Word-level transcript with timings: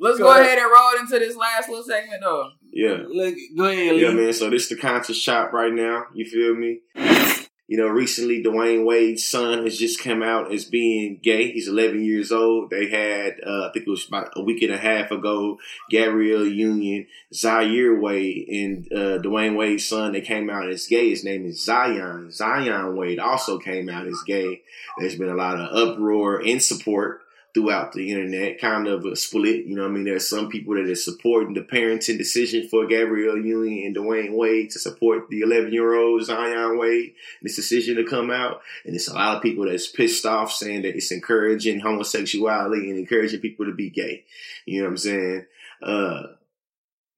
Let's 0.00 0.18
go, 0.18 0.24
go 0.24 0.30
ahead. 0.32 0.46
ahead 0.46 0.58
and 0.58 0.70
roll 0.70 1.00
into 1.00 1.18
this 1.18 1.36
last 1.36 1.68
little 1.68 1.84
segment 1.84 2.22
though. 2.22 2.50
Yeah. 2.70 2.98
Look, 3.08 3.34
go 3.56 3.64
ahead. 3.64 3.96
Yeah, 3.96 4.12
man. 4.12 4.32
So 4.32 4.50
this 4.50 4.64
is 4.64 4.68
the 4.68 4.76
conscious 4.76 5.16
shop 5.16 5.52
right 5.52 5.72
now. 5.72 6.06
You 6.14 6.24
feel 6.24 6.54
me? 6.54 6.80
You 7.70 7.76
know, 7.76 7.88
recently 7.88 8.42
Dwyane 8.42 8.86
Wade's 8.86 9.26
son 9.26 9.64
has 9.64 9.76
just 9.78 10.02
come 10.02 10.22
out 10.22 10.50
as 10.50 10.64
being 10.64 11.20
gay. 11.22 11.52
He's 11.52 11.68
11 11.68 12.02
years 12.02 12.32
old. 12.32 12.70
They 12.70 12.88
had, 12.88 13.34
uh, 13.46 13.66
I 13.66 13.70
think 13.74 13.86
it 13.86 13.90
was 13.90 14.08
about 14.08 14.30
a 14.36 14.42
week 14.42 14.62
and 14.62 14.72
a 14.72 14.78
half 14.78 15.10
ago, 15.10 15.58
Gabrielle 15.90 16.46
Union, 16.46 17.06
Zaire 17.34 18.00
Wade, 18.00 18.48
and 18.48 18.86
uh, 18.90 19.18
Dwyane 19.20 19.54
Wade's 19.54 19.86
son 19.86 20.12
that 20.12 20.24
came 20.24 20.48
out 20.48 20.70
as 20.70 20.86
gay. 20.86 21.10
His 21.10 21.24
name 21.24 21.44
is 21.44 21.62
Zion. 21.62 22.30
Zion 22.30 22.96
Wade 22.96 23.18
also 23.18 23.58
came 23.58 23.90
out 23.90 24.06
as 24.06 24.22
gay. 24.26 24.62
There's 24.96 25.16
been 25.16 25.28
a 25.28 25.34
lot 25.34 25.60
of 25.60 25.90
uproar 25.90 26.40
and 26.40 26.62
support 26.62 27.20
throughout 27.58 27.92
the 27.92 28.10
internet, 28.10 28.60
kind 28.60 28.86
of 28.86 29.04
a 29.04 29.16
split. 29.16 29.64
You 29.64 29.74
know 29.74 29.84
I 29.84 29.88
mean? 29.88 30.04
There's 30.04 30.28
some 30.28 30.48
people 30.48 30.74
that 30.74 30.88
are 30.88 30.94
supporting 30.94 31.54
the 31.54 31.62
parenting 31.62 32.16
decision 32.16 32.68
for 32.68 32.86
Gabrielle 32.86 33.38
Union 33.38 33.86
and 33.86 33.96
Dwyane 33.96 34.36
Wade 34.36 34.70
to 34.70 34.78
support 34.78 35.28
the 35.28 35.40
11 35.40 35.72
year 35.72 35.94
old 35.94 36.22
Zion 36.24 36.78
Wade, 36.78 37.14
this 37.42 37.56
decision 37.56 37.96
to 37.96 38.04
come 38.04 38.30
out. 38.30 38.60
And 38.84 38.94
it's 38.94 39.08
a 39.08 39.14
lot 39.14 39.36
of 39.36 39.42
people 39.42 39.66
that's 39.66 39.88
pissed 39.88 40.24
off 40.24 40.52
saying 40.52 40.82
that 40.82 40.94
it's 40.96 41.10
encouraging 41.10 41.80
homosexuality 41.80 42.90
and 42.90 42.98
encouraging 42.98 43.40
people 43.40 43.66
to 43.66 43.74
be 43.74 43.90
gay. 43.90 44.24
You 44.64 44.80
know 44.80 44.86
what 44.86 44.90
I'm 44.92 44.98
saying? 44.98 45.46
Uh, 45.82 46.22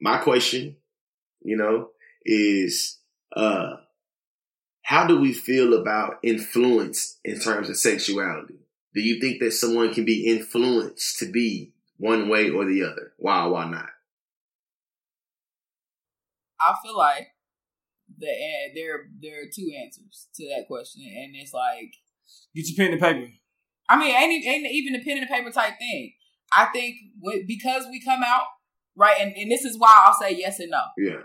my 0.01 0.19
question, 0.19 0.77
you 1.43 1.57
know, 1.57 1.91
is, 2.25 2.99
uh, 3.37 3.77
how 4.83 5.07
do 5.07 5.21
we 5.21 5.35
feel 5.35 5.75
about 5.75 6.19
influence 6.23 7.19
in 7.25 7.39
terms 7.39 7.69
of 7.69 7.77
sexuality? 7.77 8.60
Do 8.95 9.01
you 9.01 9.21
think 9.21 9.41
that 9.41 9.53
someone 9.53 9.95
can 9.95 10.05
be 10.05 10.27
influenced 10.27 11.19
to 11.19 11.31
be 11.31 11.73
one 11.97 12.29
way 12.29 12.51
or 12.51 12.65
the 12.65 12.83
other? 12.83 13.13
Why 13.19 13.47
why 13.47 13.69
not? 13.69 13.91
I 16.61 16.75
feel 16.83 16.97
like 16.97 17.29
the 18.19 18.29
eh, 18.29 18.73
there 18.75 19.09
there 19.21 19.43
are 19.43 19.51
two 19.55 19.71
answers 19.83 20.29
to 20.35 20.49
that 20.49 20.67
question, 20.67 21.03
and 21.05 21.35
it's 21.37 21.55
like 21.55 21.95
get 22.55 22.69
your 22.69 22.77
pen 22.77 22.93
and 22.93 23.01
paper. 23.01 23.33
I 23.89 23.97
mean, 23.97 24.15
ain't, 24.15 24.47
ain't 24.47 24.67
even 24.67 24.95
a 24.95 25.05
pen 25.05 25.19
and 25.19 25.29
paper 25.29 25.51
type 25.51 25.79
thing. 25.79 26.13
I 26.53 26.67
think 26.67 26.97
because 27.47 27.87
we 27.91 28.03
come 28.03 28.23
out 28.25 28.45
right, 28.97 29.17
and, 29.21 29.35
and 29.37 29.51
this 29.51 29.65
is 29.65 29.79
why 29.79 30.05
I'll 30.07 30.15
say 30.15 30.37
yes 30.37 30.61
and 30.61 30.71
no. 30.71 30.81
Yeah. 30.99 31.23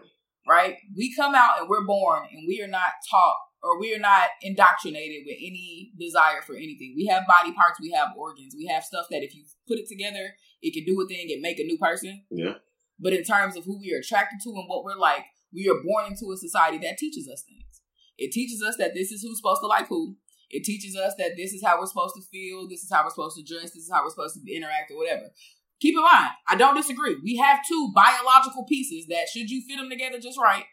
Right. 0.48 0.76
We 0.96 1.14
come 1.16 1.34
out 1.34 1.60
and 1.60 1.70
we're 1.70 1.86
born, 1.86 2.28
and 2.32 2.46
we 2.48 2.62
are 2.62 2.68
not 2.68 2.92
taught 3.10 3.36
or 3.66 3.80
we 3.80 3.96
are 3.96 4.00
not 4.00 4.30
indoctrinated 4.44 5.24
with 5.26 5.38
any 5.42 5.92
desire 5.98 6.44
for 6.46 6.56
anything. 6.56 6.94
We 6.96 7.08
have 7.08 7.26
body 7.26 7.52
parts, 7.52 7.80
we 7.82 7.90
have 7.98 8.10
organs, 8.16 8.54
we 8.56 8.68
have 8.68 8.84
stuff 8.84 9.08
that 9.10 9.24
if 9.24 9.34
you 9.34 9.44
put 9.68 9.80
it 9.80 9.90
together, 9.90 10.38
it 10.62 10.74
can 10.74 10.86
do 10.86 11.02
a 11.02 11.08
thing 11.08 11.30
and 11.32 11.42
make 11.42 11.60
a 11.60 11.64
new 11.64 11.80
person. 11.80 12.24
Yeah. 12.30 12.62
But 13.00 13.14
in 13.14 13.24
terms 13.24 13.58
of 13.58 13.66
who 13.66 13.80
we 13.80 13.92
are 13.94 14.00
attracted 14.00 14.40
to 14.44 14.50
and 14.50 14.70
what 14.70 14.84
we're 14.84 15.02
like, 15.02 15.26
we 15.52 15.68
are 15.68 15.82
born 15.84 16.06
into 16.14 16.32
a 16.32 16.38
society 16.38 16.78
that 16.86 17.00
teaches 17.00 17.28
us 17.28 17.42
things. 17.42 17.82
It 18.18 18.32
teaches 18.32 18.62
us 18.62 18.78
that 18.78 18.94
this 18.94 19.12
is 19.12 19.24
who's 19.24 19.38
supposed 19.38 19.62
to 19.62 19.68
like 19.68 19.88
who. 19.88 20.16
It 20.52 20.64
teaches 20.64 20.96
us 20.96 21.16
that 21.18 21.32
this 21.36 21.52
is 21.52 21.64
how 21.66 21.80
we're 21.80 21.88
supposed 21.88 22.16
to 22.16 22.22
feel, 22.32 22.70
this 22.70 22.84
is 22.84 22.92
how 22.94 23.04
we're 23.04 23.10
supposed 23.10 23.36
to 23.38 23.44
dress, 23.44 23.74
this 23.74 23.84
is 23.84 23.92
how 23.92 24.04
we're 24.04 24.12
supposed 24.12 24.38
to 24.38 24.56
interact 24.56 24.92
or 24.92 24.98
whatever. 24.98 25.34
Keep 25.82 25.96
in 25.98 26.04
mind, 26.04 26.30
I 26.48 26.56
don't 26.56 26.76
disagree. 26.78 27.18
We 27.22 27.36
have 27.38 27.60
two 27.68 27.92
biological 27.94 28.64
pieces 28.64 29.08
that, 29.10 29.28
should 29.28 29.50
you 29.50 29.64
fit 29.68 29.78
them 29.78 29.90
together 29.90 30.20
just 30.20 30.40
right, 30.40 30.64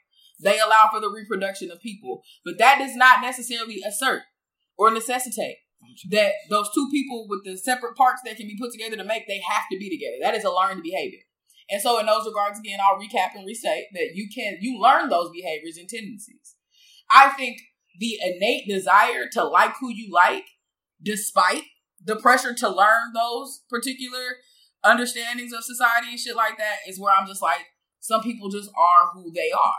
they 0.42 0.58
allow 0.58 0.88
for 0.90 1.00
the 1.00 1.10
reproduction 1.10 1.70
of 1.70 1.80
people, 1.80 2.22
but 2.44 2.58
that 2.58 2.78
does 2.78 2.96
not 2.96 3.20
necessarily 3.20 3.80
assert 3.86 4.22
or 4.76 4.90
necessitate 4.90 5.56
that 6.10 6.32
those 6.48 6.68
two 6.74 6.88
people 6.90 7.26
with 7.28 7.44
the 7.44 7.56
separate 7.56 7.96
parts 7.96 8.22
that 8.24 8.36
can 8.36 8.46
be 8.46 8.56
put 8.58 8.72
together 8.72 8.96
to 8.96 9.04
make 9.04 9.26
they 9.26 9.42
have 9.48 9.64
to 9.70 9.78
be 9.78 9.90
together. 9.90 10.16
That 10.20 10.34
is 10.34 10.44
a 10.44 10.50
learned 10.50 10.82
behavior. 10.82 11.20
And 11.70 11.80
so 11.80 11.98
in 11.98 12.06
those 12.06 12.26
regards, 12.26 12.58
again, 12.58 12.78
I'll 12.80 12.98
recap 12.98 13.34
and 13.34 13.46
restate 13.46 13.86
that 13.92 14.10
you 14.14 14.28
can 14.34 14.58
you 14.60 14.80
learn 14.80 15.08
those 15.08 15.30
behaviors 15.30 15.76
and 15.76 15.88
tendencies. 15.88 16.56
I 17.10 17.30
think 17.30 17.58
the 17.98 18.18
innate 18.22 18.68
desire 18.68 19.26
to 19.32 19.44
like 19.44 19.74
who 19.80 19.90
you 19.90 20.10
like, 20.12 20.44
despite 21.02 21.64
the 22.02 22.16
pressure 22.16 22.54
to 22.54 22.68
learn 22.68 23.12
those 23.14 23.62
particular 23.68 24.36
understandings 24.84 25.52
of 25.52 25.64
society 25.64 26.08
and 26.10 26.18
shit 26.18 26.36
like 26.36 26.58
that, 26.58 26.78
is 26.88 26.98
where 26.98 27.14
I'm 27.14 27.26
just 27.26 27.42
like, 27.42 27.66
some 28.00 28.22
people 28.22 28.50
just 28.50 28.70
are 28.70 29.10
who 29.12 29.30
they 29.32 29.50
are 29.52 29.74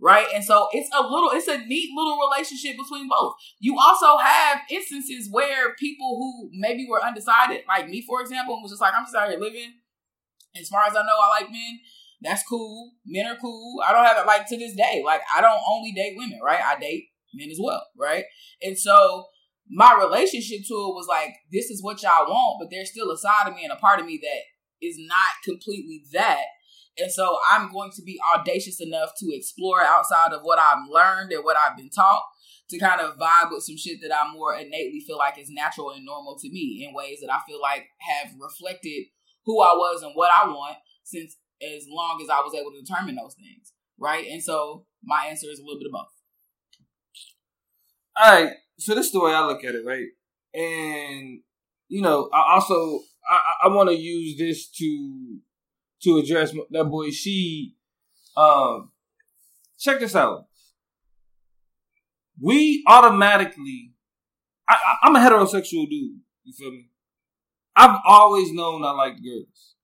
right? 0.00 0.26
And 0.34 0.44
so 0.44 0.68
it's 0.72 0.88
a 0.96 1.02
little, 1.02 1.30
it's 1.32 1.48
a 1.48 1.58
neat 1.58 1.90
little 1.96 2.18
relationship 2.18 2.76
between 2.76 3.08
both. 3.08 3.34
You 3.58 3.76
also 3.78 4.18
have 4.18 4.60
instances 4.70 5.28
where 5.30 5.74
people 5.76 6.16
who 6.18 6.50
maybe 6.52 6.86
were 6.88 7.04
undecided, 7.04 7.62
like 7.66 7.88
me, 7.88 8.04
for 8.06 8.20
example, 8.20 8.60
was 8.62 8.72
just 8.72 8.82
like, 8.82 8.94
I'm 8.96 9.04
just 9.04 9.16
out 9.16 9.28
here 9.28 9.40
living. 9.40 9.74
As 10.58 10.68
far 10.68 10.84
as 10.84 10.96
I 10.96 11.00
know, 11.00 11.18
I 11.22 11.40
like 11.40 11.50
men. 11.50 11.80
That's 12.20 12.42
cool. 12.48 12.92
Men 13.06 13.26
are 13.26 13.36
cool. 13.36 13.80
I 13.86 13.92
don't 13.92 14.04
have 14.04 14.18
it 14.18 14.26
like 14.26 14.48
to 14.48 14.56
this 14.56 14.74
day. 14.74 15.02
Like 15.04 15.20
I 15.36 15.40
don't 15.40 15.60
only 15.68 15.92
date 15.92 16.14
women, 16.16 16.40
right? 16.42 16.60
I 16.60 16.78
date 16.78 17.04
men 17.34 17.50
as 17.50 17.58
well, 17.60 17.84
right? 17.96 18.24
And 18.62 18.78
so 18.78 19.26
my 19.70 19.96
relationship 20.00 20.60
to 20.66 20.74
it 20.74 20.94
was 20.94 21.06
like, 21.08 21.34
this 21.52 21.70
is 21.70 21.82
what 21.82 22.02
y'all 22.02 22.26
want, 22.26 22.58
but 22.60 22.70
there's 22.70 22.90
still 22.90 23.10
a 23.10 23.18
side 23.18 23.46
of 23.46 23.54
me 23.54 23.64
and 23.64 23.72
a 23.72 23.76
part 23.76 24.00
of 24.00 24.06
me 24.06 24.18
that 24.22 24.86
is 24.86 24.96
not 24.98 25.44
completely 25.44 26.02
that. 26.12 26.44
And 26.98 27.12
so 27.12 27.38
I'm 27.50 27.70
going 27.70 27.92
to 27.92 28.02
be 28.02 28.18
audacious 28.34 28.80
enough 28.80 29.12
to 29.18 29.30
explore 29.32 29.82
outside 29.82 30.32
of 30.32 30.40
what 30.42 30.58
I've 30.58 30.88
learned 30.90 31.32
and 31.32 31.44
what 31.44 31.56
I've 31.56 31.76
been 31.76 31.90
taught 31.90 32.22
to 32.70 32.78
kind 32.78 33.00
of 33.00 33.16
vibe 33.16 33.50
with 33.50 33.62
some 33.62 33.76
shit 33.76 33.98
that 34.02 34.14
I 34.14 34.30
more 34.32 34.54
innately 34.54 35.02
feel 35.06 35.16
like 35.16 35.38
is 35.38 35.48
natural 35.48 35.90
and 35.90 36.04
normal 36.04 36.36
to 36.38 36.48
me 36.50 36.86
in 36.86 36.94
ways 36.94 37.20
that 37.20 37.32
I 37.32 37.38
feel 37.46 37.60
like 37.60 37.86
have 38.00 38.32
reflected 38.38 39.06
who 39.44 39.62
I 39.62 39.72
was 39.74 40.02
and 40.02 40.12
what 40.14 40.30
I 40.30 40.46
want 40.48 40.76
since 41.04 41.36
as 41.62 41.86
long 41.88 42.20
as 42.22 42.28
I 42.28 42.40
was 42.40 42.54
able 42.54 42.70
to 42.72 42.82
determine 42.82 43.16
those 43.16 43.34
things. 43.34 43.72
Right. 43.98 44.26
And 44.26 44.42
so 44.42 44.84
my 45.02 45.26
answer 45.28 45.46
is 45.50 45.58
a 45.58 45.62
little 45.62 45.78
bit 45.78 45.86
of 45.86 45.92
both. 45.92 46.08
All 48.16 48.32
right. 48.32 48.52
So 48.78 48.94
this 48.94 49.06
is 49.06 49.12
the 49.12 49.20
way 49.20 49.32
I 49.32 49.46
look 49.46 49.64
at 49.64 49.74
it, 49.74 49.84
right? 49.84 50.06
And 50.54 51.40
you 51.88 52.02
know, 52.02 52.28
I 52.32 52.54
also 52.54 53.00
I, 53.28 53.40
I 53.64 53.68
want 53.68 53.88
to 53.88 53.96
use 53.96 54.38
this 54.38 54.68
to 54.70 55.38
to 56.02 56.18
address 56.18 56.52
that 56.70 56.84
boy. 56.84 57.10
She 57.10 57.74
um 58.36 58.90
check 59.78 60.00
this 60.00 60.14
out. 60.14 60.46
We 62.40 62.84
automatically 62.86 63.92
I, 64.68 64.76
am 65.04 65.16
a 65.16 65.18
heterosexual 65.18 65.88
dude 65.88 66.20
you 66.44 66.52
feel 66.56 66.70
me? 66.70 66.90
I've 67.74 68.00
always 68.06 68.52
known 68.52 68.84
i 68.84 68.90
like 68.90 69.14
girls. 69.22 69.74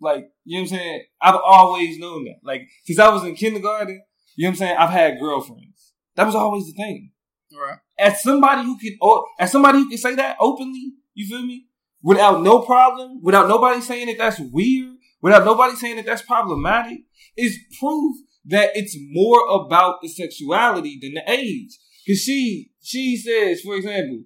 Like 0.00 0.30
you 0.44 0.58
know 0.58 0.62
what 0.62 0.72
i'm 0.72 0.78
saying? 0.78 1.04
I've 1.20 1.40
always 1.44 1.98
known 1.98 2.24
that. 2.24 2.40
Like 2.42 2.68
since 2.84 2.98
i 2.98 3.08
was 3.08 3.24
in 3.24 3.34
kindergarten 3.34 4.02
you 4.36 4.44
know 4.44 4.50
what 4.50 4.52
i'm 4.52 4.56
saying? 4.56 4.76
I've 4.78 4.90
had 4.90 5.20
girlfriends. 5.20 5.94
That 6.16 6.26
was 6.26 6.34
always 6.34 6.66
the 6.66 6.72
thing. 6.72 7.12
Right. 7.52 7.78
As 7.98 8.22
somebody 8.22 8.62
who 8.62 8.78
can 8.78 8.96
or 9.00 9.24
as 9.38 9.52
somebody 9.52 9.78
who 9.78 9.88
can 9.88 9.98
say 9.98 10.14
that 10.14 10.36
openly 10.40 10.94
you 11.14 11.28
feel 11.28 11.44
me? 11.44 11.66
Without 12.02 12.42
no 12.42 12.60
problem 12.62 13.20
without 13.22 13.48
nobody 13.48 13.80
saying 13.80 14.06
that 14.06 14.18
that's 14.18 14.40
weird 14.40 14.96
without 15.22 15.44
nobody 15.44 15.76
saying 15.76 15.96
that 15.96 16.06
that's 16.06 16.22
problematic, 16.22 17.00
is 17.36 17.58
proof 17.78 18.16
that 18.46 18.70
it's 18.74 18.96
more 19.10 19.40
about 19.48 20.00
the 20.02 20.08
sexuality 20.08 20.98
than 21.00 21.14
the 21.14 21.30
age. 21.30 21.78
Cause 22.06 22.18
she, 22.18 22.70
she 22.82 23.16
says, 23.16 23.60
for 23.60 23.74
example, 23.74 24.24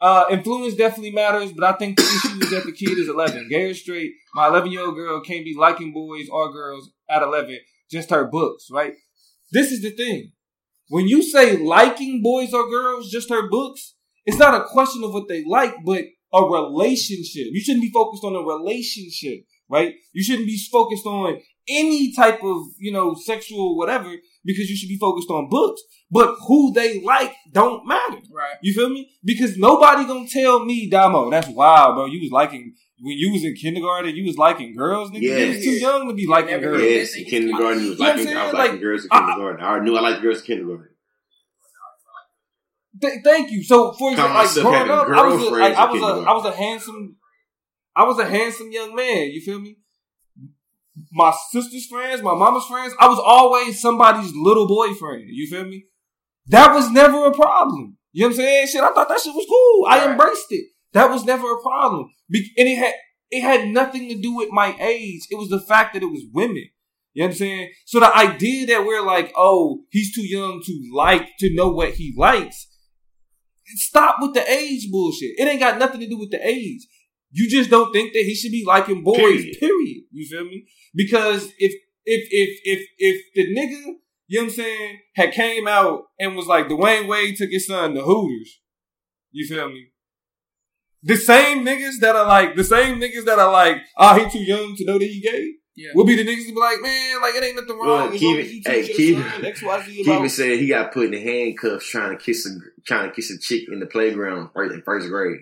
uh, 0.00 0.26
influence 0.30 0.74
definitely 0.74 1.12
matters, 1.12 1.52
but 1.52 1.64
I 1.64 1.76
think 1.76 1.96
the 1.96 2.02
issue 2.02 2.44
is 2.44 2.50
that 2.50 2.64
the 2.66 2.72
kid 2.72 2.98
is 2.98 3.08
11. 3.08 3.48
Gay 3.48 3.70
or 3.70 3.74
straight, 3.74 4.12
my 4.34 4.48
11 4.48 4.70
year 4.70 4.84
old 4.84 4.96
girl 4.96 5.20
can't 5.20 5.44
be 5.44 5.54
liking 5.56 5.92
boys 5.92 6.28
or 6.30 6.52
girls 6.52 6.90
at 7.08 7.22
11, 7.22 7.58
just 7.90 8.10
her 8.10 8.26
books, 8.26 8.68
right? 8.70 8.94
This 9.52 9.70
is 9.70 9.82
the 9.82 9.90
thing. 9.90 10.32
When 10.88 11.08
you 11.08 11.22
say 11.22 11.56
liking 11.56 12.20
boys 12.22 12.52
or 12.52 12.68
girls, 12.68 13.10
just 13.10 13.30
her 13.30 13.48
books, 13.48 13.94
it's 14.26 14.38
not 14.38 14.60
a 14.60 14.64
question 14.64 15.04
of 15.04 15.12
what 15.12 15.28
they 15.28 15.44
like, 15.44 15.74
but 15.84 16.04
a 16.34 16.42
relationship. 16.42 17.46
You 17.52 17.60
shouldn't 17.60 17.84
be 17.84 17.90
focused 17.90 18.24
on 18.24 18.34
a 18.34 18.40
relationship 18.40 19.44
right? 19.68 19.94
You 20.12 20.22
shouldn't 20.22 20.46
be 20.46 20.58
focused 20.70 21.06
on 21.06 21.40
any 21.68 22.14
type 22.14 22.40
of, 22.42 22.66
you 22.78 22.92
know, 22.92 23.14
sexual 23.14 23.76
whatever 23.76 24.14
because 24.44 24.68
you 24.68 24.76
should 24.76 24.88
be 24.88 24.98
focused 24.98 25.30
on 25.30 25.48
books. 25.48 25.82
But 26.10 26.36
who 26.46 26.72
they 26.72 27.00
like 27.00 27.34
don't 27.52 27.86
matter. 27.86 28.18
Right. 28.30 28.56
You 28.62 28.74
feel 28.74 28.90
me? 28.90 29.10
Because 29.24 29.56
nobody 29.56 30.06
gonna 30.06 30.28
tell 30.28 30.64
me, 30.64 30.88
Damo, 30.88 31.30
that's 31.30 31.48
wild, 31.48 31.96
bro. 31.96 32.06
You 32.06 32.20
was 32.20 32.30
liking 32.30 32.74
when 33.00 33.18
you 33.18 33.32
was 33.32 33.44
in 33.44 33.54
kindergarten, 33.54 34.14
you 34.14 34.24
was 34.24 34.38
liking 34.38 34.74
girls, 34.74 35.10
nigga. 35.10 35.22
Yeah, 35.22 35.36
you 35.36 35.48
was 35.48 35.64
too 35.64 35.70
young 35.70 36.08
to 36.08 36.14
be 36.14 36.26
liking 36.26 36.60
girls. 36.60 36.82
Yes, 36.82 37.16
in 37.16 37.24
kindergarten, 37.24 37.82
you 37.82 37.90
was 37.90 37.98
liking, 37.98 38.28
I 38.28 38.44
was 38.44 38.54
liking 38.54 38.72
like, 38.72 38.80
girls 38.80 39.04
in 39.04 39.10
kindergarten. 39.10 39.64
I, 39.64 39.68
I 39.68 39.78
knew 39.80 39.96
I 39.96 40.00
liked 40.00 40.22
girls 40.22 40.40
in 40.40 40.46
kindergarten. 40.46 40.88
Th- 43.00 43.20
thank 43.24 43.50
you. 43.50 43.64
So, 43.64 43.92
for 43.92 44.12
example, 44.12 44.36
like 44.36 44.54
growing 44.54 44.90
up, 44.90 45.08
I 45.08 45.26
was 45.26 45.42
a, 45.42 45.50
like, 45.50 45.74
I 45.74 45.90
was 45.90 46.02
a, 46.02 46.28
I 46.28 46.32
was 46.32 46.44
a 46.46 46.52
handsome, 46.52 47.16
I 47.96 48.04
was 48.04 48.18
a 48.18 48.28
handsome 48.28 48.72
young 48.72 48.94
man. 48.94 49.30
You 49.30 49.40
feel 49.40 49.60
me? 49.60 49.76
my 51.12 51.34
sister's 51.50 51.86
friends, 51.86 52.22
my 52.22 52.34
mama's 52.34 52.66
friends, 52.66 52.94
I 53.00 53.08
was 53.08 53.20
always 53.24 53.80
somebody's 53.80 54.32
little 54.34 54.68
boyfriend. 54.68 55.24
You 55.26 55.48
feel 55.48 55.64
me? 55.64 55.86
That 56.46 56.74
was 56.74 56.90
never 56.90 57.26
a 57.26 57.32
problem. 57.32 57.96
You 58.12 58.22
know 58.22 58.28
what 58.28 58.32
I'm 58.32 58.36
saying? 58.36 58.66
Shit, 58.68 58.82
I 58.82 58.92
thought 58.92 59.08
that 59.08 59.20
shit 59.20 59.34
was 59.34 59.46
cool. 59.48 59.86
I 59.88 60.10
embraced 60.10 60.46
it. 60.50 60.66
That 60.92 61.10
was 61.10 61.24
never 61.24 61.50
a 61.52 61.60
problem. 61.60 62.10
and 62.32 62.68
it 62.68 62.78
had 62.78 62.94
it 63.30 63.40
had 63.40 63.68
nothing 63.68 64.08
to 64.08 64.20
do 64.20 64.36
with 64.36 64.50
my 64.52 64.76
age. 64.78 65.22
It 65.30 65.36
was 65.36 65.48
the 65.48 65.60
fact 65.60 65.94
that 65.94 66.02
it 66.02 66.06
was 66.06 66.22
women. 66.32 66.68
You 67.14 67.22
know 67.22 67.26
what 67.26 67.30
I'm 67.32 67.36
saying? 67.38 67.72
So 67.86 68.00
the 68.00 68.16
idea 68.16 68.66
that 68.66 68.84
we're 68.86 69.04
like, 69.04 69.32
oh, 69.36 69.84
he's 69.90 70.14
too 70.14 70.26
young 70.26 70.60
to 70.64 70.90
like 70.94 71.28
to 71.40 71.54
know 71.54 71.68
what 71.68 71.94
he 71.94 72.14
likes. 72.16 72.68
Stop 73.66 74.16
with 74.20 74.34
the 74.34 74.48
age 74.48 74.88
bullshit. 74.90 75.32
It 75.38 75.48
ain't 75.48 75.60
got 75.60 75.78
nothing 75.78 76.00
to 76.00 76.08
do 76.08 76.18
with 76.18 76.30
the 76.30 76.46
age. 76.46 76.86
You 77.36 77.50
just 77.50 77.68
don't 77.68 77.92
think 77.92 78.12
that 78.12 78.22
he 78.22 78.32
should 78.32 78.52
be 78.52 78.64
liking 78.64 79.02
boys. 79.02 79.16
Period. 79.16 79.58
period. 79.58 80.04
You 80.12 80.24
feel 80.24 80.44
me? 80.44 80.66
Because 80.94 81.46
if 81.58 81.74
if 82.04 82.28
if 82.30 82.60
if 82.64 82.88
if 82.96 83.22
the 83.34 83.42
nigga, 83.52 83.96
you 84.28 84.38
know 84.38 84.44
what 84.44 84.50
I'm 84.50 84.50
saying, 84.50 84.98
had 85.16 85.32
came 85.32 85.66
out 85.66 86.04
and 86.20 86.36
was 86.36 86.46
like 86.46 86.68
Dwyane 86.68 87.08
Wade 87.08 87.36
took 87.36 87.50
his 87.50 87.66
son 87.66 87.94
to 87.94 88.02
Hooters. 88.02 88.60
You 89.32 89.48
feel 89.48 89.68
me? 89.68 89.88
The 91.02 91.16
same 91.16 91.66
niggas 91.66 91.98
that 92.02 92.14
are 92.14 92.24
like 92.24 92.54
the 92.54 92.62
same 92.62 93.00
niggas 93.00 93.24
that 93.24 93.40
are 93.40 93.50
like, 93.50 93.78
oh, 93.98 94.14
he 94.16 94.30
too 94.30 94.44
young 94.44 94.76
to 94.76 94.84
know 94.84 95.00
that 95.00 95.04
he 95.04 95.20
gay. 95.20 95.54
Yeah. 95.74 95.90
We'll 95.92 96.06
be 96.06 96.14
the 96.14 96.24
niggas 96.24 96.46
to 96.46 96.54
be 96.54 96.60
like, 96.60 96.80
man, 96.82 97.20
like 97.20 97.34
it 97.34 97.42
ain't 97.42 97.56
nothing 97.56 97.76
wrong. 97.76 98.10
Well, 98.10 98.10
Kevin, 98.10 98.62
hey, 98.64 98.86
Kevin, 98.86 100.04
Kevin 100.04 100.28
said 100.28 100.60
he 100.60 100.68
got 100.68 100.92
put 100.92 101.06
in 101.06 101.10
the 101.10 101.20
handcuffs 101.20 101.88
trying 101.88 102.16
to 102.16 102.24
kiss 102.24 102.46
a 102.46 102.50
trying 102.86 103.08
to 103.08 103.14
kiss 103.14 103.32
a 103.32 103.38
chick 103.40 103.64
in 103.72 103.80
the 103.80 103.86
playground 103.86 104.50
right 104.54 104.70
in 104.70 104.82
first 104.82 105.08
grade. 105.08 105.40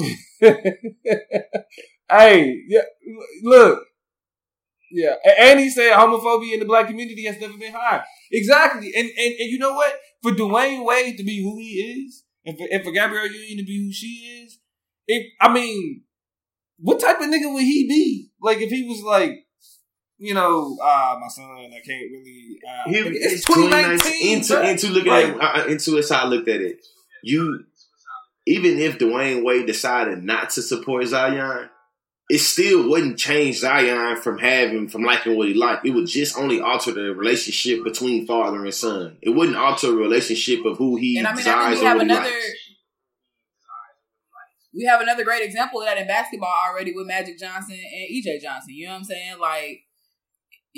hey, 2.10 2.62
yeah, 2.68 2.82
look, 3.42 3.82
yeah, 4.90 5.14
and 5.38 5.60
he 5.60 5.70
said 5.70 5.92
homophobia 5.92 6.54
in 6.54 6.60
the 6.60 6.66
black 6.66 6.86
community 6.86 7.24
has 7.26 7.40
never 7.40 7.56
been 7.56 7.72
high. 7.72 8.02
Exactly, 8.32 8.92
and 8.96 9.08
and, 9.08 9.34
and 9.38 9.50
you 9.50 9.58
know 9.58 9.74
what? 9.74 9.94
For 10.22 10.32
Dwyane 10.32 10.84
Wade 10.84 11.16
to 11.18 11.24
be 11.24 11.42
who 11.42 11.58
he 11.58 12.04
is, 12.04 12.24
and 12.44 12.56
for, 12.56 12.66
and 12.70 12.82
for 12.82 12.92
Gabrielle 12.92 13.26
Union 13.26 13.58
to 13.58 13.64
be 13.64 13.84
who 13.84 13.92
she 13.92 14.42
is, 14.42 14.58
it, 15.06 15.26
I 15.40 15.52
mean, 15.52 16.02
what 16.78 17.00
type 17.00 17.20
of 17.20 17.26
nigga 17.26 17.52
would 17.52 17.62
he 17.62 17.86
be? 17.88 18.30
Like 18.40 18.58
if 18.58 18.70
he 18.70 18.86
was 18.86 19.02
like, 19.02 19.46
you 20.18 20.34
know, 20.34 20.76
uh, 20.82 21.16
my 21.20 21.28
son, 21.28 21.44
I 21.46 21.80
can't 21.84 22.10
really. 22.10 22.58
Uh, 22.68 22.90
he, 22.90 22.98
it's 23.18 23.44
2019. 23.44 24.36
Into, 24.36 24.68
into 24.68 24.88
looking 24.88 25.12
like, 25.12 25.28
at 25.28 25.60
uh, 25.60 25.64
into 25.66 25.96
it's 25.96 26.10
how 26.10 26.24
I 26.24 26.26
looked 26.26 26.48
at 26.48 26.60
it. 26.60 26.78
You, 27.22 27.64
even 28.48 28.78
if 28.78 28.98
Dwyane 28.98 29.44
Wade 29.44 29.66
decided 29.66 30.24
not 30.24 30.50
to 30.50 30.62
support 30.62 31.06
Zion, 31.06 31.68
it 32.30 32.38
still 32.38 32.88
wouldn't 32.88 33.18
change 33.18 33.60
Zion 33.60 34.16
from 34.16 34.38
having 34.38 34.88
from 34.88 35.02
liking 35.02 35.36
what 35.36 35.48
he 35.48 35.54
liked. 35.54 35.86
It 35.86 35.90
would 35.90 36.06
just 36.06 36.36
only 36.36 36.60
alter 36.60 36.92
the 36.92 37.14
relationship 37.14 37.84
between 37.84 38.26
father 38.26 38.64
and 38.64 38.74
son. 38.74 39.18
It 39.22 39.30
wouldn't 39.30 39.56
alter 39.56 39.88
the 39.88 39.96
relationship 39.96 40.64
of 40.64 40.78
who 40.78 40.96
he 40.96 41.18
and 41.18 41.26
I 41.26 41.30
mean, 41.30 41.36
desires 41.38 41.80
I 41.80 41.92
or 41.92 41.96
what 41.96 42.06
he 42.06 42.12
likes 42.12 42.30
we 44.74 44.84
have 44.84 45.00
another 45.00 45.24
great 45.24 45.42
example 45.42 45.80
of 45.80 45.86
that 45.86 45.98
in 45.98 46.06
basketball 46.06 46.54
already 46.68 46.92
with 46.92 47.06
Magic 47.06 47.38
Johnson 47.38 47.74
and 47.74 48.08
EJ 48.14 48.40
Johnson. 48.40 48.74
You 48.74 48.86
know 48.86 48.92
what 48.92 48.98
I'm 48.98 49.04
saying? 49.04 49.38
Like 49.40 49.80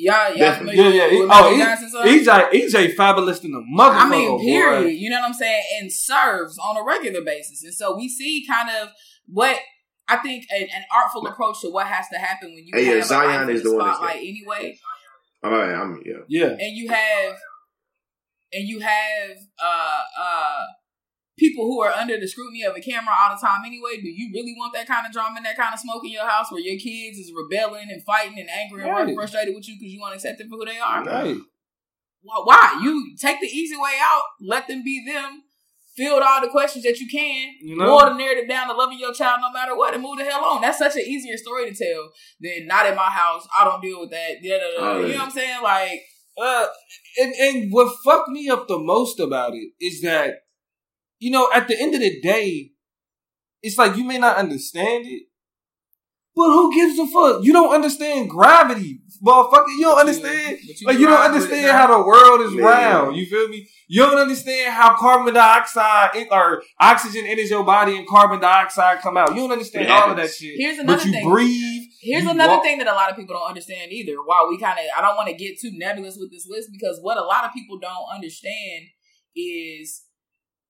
Y'all, 0.01 0.35
y'all 0.35 0.55
familiar 0.55 0.83
yeah, 0.85 1.07
yeah. 1.07 1.19
with 1.21 1.29
oh, 1.31 1.59
Johnson? 1.59 1.91
EJ, 2.05 2.51
EJ 2.53 2.95
fabulous 2.95 3.45
in 3.45 3.53
the 3.53 3.63
mother. 3.65 3.97
I 3.97 4.09
mean, 4.09 4.41
period. 4.41 4.85
Boy. 4.85 4.89
You 4.89 5.11
know 5.11 5.21
what 5.21 5.29
I'm 5.29 5.35
saying? 5.35 5.63
And 5.79 5.93
serves 5.93 6.59
on 6.59 6.77
a 6.77 6.83
regular 6.83 7.23
basis, 7.23 7.63
and 7.63 7.75
so 7.75 7.97
we 7.97 8.09
see 8.09 8.47
kind 8.49 8.71
of 8.71 8.91
what 9.27 9.59
I 10.09 10.17
think 10.17 10.47
an, 10.51 10.63
an 10.63 10.85
artful 10.95 11.27
approach 11.27 11.61
to 11.61 11.71
what 11.71 11.87
has 11.87 12.09
to 12.13 12.19
happen 12.19 12.53
when 12.55 12.67
you 12.67 12.73
hey, 12.75 12.85
have 12.87 12.97
yeah, 12.97 13.03
Zion 13.05 13.51
is 13.51 13.63
the 13.63 13.71
spotlight 13.71 14.17
anyway. 14.17 14.79
All 15.43 15.51
right, 15.51 15.73
I'm 15.73 16.03
yeah, 16.05 16.15
yeah, 16.29 16.47
and 16.47 16.77
you 16.77 16.89
have 16.89 17.37
and 18.53 18.69
you 18.69 18.81
have 18.81 19.37
uh 19.63 20.01
uh 20.21 20.65
people 21.41 21.65
who 21.65 21.81
are 21.81 21.91
under 21.91 22.21
the 22.21 22.29
scrutiny 22.29 22.63
of 22.63 22.77
a 22.77 22.81
camera 22.81 23.17
all 23.19 23.35
the 23.35 23.41
time 23.41 23.65
anyway, 23.65 23.97
do 23.97 24.09
you 24.09 24.31
really 24.33 24.55
want 24.59 24.75
that 24.75 24.87
kind 24.87 25.07
of 25.07 25.13
drama 25.13 25.37
and 25.39 25.47
that 25.47 25.57
kind 25.57 25.73
of 25.73 25.81
smoke 25.81 26.05
in 26.05 26.13
your 26.13 26.29
house 26.29 26.53
where 26.53 26.61
your 26.61 26.79
kids 26.79 27.17
is 27.17 27.33
rebelling 27.35 27.89
and 27.91 28.05
fighting 28.05 28.39
and 28.39 28.51
angry 28.51 28.83
and 28.85 28.93
right. 28.93 29.15
frustrated 29.15 29.55
with 29.55 29.67
you 29.67 29.77
because 29.81 29.91
you 29.91 30.01
want 30.01 30.13
to 30.13 30.17
accept 30.17 30.39
them 30.39 30.51
for 30.51 30.57
who 30.57 30.67
they 30.67 30.79
are? 30.79 31.03
Right. 31.03 31.39
Well, 32.23 32.45
why? 32.45 32.79
You 32.83 33.17
take 33.19 33.41
the 33.41 33.47
easy 33.47 33.77
way 33.77 33.97
out, 34.03 34.25
let 34.43 34.69
them 34.69 34.85
be 34.85 35.03
them, 35.07 35.45
field 35.97 36.23
all 36.23 36.43
the 36.43 36.49
questions 36.49 36.85
that 36.85 36.99
you 36.99 37.09
can, 37.09 37.55
you 37.63 37.77
know? 37.77 37.99
the 38.05 38.15
narrative 38.15 38.47
down 38.47 38.69
to 38.69 38.75
loving 38.75 38.99
your 38.99 39.15
child 39.15 39.41
no 39.41 39.51
matter 39.51 39.75
what, 39.75 39.95
and 39.95 40.03
move 40.03 40.19
the 40.19 40.25
hell 40.25 40.45
on. 40.45 40.61
That's 40.61 40.79
such 40.79 40.97
an 40.97 41.03
easier 41.07 41.39
story 41.39 41.73
to 41.73 41.75
tell 41.75 42.13
than 42.41 42.67
not 42.67 42.85
in 42.85 42.95
my 42.95 43.09
house. 43.09 43.49
I 43.59 43.65
don't 43.65 43.81
deal 43.81 44.01
with 44.01 44.11
that. 44.11 44.37
Oh, 44.79 45.01
you 45.01 45.15
know 45.15 45.19
what 45.19 45.25
I'm 45.25 45.31
saying? 45.31 45.63
Like, 45.63 46.03
uh, 46.37 46.67
and 47.19 47.35
and 47.35 47.73
what 47.73 47.97
fucked 48.05 48.29
me 48.29 48.51
up 48.51 48.69
the 48.69 48.79
most 48.79 49.19
about 49.19 49.55
it 49.55 49.71
is 49.81 50.03
that 50.03 50.41
you 51.21 51.31
know, 51.31 51.49
at 51.55 51.69
the 51.69 51.81
end 51.81 51.95
of 51.95 52.01
the 52.01 52.21
day, 52.21 52.73
it's 53.63 53.79
like 53.79 53.97
you 53.97 54.05
may 54.05 54.19
not 54.19 54.37
understand 54.37 55.05
it, 55.07 55.25
but 56.35 56.47
who 56.47 56.75
gives 56.75 56.99
a 56.99 57.07
fuck? 57.07 57.45
You 57.45 57.53
don't 57.53 57.75
understand 57.75 58.31
gravity, 58.31 59.01
motherfucker. 59.23 59.67
You 59.77 59.83
don't 59.83 59.99
understand. 59.99 60.59
You, 60.63 60.87
like 60.87 60.99
you 60.99 61.07
don't 61.07 61.21
understand 61.21 61.71
how 61.71 61.99
the 61.99 62.07
world 62.07 62.41
is 62.41 62.53
Man. 62.53 62.65
round. 62.65 63.17
You 63.17 63.27
feel 63.27 63.49
me? 63.49 63.69
You 63.89 64.03
don't 64.03 64.17
understand 64.17 64.73
how 64.73 64.97
carbon 64.97 65.35
dioxide 65.35 66.29
or 66.31 66.63
oxygen 66.81 67.27
enters 67.27 67.51
your 67.51 67.65
body 67.65 67.99
and 67.99 68.09
carbon 68.09 68.41
dioxide 68.41 69.01
come 69.01 69.17
out. 69.17 69.35
You 69.35 69.43
don't 69.43 69.53
understand 69.53 69.91
all 69.91 70.11
of 70.13 70.17
that 70.17 70.31
shit. 70.31 70.55
Here's 70.57 70.79
another 70.79 70.99
but 70.99 71.05
you 71.05 71.13
thing. 71.13 71.29
breathe. 71.29 71.83
Here's 72.01 72.25
you 72.25 72.31
another 72.31 72.55
walk. 72.55 72.63
thing 72.63 72.79
that 72.79 72.87
a 72.87 72.95
lot 72.95 73.11
of 73.11 73.17
people 73.17 73.35
don't 73.35 73.49
understand 73.49 73.93
either. 73.93 74.15
While 74.25 74.49
we 74.49 74.59
kind 74.59 74.79
of, 74.79 74.85
I 74.97 75.03
don't 75.03 75.17
want 75.17 75.29
to 75.29 75.35
get 75.35 75.61
too 75.61 75.73
nebulous 75.75 76.17
with 76.19 76.31
this 76.31 76.47
list 76.49 76.71
because 76.73 76.99
what 77.03 77.19
a 77.19 77.23
lot 77.23 77.45
of 77.45 77.53
people 77.53 77.79
don't 77.79 78.07
understand 78.15 78.87
is 79.37 80.05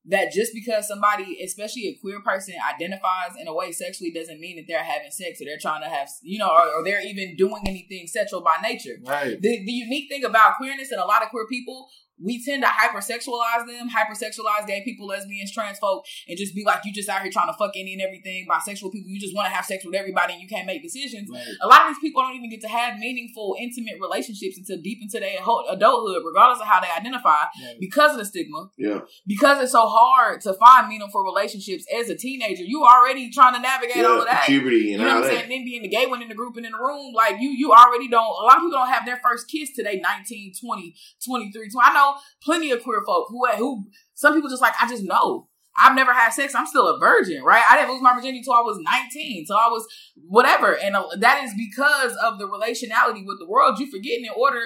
that 0.06 0.32
just 0.32 0.52
because 0.54 0.88
somebody, 0.88 1.38
especially 1.44 1.88
a 1.88 1.98
queer 2.00 2.20
person, 2.20 2.54
identifies 2.74 3.32
in 3.38 3.46
a 3.48 3.54
way 3.54 3.70
sexually 3.72 4.10
doesn't 4.10 4.40
mean 4.40 4.56
that 4.56 4.64
they're 4.66 4.82
having 4.82 5.10
sex 5.10 5.40
or 5.40 5.44
they're 5.44 5.58
trying 5.60 5.82
to 5.82 5.88
have, 5.88 6.08
you 6.22 6.38
know, 6.38 6.48
or, 6.48 6.66
or 6.78 6.84
they're 6.84 7.06
even 7.06 7.36
doing 7.36 7.62
anything 7.66 8.06
sexual 8.06 8.40
by 8.40 8.56
nature. 8.62 8.96
Right. 9.04 9.40
The, 9.40 9.64
the 9.64 9.72
unique 9.72 10.08
thing 10.08 10.24
about 10.24 10.56
queerness 10.56 10.90
and 10.90 11.00
a 11.00 11.06
lot 11.06 11.22
of 11.22 11.28
queer 11.28 11.46
people 11.46 11.88
we 12.22 12.42
tend 12.44 12.62
to 12.62 12.68
hypersexualize 12.68 13.66
them, 13.66 13.88
hypersexualize 13.88 14.66
gay 14.66 14.82
people, 14.84 15.06
lesbians, 15.06 15.52
trans 15.52 15.78
folk, 15.78 16.04
and 16.28 16.36
just 16.38 16.54
be 16.54 16.64
like, 16.64 16.80
you 16.84 16.92
just 16.92 17.08
out 17.08 17.22
here 17.22 17.30
trying 17.30 17.48
to 17.48 17.56
fuck 17.58 17.72
any 17.76 17.94
and 17.94 18.02
everything. 18.02 18.46
Bisexual 18.48 18.92
people, 18.92 19.10
you 19.10 19.18
just 19.18 19.34
want 19.34 19.46
to 19.48 19.54
have 19.54 19.64
sex 19.64 19.84
with 19.84 19.94
everybody 19.94 20.34
and 20.34 20.42
you 20.42 20.48
can't 20.48 20.66
make 20.66 20.82
decisions. 20.82 21.28
Right. 21.30 21.44
A 21.62 21.66
lot 21.66 21.82
of 21.82 21.88
these 21.88 21.98
people 22.00 22.22
don't 22.22 22.36
even 22.36 22.50
get 22.50 22.60
to 22.62 22.68
have 22.68 22.98
meaningful, 22.98 23.56
intimate 23.58 23.96
relationships 24.00 24.58
until 24.58 24.80
deep 24.82 24.98
into 25.00 25.18
their 25.18 25.38
adulthood, 25.70 26.22
regardless 26.24 26.60
of 26.60 26.66
how 26.66 26.80
they 26.80 26.88
identify, 26.96 27.48
right. 27.62 27.76
because 27.80 28.12
of 28.12 28.18
the 28.18 28.24
stigma. 28.24 28.70
Yeah. 28.76 29.00
Because 29.26 29.62
it's 29.62 29.72
so 29.72 29.86
hard 29.88 30.40
to 30.42 30.52
find 30.54 30.88
meaningful 30.88 31.22
relationships 31.22 31.84
as 31.98 32.10
a 32.10 32.16
teenager. 32.16 32.62
You 32.62 32.84
already 32.84 33.30
trying 33.30 33.54
to 33.54 33.60
navigate 33.60 33.96
yeah, 33.96 34.04
all 34.04 34.20
of 34.20 34.26
that. 34.26 34.44
Puberty 34.46 34.92
and 34.92 35.02
you 35.02 35.08
know 35.08 35.16
what 35.16 35.24
I'm 35.24 35.30
saying? 35.30 35.42
And 35.44 35.50
then 35.50 35.64
being 35.64 35.82
the 35.82 35.88
gay 35.88 36.06
one 36.06 36.22
in 36.22 36.28
the 36.28 36.34
group 36.34 36.56
and 36.56 36.66
in 36.66 36.72
the 36.72 36.78
room, 36.78 37.14
like 37.14 37.40
you, 37.40 37.50
you 37.50 37.72
already 37.72 38.08
don't. 38.08 38.22
A 38.22 38.44
lot 38.44 38.56
of 38.56 38.62
people 38.62 38.78
don't 38.78 38.88
have 38.88 39.06
their 39.06 39.20
first 39.22 39.48
kiss 39.48 39.70
today, 39.74 40.00
19, 40.02 40.52
20, 40.60 40.94
23, 41.24 41.70
20. 41.70 41.90
I 41.90 41.94
know 41.94 42.09
plenty 42.42 42.70
of 42.70 42.82
queer 42.82 43.02
folk 43.06 43.26
who 43.28 43.46
who 43.56 43.84
some 44.14 44.34
people 44.34 44.50
just 44.50 44.62
like 44.62 44.74
I 44.80 44.88
just 44.88 45.04
know. 45.04 45.48
I've 45.82 45.94
never 45.94 46.12
had 46.12 46.30
sex. 46.30 46.54
I'm 46.54 46.66
still 46.66 46.88
a 46.88 46.98
virgin, 46.98 47.42
right? 47.42 47.62
I 47.68 47.76
didn't 47.76 47.92
lose 47.92 48.02
my 48.02 48.14
virginity 48.14 48.38
until 48.38 48.54
I 48.54 48.60
was 48.60 48.78
19. 48.78 49.46
So 49.46 49.54
I 49.54 49.68
was 49.68 49.86
whatever. 50.26 50.76
And 50.76 50.96
uh, 50.96 51.06
that 51.18 51.42
is 51.44 51.54
because 51.56 52.16
of 52.22 52.38
the 52.38 52.46
relationality 52.46 53.24
with 53.24 53.38
the 53.38 53.46
world. 53.48 53.78
You 53.78 53.90
forgetting 53.90 54.24
in 54.24 54.32
order 54.36 54.60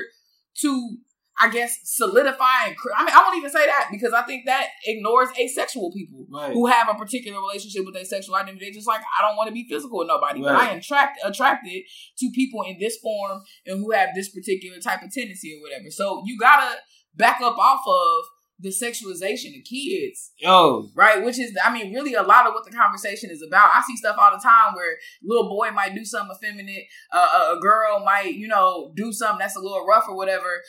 to, 0.63 0.97
I 1.39 1.51
guess, 1.51 1.79
solidify 1.85 2.67
and, 2.67 2.77
I 2.97 3.05
mean, 3.05 3.15
I 3.15 3.23
won't 3.23 3.37
even 3.37 3.51
say 3.51 3.67
that 3.67 3.89
because 3.91 4.13
I 4.13 4.23
think 4.23 4.47
that 4.47 4.69
ignores 4.87 5.29
asexual 5.39 5.93
people 5.93 6.27
right. 6.33 6.53
who 6.53 6.67
have 6.67 6.89
a 6.89 6.95
particular 6.95 7.39
relationship 7.41 7.85
with 7.85 7.95
their 7.95 8.05
sexual 8.05 8.37
identity. 8.37 8.65
They're 8.65 8.75
just 8.75 8.89
like, 8.89 9.03
I 9.19 9.27
don't 9.27 9.37
want 9.37 9.49
to 9.49 9.55
be 9.55 9.67
physical 9.69 9.99
with 9.99 10.09
nobody, 10.09 10.43
right. 10.43 10.53
but 10.53 10.61
I 10.61 10.71
am 10.71 10.79
attract, 10.79 11.21
attracted 11.25 11.83
to 12.19 12.31
people 12.35 12.63
in 12.63 12.79
this 12.79 12.97
form 12.99 13.43
and 13.67 13.79
who 13.79 13.91
have 13.93 14.11
this 14.15 14.31
particular 14.31 14.79
type 14.79 15.03
of 15.03 15.13
tendency 15.13 15.55
or 15.55 15.63
whatever. 15.63 15.91
So 15.91 16.23
you 16.25 16.39
gotta, 16.39 16.77
back 17.17 17.41
up 17.41 17.59
off 17.59 17.83
of 17.87 18.25
the 18.59 18.69
sexualization 18.69 19.59
of 19.59 19.65
kids. 19.65 20.33
Yo. 20.39 20.89
Right? 20.95 21.25
Which 21.25 21.39
is, 21.39 21.57
I 21.63 21.73
mean, 21.73 21.93
really 21.93 22.15
a 22.15 22.23
lot 22.23 22.47
of 22.47 22.55
what 22.55 22.65
the 22.65 22.71
conversation 22.71 23.31
is 23.31 23.43
about. 23.43 23.71
I 23.75 23.83
see 23.87 23.97
stuff 23.97 24.17
all 24.19 24.31
the 24.31 24.43
time 24.43 24.75
where 24.75 24.97
little 25.23 25.49
boy 25.49 25.71
might 25.71 25.95
do 25.95 26.05
something 26.05 26.37
effeminate, 26.37 26.85
uh, 27.13 27.55
a 27.57 27.61
girl 27.61 28.01
might, 28.05 28.35
you 28.35 28.49
know, 28.49 28.93
do 28.95 29.13
something 29.13 29.39
that's 29.39 29.57
a 29.57 29.61
little 29.61 29.85
rough 29.85 30.05
or 30.09 30.17
whatever. 30.17 30.63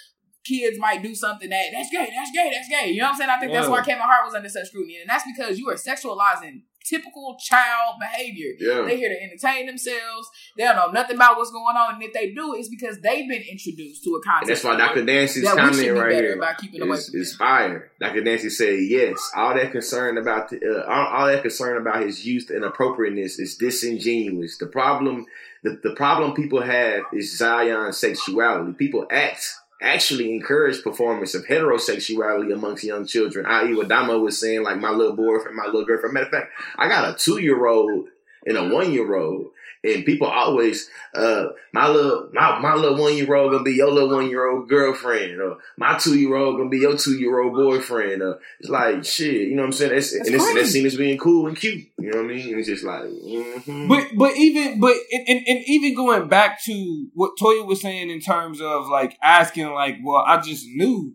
Kids 0.44 0.78
might 0.80 1.02
do 1.02 1.16
something 1.16 1.50
that 1.50 1.70
that's 1.74 1.90
gay, 1.90 2.12
that's 2.16 2.32
gay, 2.32 2.52
that's 2.54 2.70
gay. 2.70 2.92
You 2.92 3.00
know 3.00 3.06
what 3.06 3.14
I'm 3.14 3.18
saying? 3.18 3.30
I 3.32 3.40
think 3.40 3.52
that's 3.52 3.68
why 3.68 3.82
Kevin 3.82 4.04
Hart 4.04 4.26
was 4.26 4.36
under 4.36 4.48
such 4.48 4.68
scrutiny, 4.68 5.00
and 5.02 5.10
that's 5.10 5.24
because 5.26 5.58
you 5.58 5.68
are 5.70 5.74
sexualizing 5.74 6.62
typical 6.88 7.38
child 7.40 7.96
behavior. 8.00 8.54
Yeah. 8.60 8.86
They're 8.86 8.98
here 8.98 9.10
to 9.10 9.24
entertain 9.24 9.66
themselves. 9.66 10.30
They 10.58 10.64
don't 10.64 10.76
know 10.76 10.92
nothing 10.92 11.16
about 11.16 11.38
what's 11.38 11.52
going 11.52 11.76
on, 11.76 11.96
and 11.96 12.04
if 12.04 12.14
they 12.14 12.32
do, 12.32 12.56
it's 12.56 12.70
because 12.70 13.00
they've 13.02 13.28
been 13.28 13.44
introduced 13.44 14.04
to 14.04 14.12
a 14.12 14.22
concept. 14.22 14.42
And 14.42 14.50
that's 14.50 14.64
why 14.64 14.78
Dr. 14.78 15.06
Dancy's 15.06 15.44
comment 15.44 15.92
right 15.92 16.12
here 16.14 16.36
about 16.36 16.58
keeping 16.58 16.92
is, 16.92 17.14
is 17.14 17.36
fire. 17.36 17.92
Dr. 18.00 18.24
Dancy 18.24 18.50
said, 18.50 18.80
"Yes, 18.80 19.18
all 19.36 19.56
that 19.56 19.72
concern 19.72 20.18
about 20.18 20.50
the, 20.50 20.58
uh, 20.58 20.92
all, 20.92 21.08
all, 21.08 21.28
that 21.28 21.42
concern 21.42 21.78
about 21.78 22.04
his 22.04 22.26
youth 22.26 22.50
and 22.50 22.64
appropriateness 22.64 23.40
is 23.40 23.58
disingenuous. 23.58 24.58
The 24.58 24.68
problem, 24.68 25.26
the, 25.64 25.80
the 25.84 25.96
problem 25.96 26.34
people 26.34 26.62
have 26.62 27.04
is 27.14 27.38
Zion's 27.38 27.98
sexuality. 27.98 28.74
People 28.74 29.08
act." 29.12 29.46
Actually 29.82 30.34
encourage 30.34 30.84
performance 30.84 31.36
of 31.36 31.46
heterosexuality 31.46 32.54
amongst 32.54 32.84
young 32.84 33.06
children, 33.06 33.46
i.e., 33.46 33.74
what 33.74 33.88
Damo 33.88 34.20
was 34.20 34.40
saying, 34.40 34.64
like 34.64 34.80
my 34.80 34.92
little 34.92 35.16
boyfriend, 35.16 35.56
my 35.56 35.66
little 35.66 35.86
girlfriend. 35.86 36.14
Matter 36.14 36.26
of 36.28 36.32
fact, 36.32 36.52
I 36.78 36.88
got 36.88 37.14
a 37.14 37.18
two 37.18 37.40
year 37.40 37.66
old 37.66 38.08
and 38.46 38.58
a 38.58 38.68
one 38.74 38.92
year 38.94 39.16
old. 39.16 39.52
And 39.84 40.04
people 40.04 40.26
always, 40.26 40.90
uh, 41.14 41.50
my 41.72 41.88
little, 41.88 42.30
my, 42.34 42.58
my 42.58 42.74
little 42.74 42.98
one 43.00 43.16
year 43.16 43.36
old 43.36 43.52
gonna 43.52 43.64
be 43.64 43.74
your 43.74 43.92
little 43.92 44.10
one 44.10 44.28
year 44.32 44.50
old 44.50 44.68
girlfriend, 44.68 45.40
or 45.40 45.58
my 45.78 45.96
two 46.00 46.18
year 46.18 46.36
old 46.36 46.58
gonna 46.58 46.70
be 46.72 46.80
your 46.80 46.98
two 46.98 47.20
year 47.20 47.40
old 47.40 47.54
boyfriend. 47.54 48.24
Or 48.24 48.40
it's 48.60 48.70
like 48.70 49.06
shit, 49.06 49.48
you 49.48 49.56
know 49.56 49.62
what 49.62 49.68
I'm 49.68 49.72
saying? 49.74 49.92
That's, 49.94 50.12
That's 50.12 50.28
and 50.28 50.36
it's, 50.36 50.44
crazy. 50.44 50.60
that's 50.60 50.72
seen 50.72 50.86
as 50.88 50.96
being 50.96 51.20
cool 51.20 51.46
and 51.46 51.56
cute. 51.56 51.86
You 52.00 52.10
know 52.12 52.18
what 52.24 52.32
I 52.32 52.34
mean? 52.34 52.50
And 52.50 52.60
it's 52.60 52.68
just 52.68 52.84
like, 52.84 53.04
mhm. 53.04 53.88
But 53.88 54.08
but 54.18 54.36
even 54.38 54.80
but 54.80 54.96
and, 55.12 55.28
and, 55.28 55.48
and 55.48 55.64
even 55.68 55.94
going 55.96 56.30
back 56.30 56.64
to 56.64 57.08
what 57.14 57.34
Toya 57.40 57.64
was 57.68 57.80
saying 57.82 58.10
in 58.10 58.22
terms 58.22 58.62
of 58.62 58.88
like 58.88 59.16
asking 59.22 59.68
like, 59.68 59.98
well, 60.04 60.24
I 60.26 60.40
just 60.42 60.66
knew. 60.68 61.14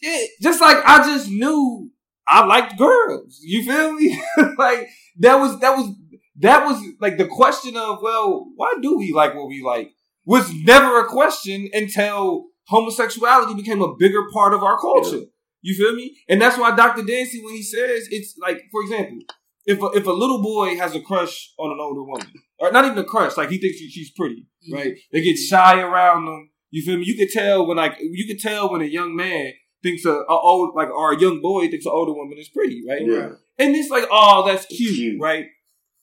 Yeah, 0.00 0.18
just 0.40 0.62
like 0.62 0.78
I 0.86 1.04
just 1.04 1.28
knew 1.28 1.90
I 2.26 2.44
liked 2.46 2.78
girls. 2.78 3.40
You 3.42 3.62
feel 3.64 3.92
me? 3.92 4.18
like 4.56 4.88
that 5.18 5.34
was 5.36 5.58
that 5.60 5.76
was 5.76 5.90
that 6.38 6.66
was 6.66 6.82
like 7.00 7.18
the 7.18 7.26
question 7.26 7.76
of 7.76 8.00
well, 8.02 8.46
why 8.56 8.74
do 8.80 8.96
we 8.96 9.12
like 9.12 9.34
what 9.34 9.48
we 9.48 9.62
like 9.64 9.90
was 10.24 10.52
never 10.64 11.00
a 11.00 11.06
question 11.06 11.68
until 11.72 12.46
homosexuality 12.66 13.54
became 13.54 13.80
a 13.82 13.94
bigger 13.96 14.22
part 14.32 14.52
of 14.54 14.62
our 14.62 14.78
culture. 14.78 15.22
You 15.62 15.74
feel 15.74 15.94
me? 15.94 16.16
And 16.28 16.40
that's 16.40 16.56
why 16.58 16.74
Dr. 16.76 17.02
Dancy, 17.02 17.42
when 17.42 17.54
he 17.54 17.62
says 17.62 18.06
it's 18.10 18.34
like, 18.40 18.62
for 18.70 18.82
example, 18.82 19.18
if 19.66 19.82
a, 19.82 19.86
if 19.94 20.06
a 20.06 20.12
little 20.12 20.40
boy 20.42 20.76
has 20.76 20.94
a 20.94 21.00
crush 21.00 21.52
on 21.58 21.72
an 21.72 21.78
older 21.80 22.02
woman, 22.02 22.32
or 22.58 22.70
not 22.70 22.84
even 22.84 22.98
a 22.98 23.04
crush, 23.04 23.36
like 23.36 23.50
he 23.50 23.58
thinks 23.58 23.78
she, 23.78 23.88
she's 23.90 24.10
pretty, 24.12 24.46
Mhm. 24.70 24.74
right? 24.74 24.94
They 25.12 25.20
get 25.22 25.36
shy 25.36 25.80
around 25.80 26.26
them. 26.26 26.50
You 26.70 26.82
feel 26.84 26.98
me? 26.98 27.04
You 27.06 27.16
could 27.16 27.30
tell 27.32 27.66
when 27.66 27.76
like 27.78 27.96
you 28.00 28.26
could 28.26 28.38
tell 28.40 28.70
when 28.70 28.82
a 28.82 28.86
young 28.86 29.16
man 29.16 29.52
thinks 29.82 30.04
a, 30.04 30.10
a 30.12 30.24
old 30.28 30.74
like 30.76 30.90
or 30.90 31.12
a 31.12 31.18
young 31.20 31.40
boy 31.40 31.68
thinks 31.68 31.86
an 31.86 31.92
older 31.94 32.12
woman 32.12 32.38
is 32.38 32.48
pretty, 32.50 32.82
right? 32.88 33.02
yeah. 33.04 33.30
And 33.58 33.74
it's 33.74 33.90
like, 33.90 34.04
oh, 34.12 34.46
that's 34.46 34.66
cute, 34.66 34.94
Cute. 34.94 35.20
right? 35.20 35.46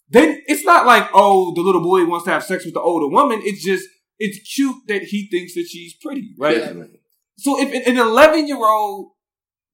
Then 0.09 0.41
it's 0.47 0.63
not 0.63 0.85
like, 0.85 1.09
oh, 1.13 1.53
the 1.55 1.61
little 1.61 1.81
boy 1.81 2.05
wants 2.05 2.25
to 2.25 2.31
have 2.31 2.43
sex 2.43 2.65
with 2.65 2.73
the 2.73 2.81
older 2.81 3.07
woman. 3.07 3.41
It's 3.43 3.63
just 3.63 3.87
it's 4.19 4.39
cute 4.53 4.87
that 4.87 5.03
he 5.03 5.27
thinks 5.29 5.55
that 5.55 5.67
she's 5.69 5.93
pretty, 5.95 6.33
right? 6.37 6.57
Definitely. 6.57 7.01
So 7.37 7.59
if 7.59 7.87
an 7.87 7.97
11 7.97 8.47
year 8.47 8.63
old 8.63 9.11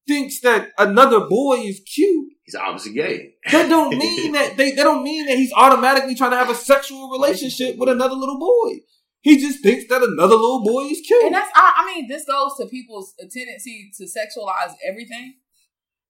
thinks 0.07 0.39
that 0.41 0.69
another 0.77 1.21
boy 1.21 1.57
is 1.57 1.81
cute, 1.81 2.29
He's 2.43 2.55
obviously 2.55 2.93
gay. 2.93 3.33
that 3.51 3.69
don't 3.69 3.97
mean 3.97 4.31
that 4.33 4.57
they, 4.57 4.71
that 4.71 4.83
don't 4.83 5.03
mean 5.03 5.25
that 5.27 5.37
he's 5.37 5.53
automatically 5.53 6.15
trying 6.15 6.31
to 6.31 6.37
have 6.37 6.49
a 6.49 6.55
sexual 6.55 7.09
relationship 7.09 7.77
with 7.77 7.89
another 7.89 8.15
little 8.15 8.39
boy. 8.39 8.79
He 9.21 9.37
just 9.37 9.61
thinks 9.61 9.85
that 9.89 10.01
another 10.01 10.35
little 10.35 10.63
boy 10.63 10.85
is 10.85 10.99
cute. 11.05 11.25
And 11.25 11.35
that's, 11.35 11.51
I, 11.53 11.73
I 11.77 11.85
mean, 11.85 12.07
this 12.07 12.25
goes 12.25 12.57
to 12.57 12.65
people's 12.65 13.13
tendency 13.19 13.91
to 13.97 14.05
sexualize 14.05 14.73
everything. 14.85 15.35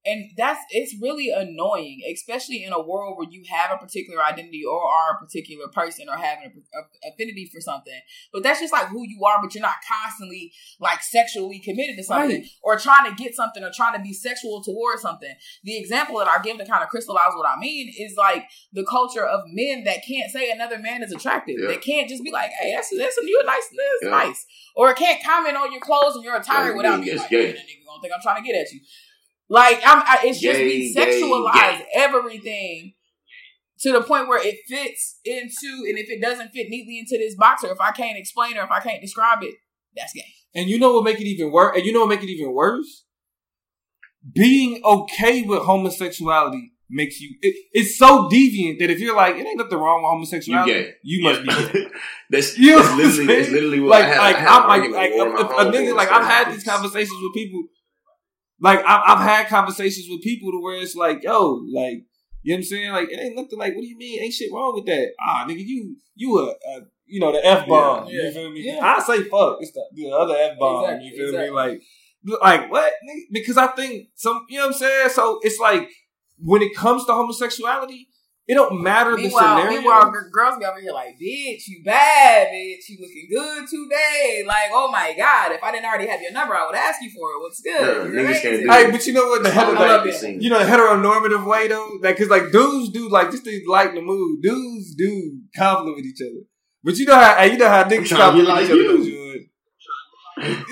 And 0.04 0.32
that's, 0.36 0.60
it's 0.72 0.96
really 1.00 1.30
annoying, 1.30 2.00
especially 2.12 2.64
in 2.64 2.74
a 2.74 2.82
world 2.82 3.18
where 3.18 3.28
you 3.30 3.44
have 3.52 3.70
a 3.72 3.78
particular 3.78 4.24
identity 4.24 4.64
or 4.68 4.82
are 4.82 5.16
a 5.16 5.24
particular 5.24 5.68
person 5.68 6.08
or 6.10 6.18
having 6.18 6.46
a, 6.74 6.80
a 6.80 7.12
affinity 7.14 7.50
for 7.54 7.62
something. 7.62 8.00
But 8.34 8.42
that's 8.42 8.60
just 8.60 8.74
like 8.74 8.88
who 8.88 9.04
you 9.08 9.24
are, 9.26 9.38
but 9.42 9.54
you're 9.54 9.62
not 9.62 9.76
constantly 9.88 10.54
like 10.80 11.04
sexually 11.04 11.60
committed 11.60 11.98
to 11.98 12.04
something 12.04 12.42
Right. 12.42 12.48
or 12.64 12.80
trying 12.80 13.10
to 13.10 13.16
get 13.24 13.36
something 13.36 13.64
or 13.64 13.70
trying 13.76 13.96
to 13.96 14.02
be 14.02 14.12
sexual 14.14 14.64
towards 14.64 15.04
something. 15.04 15.34
The 15.64 15.78
example 15.78 16.18
that 16.18 16.28
I 16.28 16.42
give 16.42 16.58
to 16.58 16.66
kind 16.66 16.82
of 16.84 16.90
crystallize 16.90 17.34
what 17.36 17.48
I 17.48 17.60
mean 17.60 17.94
is 17.96 18.16
like 18.18 18.46
the 18.74 18.86
culture 18.90 19.26
of 19.26 19.42
men 19.48 19.84
that 19.84 20.00
can't 20.08 20.32
say 20.32 20.50
another 20.50 20.80
man 20.80 21.04
is 21.04 21.12
attractive. 21.12 21.58
Yeah. 21.60 21.68
That 21.68 21.82
can't 21.82 22.10
just 22.10 22.24
be 22.24 22.32
like, 22.32 22.50
hey, 22.60 22.74
that's, 22.74 22.90
that's 22.98 23.18
you 23.22 23.40
a 23.44 23.46
nice, 23.46 23.70
that's 23.70 24.04
Yeah. 24.04 24.10
nice. 24.10 24.46
Or 24.76 24.94
can't 24.96 25.24
comment 25.24 25.58
on 25.58 25.72
your 25.72 25.82
clothes 25.82 26.16
and 26.16 26.24
your 26.24 26.38
attire 26.38 26.72
Yeah, 26.72 26.78
without 26.78 27.02
being 27.04 27.14
it's 27.14 27.22
like, 27.22 27.30
gay. 27.30 27.46
"Man, 27.48 27.56
that 27.56 27.62
nigga 27.68 27.86
gonna 27.86 28.02
think 28.02 28.14
I'm 28.16 28.22
trying 28.22 28.42
to 28.44 28.48
get 28.52 28.60
at 28.60 28.72
you. 28.72 28.80
Like 29.52 29.82
I'm, 29.86 30.00
I, 30.00 30.20
it's 30.24 30.40
just 30.40 30.58
Gay, 30.58 30.66
we 30.66 30.96
sexualize 30.96 31.80
gay. 31.80 31.86
everything 31.96 32.94
to 33.82 33.92
the 33.92 34.02
point 34.02 34.30
where 34.30 34.40
it 34.42 34.56
fits 34.66 35.20
into, 35.26 35.84
and 35.90 35.98
if 35.98 36.10
it 36.10 36.22
doesn't 36.22 36.52
fit 36.52 36.68
neatly 36.70 37.00
into 37.00 37.18
this 37.18 37.36
box, 37.36 37.64
or 37.66 37.72
if 37.72 37.82
I 37.82 37.92
can't 37.92 38.18
explain 38.18 38.58
or 38.58 38.64
if 38.64 38.72
I 38.72 38.80
can't 38.80 39.02
describe 39.02 39.44
it, 39.44 39.56
that's 39.94 40.14
gay. 40.14 40.24
And 40.56 40.70
you 40.70 40.80
know 40.80 40.94
what 40.94 41.04
make 41.04 41.20
it 41.20 41.26
even 41.28 41.52
worse? 41.52 41.76
And 41.76 41.86
you 41.86 41.92
know 41.92 42.00
what 42.00 42.10
make 42.10 42.24
it 42.24 42.30
even 42.30 42.54
worse? 42.54 43.04
Being 44.34 44.82
okay 44.86 45.42
with 45.44 45.64
homosexuality 45.64 46.72
makes 46.90 47.20
you. 47.20 47.36
It, 47.42 47.56
it's 47.74 47.98
so 47.98 48.30
deviant 48.30 48.80
that 48.80 48.90
if 48.90 49.00
you're 49.00 49.16
like, 49.16 49.36
it 49.36 49.46
ain't 49.46 49.58
nothing 49.58 49.78
wrong 49.80 50.02
with 50.04 50.10
homosexuality, 50.12 50.72
You 50.72 50.78
homosexuality, 50.78 50.84
gay. 50.84 50.96
you 51.04 51.24
must 51.24 51.74
be 51.74 51.80
gay. 51.80 51.88
that's, 52.30 52.58
You 52.58 52.72
know 52.78 52.84
that's 52.84 52.96
literally 53.18 53.26
that's 53.36 53.50
literally 53.52 53.80
what 53.82 53.90
Like, 53.90 54.04
I 54.04 54.08
had. 54.08 54.20
like 54.20 54.36
I 54.36 54.40
had 54.40 54.48
I'm 54.50 54.62
an 54.64 54.68
like, 54.68 54.82
argument 54.82 54.96
like 54.96 55.12
with 55.12 55.20
one 55.20 55.28
if, 55.28 55.34
of 55.34 55.52
if 55.52 55.58
my 55.58 55.64
a 55.64 55.66
nigga, 55.66 55.92
homeboys 55.92 55.98
like 55.98 56.12
I've 56.12 56.26
had 56.26 56.54
these 56.54 56.64
conversations 56.64 57.20
with 57.22 57.34
people. 57.34 57.64
Like 58.62 58.80
I've, 58.86 59.02
I've 59.06 59.28
had 59.28 59.48
conversations 59.48 60.08
with 60.10 60.22
people 60.22 60.52
to 60.52 60.62
where 60.62 60.80
it's 60.80 60.96
like, 60.96 61.24
yo, 61.24 61.66
like 61.74 62.06
you 62.44 62.54
know 62.54 62.56
what 62.56 62.58
I'm 62.58 62.64
saying? 62.64 62.92
Like 62.92 63.12
it 63.12 63.20
ain't 63.20 63.36
nothing. 63.36 63.60
Like 63.60 63.76
what 63.76 63.82
do 63.82 63.88
you 63.88 63.98
mean? 63.98 64.22
Ain't 64.22 64.34
shit 64.34 64.52
wrong 64.54 64.74
with 64.76 64.86
that? 64.86 65.10
Ah, 65.20 65.46
nigga, 65.48 65.64
you 65.66 65.96
you 66.16 66.40
a, 66.40 66.52
a 66.52 66.82
you 67.06 67.20
know 67.20 67.32
the 67.32 67.46
f 67.46 67.68
bomb. 67.68 68.08
Yeah. 68.08 68.24
You 68.24 68.32
feel 68.32 68.52
me? 68.52 68.62
Yeah. 68.62 68.80
I 68.82 69.00
say 69.00 69.24
fuck. 69.24 69.58
It's 69.60 69.72
the, 69.72 69.84
the 69.94 70.12
other 70.12 70.36
f 70.36 70.58
bomb. 70.60 70.86
Exactly, 70.86 71.08
you 71.08 71.18
feel 71.18 71.30
exactly. 71.30 71.50
me? 71.50 71.56
Like 71.56 71.82
like 72.42 72.72
what? 72.72 72.94
Because 73.32 73.58
I 73.58 73.68
think 73.68 74.10
some. 74.16 74.46
You 74.50 74.60
know 74.60 74.68
what 74.68 74.76
I'm 74.76 74.80
saying? 74.80 75.10
So 75.10 75.40
it's 75.42 75.60
like 75.60 75.90
when 76.38 76.62
it 76.62 76.76
comes 76.76 77.06
to 77.06 77.14
homosexuality, 77.14 78.08
it 78.52 78.56
don't 78.56 78.84
matter 78.84 79.12
the 79.16 79.22
Meanwhile, 79.24 79.58
scenario. 79.60 79.80
meanwhile, 79.80 80.12
gr- 80.12 80.28
girls 80.30 80.58
be 80.60 80.66
over 80.66 80.82
here 80.82 80.92
like, 80.92 81.16
bitch, 81.16 81.64
you 81.68 81.82
bad, 81.86 82.50
bitch, 82.50 82.84
you 82.90 82.98
looking 83.00 83.28
good 83.32 83.64
today. 83.70 84.44
Like, 84.46 84.72
oh 84.74 84.92
my 84.92 85.14
god, 85.18 85.54
if 85.54 85.64
I 85.64 85.72
didn't 85.72 85.86
already 85.86 86.08
have 86.08 86.22
your 86.22 86.34
number, 86.34 86.54
I 86.54 86.66
would 86.68 86.76
ask 86.76 87.02
you 87.02 87.10
for 87.12 87.32
it. 87.32 87.40
What's 87.40 87.62
good? 87.62 87.80
Yeah, 87.80 88.12
You're 88.12 88.28
niggas 88.30 88.42
can't 88.42 88.46
amazing. 88.56 88.68
do 88.68 88.72
Hey, 88.72 88.92
but 88.92 89.08
you 89.08 89.14
know 89.14 89.28
what? 89.28 89.44
The 89.44 89.50
I 89.50 89.52
hetero, 89.54 89.80
love 89.80 90.06
like, 90.06 90.42
you 90.44 90.50
know, 90.50 90.60
the 90.60 90.66
heteronormative 90.66 91.46
way 91.48 91.68
though, 91.70 91.88
like, 92.02 92.18
cause 92.18 92.28
like 92.28 92.52
dudes 92.52 92.90
do 92.90 93.08
like 93.10 93.32
just 93.32 93.46
to 93.46 93.62
lighten 93.70 93.96
the 93.96 94.02
mood. 94.02 94.42
Dudes 94.42 94.96
do 94.96 95.40
compliment 95.56 96.06
each 96.06 96.20
other, 96.22 96.44
but 96.84 96.98
you 96.98 97.06
know 97.06 97.16
how 97.16 97.36
hey, 97.36 97.52
you 97.54 97.58
know 97.58 97.70
how 97.70 97.84
niggas 97.84 98.08
trying 98.08 98.36
to 98.36 98.44
be 98.44 98.46
compliment 98.46 98.50
like 98.50 98.66
each 98.66 98.72
other. 98.72 98.82
you. 98.82 99.04
you? 99.04 99.18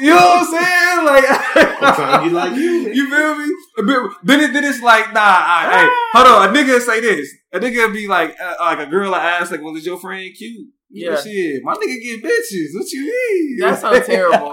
You 0.02 0.10
know 0.10 0.16
what 0.16 0.42
I'm 0.42 0.46
saying? 0.48 1.06
Like, 1.06 1.26
I'm 1.30 1.96
trying 1.96 2.24
to 2.24 2.26
be 2.30 2.34
like 2.36 2.54
you. 2.56 2.72
You 2.92 3.10
feel 3.10 3.36
me? 3.38 3.54
A 3.78 4.10
Then 4.24 4.40
it, 4.42 4.54
then 4.54 4.64
it's 4.64 4.82
like, 4.82 5.14
nah, 5.14 5.20
all 5.20 5.68
right, 5.68 5.82
hey, 5.82 5.90
hold 6.14 6.28
on. 6.28 6.50
A 6.50 6.52
nigga 6.58 6.80
say 6.82 7.00
this. 7.02 7.30
A 7.52 7.60
nigga 7.60 7.92
be 7.94 8.08
like, 8.08 8.36
uh, 8.42 8.56
like 8.60 8.80
a 8.88 8.90
girl 8.90 9.14
I 9.16 9.26
ask, 9.26 9.52
like, 9.52 9.62
well, 9.64 9.76
is 9.76 9.86
your 9.86 10.00
friend 10.00 10.34
cute? 10.38 10.68
Yeah. 10.92 11.16
shit. 11.20 11.62
My 11.64 11.74
nigga 11.74 12.02
get 12.02 12.24
bitches. 12.24 12.68
What 12.74 12.92
you 12.92 13.02
mean? 13.06 13.58
That's 13.60 13.82
so 13.82 14.00
terrible. 14.04 14.52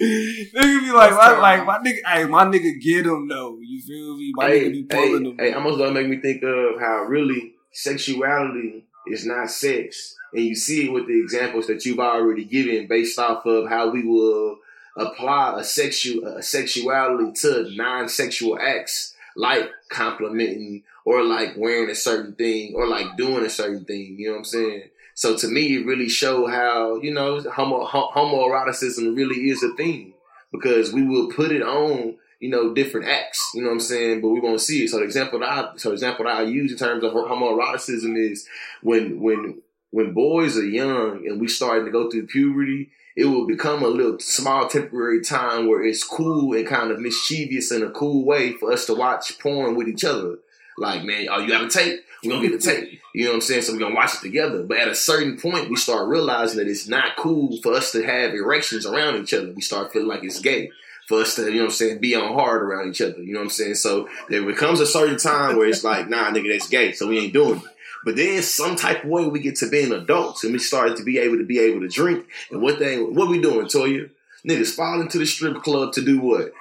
nigga 0.00 0.80
be 0.80 0.92
like, 0.92 1.12
my, 1.12 1.38
like 1.38 1.66
my 1.66 1.78
nigga, 1.78 1.98
hey, 2.06 2.24
my 2.24 2.44
nigga 2.44 2.80
get 2.80 3.04
them 3.04 3.28
though. 3.28 3.58
You 3.60 3.82
feel 3.82 4.16
me? 4.16 4.32
My 4.34 4.50
nigga 4.50 4.50
Hey, 4.62 4.68
be 4.70 4.86
hey, 4.90 4.96
pulling 5.08 5.22
them. 5.24 5.36
hey, 5.38 5.52
almost 5.52 5.78
gonna 5.78 5.92
make 5.92 6.08
me 6.08 6.20
think 6.20 6.42
of 6.42 6.80
how 6.80 7.04
really 7.08 7.54
sexuality 7.72 8.84
is 9.08 9.26
not 9.26 9.50
sex, 9.50 10.14
and 10.32 10.44
you 10.44 10.54
see 10.54 10.86
it 10.86 10.92
with 10.92 11.06
the 11.06 11.20
examples 11.20 11.66
that 11.66 11.84
you've 11.84 11.98
already 12.00 12.44
given, 12.44 12.86
based 12.86 13.18
off 13.18 13.44
of 13.46 13.68
how 13.68 13.90
we 13.90 14.02
will 14.04 14.58
apply 14.96 15.54
a 15.60 15.64
sexual 15.64 16.26
a 16.26 16.42
sexuality 16.42 17.32
to 17.32 17.68
non-sexual 17.76 18.58
acts 18.60 19.14
like 19.36 19.70
complimenting 19.90 20.82
or 21.08 21.24
like 21.24 21.54
wearing 21.56 21.88
a 21.88 21.94
certain 21.94 22.34
thing 22.34 22.74
or 22.74 22.86
like 22.86 23.16
doing 23.16 23.42
a 23.42 23.48
certain 23.48 23.82
thing. 23.86 24.16
You 24.18 24.26
know 24.26 24.32
what 24.32 24.38
I'm 24.40 24.44
saying? 24.44 24.82
So 25.14 25.34
to 25.38 25.48
me, 25.48 25.76
it 25.76 25.86
really 25.86 26.08
showed 26.08 26.48
how 26.48 27.00
you 27.00 27.14
know 27.14 27.40
homo 27.50 27.86
ho- 27.86 28.10
homoeroticism 28.14 29.16
really 29.16 29.48
is 29.48 29.62
a 29.62 29.72
thing 29.74 30.12
because 30.52 30.92
we 30.92 31.02
will 31.02 31.30
put 31.32 31.50
it 31.50 31.62
on 31.62 32.16
you 32.40 32.50
know 32.50 32.74
different 32.74 33.08
acts. 33.08 33.52
You 33.54 33.62
know 33.62 33.68
what 33.68 33.74
I'm 33.76 33.80
saying? 33.80 34.20
But 34.20 34.28
we 34.28 34.40
won't 34.40 34.60
see 34.60 34.84
it. 34.84 34.88
So 34.90 34.98
the 34.98 35.04
example 35.04 35.38
that 35.38 35.48
I 35.48 35.76
so 35.76 35.92
example 35.92 36.26
that 36.26 36.36
I 36.36 36.42
use 36.42 36.72
in 36.72 36.78
terms 36.78 37.02
of 37.02 37.14
homoeroticism 37.14 38.14
is 38.30 38.46
when 38.82 39.18
when 39.18 39.62
when 39.90 40.12
boys 40.12 40.58
are 40.58 40.66
young 40.66 41.26
and 41.26 41.40
we 41.40 41.48
starting 41.48 41.86
to 41.86 41.90
go 41.90 42.10
through 42.10 42.26
puberty. 42.26 42.90
It 43.16 43.24
will 43.24 43.48
become 43.48 43.82
a 43.82 43.88
little 43.88 44.20
small 44.20 44.68
temporary 44.68 45.22
time 45.22 45.68
where 45.68 45.82
it's 45.82 46.04
cool 46.04 46.54
and 46.54 46.64
kind 46.64 46.92
of 46.92 47.00
mischievous 47.00 47.72
in 47.72 47.82
a 47.82 47.90
cool 47.90 48.24
way 48.24 48.52
for 48.52 48.70
us 48.70 48.86
to 48.86 48.94
watch 48.94 49.40
porn 49.40 49.74
with 49.74 49.88
each 49.88 50.04
other. 50.04 50.36
Like, 50.78 51.04
man, 51.04 51.26
oh, 51.30 51.40
you 51.40 51.52
have 51.52 51.62
a 51.62 51.68
tape? 51.68 52.00
We're 52.24 52.32
gonna 52.32 52.48
get 52.48 52.60
the 52.60 52.64
tape. 52.64 53.00
You 53.14 53.24
know 53.24 53.30
what 53.30 53.36
I'm 53.36 53.40
saying? 53.42 53.62
So 53.62 53.72
we're 53.72 53.78
gonna 53.78 53.94
watch 53.94 54.14
it 54.14 54.20
together. 54.20 54.62
But 54.62 54.78
at 54.78 54.88
a 54.88 54.94
certain 54.94 55.38
point, 55.38 55.70
we 55.70 55.76
start 55.76 56.08
realizing 56.08 56.58
that 56.58 56.68
it's 56.68 56.88
not 56.88 57.16
cool 57.16 57.60
for 57.62 57.74
us 57.74 57.92
to 57.92 58.02
have 58.02 58.34
erections 58.34 58.86
around 58.86 59.16
each 59.16 59.34
other. 59.34 59.52
We 59.52 59.62
start 59.62 59.92
feeling 59.92 60.08
like 60.08 60.24
it's 60.24 60.40
gay 60.40 60.70
for 61.08 61.22
us 61.22 61.36
to, 61.36 61.46
you 61.46 61.54
know 61.54 61.58
what 61.60 61.64
I'm 61.64 61.70
saying, 61.70 62.00
be 62.00 62.14
on 62.14 62.34
hard 62.34 62.62
around 62.62 62.90
each 62.90 63.00
other. 63.00 63.22
You 63.22 63.32
know 63.32 63.40
what 63.40 63.44
I'm 63.44 63.50
saying? 63.50 63.76
So 63.76 64.08
there 64.28 64.44
becomes 64.44 64.80
a 64.80 64.86
certain 64.86 65.16
time 65.16 65.56
where 65.56 65.66
it's 65.66 65.82
like, 65.82 66.08
nah, 66.08 66.30
nigga, 66.30 66.52
that's 66.52 66.68
gay. 66.68 66.92
So 66.92 67.08
we 67.08 67.18
ain't 67.18 67.32
doing 67.32 67.58
it. 67.58 67.64
But 68.04 68.16
then 68.16 68.42
some 68.42 68.76
type 68.76 69.04
of 69.04 69.10
way 69.10 69.26
we 69.26 69.40
get 69.40 69.56
to 69.56 69.68
being 69.68 69.92
adults 69.92 70.44
and 70.44 70.52
we 70.52 70.58
started 70.58 70.96
to 70.98 71.04
be 71.04 71.18
able 71.18 71.38
to 71.38 71.44
be 71.44 71.58
able 71.58 71.80
to 71.80 71.88
drink. 71.88 72.26
And 72.50 72.62
what 72.62 72.78
they 72.78 73.00
what 73.00 73.28
we 73.28 73.40
doing, 73.40 73.66
Toya? 73.66 74.10
Niggas 74.46 74.74
fall 74.74 75.00
into 75.00 75.18
the 75.18 75.26
strip 75.26 75.62
club 75.62 75.92
to 75.94 76.04
do 76.04 76.20
what? 76.20 76.52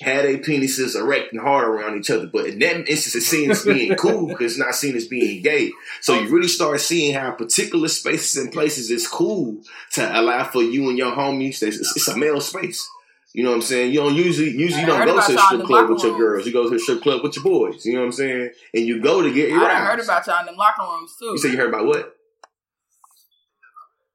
Had 0.00 0.24
their 0.24 0.38
penises 0.38 0.96
erect 0.96 1.32
and 1.32 1.40
hard 1.40 1.68
around 1.68 1.96
each 1.98 2.10
other. 2.10 2.26
But 2.26 2.46
in 2.46 2.58
that 2.58 2.88
instance, 2.88 3.14
it's 3.14 3.26
seen 3.26 3.50
as 3.52 3.64
being 3.64 3.94
cool 3.96 4.26
because 4.26 4.52
it's 4.52 4.58
not 4.58 4.74
seen 4.74 4.96
as 4.96 5.06
being 5.06 5.40
gay. 5.42 5.70
So 6.00 6.18
you 6.18 6.28
really 6.34 6.48
start 6.48 6.80
seeing 6.80 7.14
how 7.14 7.30
particular 7.30 7.86
spaces 7.86 8.36
and 8.42 8.52
places 8.52 8.90
is 8.90 9.06
cool 9.06 9.62
to 9.92 10.20
allow 10.20 10.42
for 10.44 10.62
you 10.62 10.88
and 10.88 10.98
your 10.98 11.12
homies. 11.12 11.62
It's, 11.62 11.78
it's 11.78 12.08
a 12.08 12.16
male 12.16 12.40
space. 12.40 12.90
You 13.32 13.44
know 13.44 13.50
what 13.50 13.56
I'm 13.56 13.62
saying? 13.62 13.92
You 13.92 14.00
don't 14.00 14.14
usually 14.14 14.50
usually 14.50 14.80
you 14.80 14.86
don't 14.86 15.04
go 15.06 15.20
to 15.20 15.32
the 15.32 15.38
strip 15.38 15.62
club 15.64 15.88
with 15.90 16.02
your 16.02 16.12
rooms. 16.12 16.20
girls. 16.20 16.46
You 16.46 16.52
go 16.52 16.64
to 16.64 16.70
the 16.70 16.78
strip 16.80 17.00
club 17.02 17.22
with 17.22 17.36
your 17.36 17.44
boys. 17.44 17.84
You 17.86 17.94
know 17.94 18.00
what 18.00 18.06
I'm 18.06 18.12
saying? 18.12 18.50
And 18.74 18.86
you 18.86 19.00
go 19.00 19.22
to 19.22 19.32
get 19.32 19.52
I 19.52 19.58
done 19.58 19.86
heard 19.86 20.00
about 20.00 20.26
y'all 20.26 20.40
in 20.40 20.46
them 20.46 20.56
locker 20.56 20.82
rooms 20.82 21.14
too. 21.18 21.26
You 21.26 21.38
say 21.38 21.50
you 21.50 21.56
heard 21.56 21.68
about 21.68 21.86
what? 21.86 22.16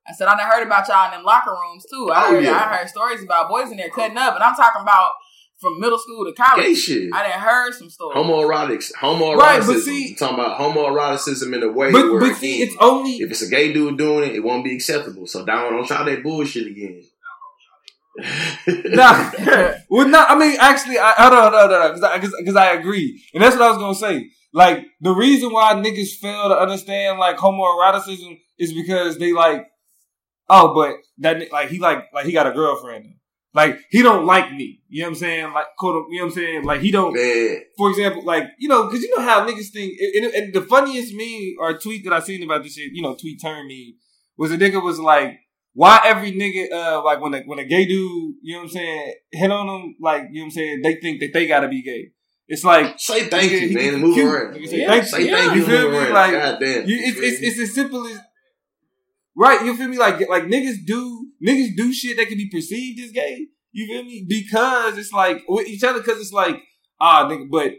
I 0.07 0.13
said 0.13 0.27
I 0.27 0.35
done 0.37 0.49
heard 0.49 0.65
about 0.65 0.87
y'all 0.87 1.05
in 1.05 1.11
them 1.11 1.23
locker 1.23 1.51
rooms 1.51 1.85
too. 1.89 2.09
I 2.11 2.27
Oh, 2.27 2.31
heard, 2.31 2.43
yeah. 2.43 2.51
I 2.53 2.77
heard 2.77 2.89
stories 2.89 3.23
about 3.23 3.49
boys 3.49 3.71
in 3.71 3.77
there 3.77 3.89
cutting 3.89 4.17
up, 4.17 4.35
and 4.35 4.43
I'm 4.43 4.55
talking 4.55 4.81
about 4.81 5.11
from 5.59 5.79
middle 5.79 5.97
school 5.99 6.25
to 6.25 6.33
college. 6.33 6.65
Gay 6.65 6.73
shit. 6.75 7.09
I 7.13 7.23
done 7.29 7.39
heard 7.39 7.73
some 7.73 7.89
stories. 7.89 8.17
Homoerotics. 8.17 8.91
Homoeroticism. 8.93 9.37
Right, 9.37 9.61
but 9.65 9.79
see- 9.79 10.09
I'm 10.11 10.15
talking 10.15 10.39
about 10.39 10.59
homoeroticism 10.59 11.53
in 11.55 11.63
a 11.63 11.71
way 11.71 11.91
But 11.91 12.11
where 12.11 12.19
but 12.21 12.35
see, 12.35 12.61
it's 12.61 12.75
only 12.79 13.11
if 13.17 13.29
it's 13.31 13.41
a 13.41 13.49
gay 13.49 13.73
dude 13.73 13.97
doing 13.97 14.29
it, 14.29 14.35
it 14.35 14.43
won't 14.43 14.63
be 14.63 14.73
acceptable. 14.75 15.27
So 15.27 15.45
don't 15.45 15.71
don't 15.73 15.85
try 15.87 16.03
that 16.03 16.23
bullshit 16.23 16.67
again. 16.67 17.03
nah. 18.85 19.31
well, 19.89 20.07
not. 20.07 20.29
I 20.31 20.35
mean, 20.37 20.57
actually, 20.59 20.97
I, 20.97 21.13
I 21.17 21.29
don't 21.29 21.51
know, 21.51 21.87
because 21.89 22.03
I, 22.03 22.19
'cause- 22.19 22.35
'cause 22.45 22.55
I 22.55 22.73
agree, 22.73 23.21
and 23.33 23.43
that's 23.43 23.55
what 23.55 23.63
I 23.65 23.69
was 23.69 23.77
gonna 23.77 23.95
say. 23.95 24.29
Like 24.51 24.85
the 25.01 25.11
reason 25.11 25.51
why 25.53 25.73
niggas 25.75 26.15
fail 26.19 26.49
to 26.49 26.55
understand 26.57 27.19
like 27.19 27.37
homoeroticism 27.37 28.39
is 28.57 28.73
because 28.73 29.17
they 29.19 29.31
like, 29.31 29.67
oh, 30.49 30.73
but 30.73 30.95
that 31.19 31.51
like 31.51 31.69
he 31.69 31.79
like 31.79 32.05
like 32.13 32.25
he 32.25 32.31
got 32.31 32.47
a 32.47 32.51
girlfriend. 32.51 33.13
Like 33.53 33.79
he 33.89 34.01
don't 34.03 34.25
like 34.25 34.51
me. 34.53 34.81
You 34.89 35.01
know 35.03 35.07
what 35.07 35.13
I'm 35.13 35.19
saying? 35.19 35.53
Like 35.53 35.65
quote. 35.77 36.05
You 36.11 36.19
know 36.19 36.25
what 36.25 36.31
I'm 36.31 36.35
saying? 36.35 36.63
Like 36.65 36.81
he 36.81 36.91
don't. 36.91 37.13
Man, 37.13 37.61
For 37.77 37.89
example, 37.89 38.23
like 38.23 38.43
you 38.59 38.67
know, 38.69 38.85
because 38.85 39.01
you 39.03 39.15
know 39.17 39.23
how 39.23 39.45
niggas 39.47 39.69
think. 39.73 39.93
And, 40.15 40.25
and- 40.25 40.53
the 40.53 40.61
funniest 40.61 41.13
meme 41.15 41.55
or 41.59 41.77
tweet 41.77 42.03
that 42.05 42.13
I 42.13 42.19
seen 42.19 42.43
about 42.43 42.63
this 42.63 42.73
shit, 42.75 42.91
you 42.93 43.01
know, 43.01 43.15
tweet 43.15 43.41
turn 43.41 43.67
me 43.67 43.95
was 44.37 44.51
a 44.51 44.57
nigga 44.57 44.83
was 44.83 44.99
like, 44.99 45.39
why 45.73 45.99
every 46.05 46.31
nigga 46.31 46.71
uh 46.71 47.03
like 47.03 47.19
when 47.21 47.33
a 47.33 47.41
when 47.41 47.57
a 47.59 47.65
gay 47.65 47.85
dude, 47.85 48.35
you 48.43 48.53
know 48.53 48.59
what 48.59 48.63
I'm 48.65 48.69
saying, 48.69 49.13
hit 49.31 49.51
on 49.51 49.67
them, 49.67 49.95
like 49.99 50.23
you 50.31 50.41
know 50.41 50.41
what 50.41 50.45
I'm 50.45 50.51
saying, 50.51 50.81
they 50.83 50.95
think 50.95 51.19
that 51.21 51.33
they 51.33 51.47
gotta 51.47 51.67
be 51.67 51.81
gay. 51.81 52.11
It's 52.47 52.63
like 52.63 52.99
say 52.99 53.29
thank 53.29 53.51
Nigga, 53.51 53.69
you, 53.69 53.75
man, 53.75 53.93
and 53.95 54.01
move 54.03 54.17
around. 54.17 54.67
Say 54.67 54.81
Yeah, 54.81 54.87
thank 54.87 55.03
say 55.05 55.23
you. 55.25 55.31
thank 55.31 55.45
Yeah, 55.47 55.53
you, 55.53 55.59
you 55.61 55.65
feel 55.67 55.81
move 55.83 55.91
me? 55.91 55.97
around. 55.99 56.13
Like, 56.13 56.31
God 56.33 56.59
damn. 56.59 56.87
you, 56.89 56.97
it's, 56.99 57.17
it's 57.19 57.41
it's 57.41 57.59
as 57.59 57.73
simple 57.75 58.07
as 58.07 58.19
right. 59.39 59.65
You 59.65 59.75
feel 59.75 59.87
me? 59.87 59.97
Like 59.97 60.27
like 60.29 60.43
niggas 60.43 60.85
do 60.85 61.27
niggas 61.45 61.75
do 61.75 61.91
shit 61.93 62.17
that 62.17 62.27
can 62.27 62.37
be 62.37 62.49
perceived 62.51 62.99
as 63.01 63.11
gay. 63.11 63.47
You 63.71 63.87
feel 63.87 64.03
me? 64.03 64.25
Because 64.27 64.97
it's 64.97 65.13
like 65.13 65.43
with 65.47 65.67
each 65.67 65.83
other. 65.83 65.99
Because 65.99 66.19
it's 66.19 66.33
like 66.33 66.57
ah 66.99 67.27
nigga, 67.29 67.49
but 67.49 67.71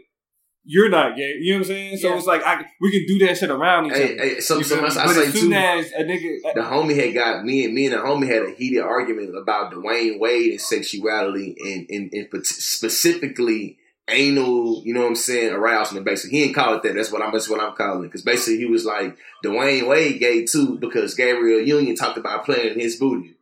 you're 0.63 0.89
not 0.89 1.15
gay. 1.17 1.33
You 1.39 1.53
know 1.53 1.57
what 1.59 1.61
I'm 1.61 1.67
saying? 1.73 1.97
So 1.97 2.09
Yeah. 2.09 2.17
it's 2.17 2.27
like 2.27 2.43
I, 2.45 2.63
we 2.79 2.91
can 2.91 3.05
do 3.07 3.25
that 3.25 3.35
shit 3.37 3.49
around 3.49 3.87
each 3.87 3.93
other. 3.93 4.05
hey, 4.05 4.39
some, 4.39 4.61
feel 4.63 4.85
I 4.85 4.89
say 4.89 5.25
as 5.27 5.33
soon 5.33 5.49
too. 5.49 5.55
as 5.55 5.91
a 5.93 6.03
nigga, 6.03 6.53
the 6.53 6.61
homie 6.61 6.95
had 6.95 7.13
got 7.15 7.43
me 7.43 7.65
and 7.65 7.73
me 7.73 7.85
and 7.87 7.95
the 7.95 7.97
homie 7.99 8.27
had 8.27 8.43
a 8.43 8.51
heated 8.51 8.81
argument 8.81 9.35
about 9.35 9.73
Dwyane 9.73 10.19
Wade 10.19 10.51
and 10.51 10.61
sexuality 10.61 11.55
and, 11.65 11.87
and, 11.89 12.13
and 12.13 12.45
specifically 12.45 13.77
anal, 14.11 14.81
you 14.83 14.93
know 14.93 15.01
what 15.01 15.07
I'm 15.07 15.15
saying, 15.15 15.53
arousement. 15.53 16.05
Basically, 16.05 16.37
he 16.37 16.43
didn't 16.45 16.55
call 16.55 16.75
it 16.75 16.83
that. 16.83 16.95
That's 16.95 17.11
what 17.11 17.21
I'm. 17.21 17.31
That's 17.31 17.49
what 17.49 17.61
I'm 17.61 17.75
calling 17.75 18.03
it. 18.03 18.07
Because 18.07 18.21
basically, 18.21 18.57
he 18.57 18.65
was 18.65 18.85
like 18.85 19.17
Dwyane 19.43 19.87
Wade 19.87 20.19
gay 20.19 20.45
too 20.45 20.77
because 20.79 21.15
Gabrielle 21.15 21.65
Union 21.65 21.95
talked 21.95 22.17
about 22.17 22.45
playing 22.45 22.79
his 22.79 22.97
booty. 22.97 23.35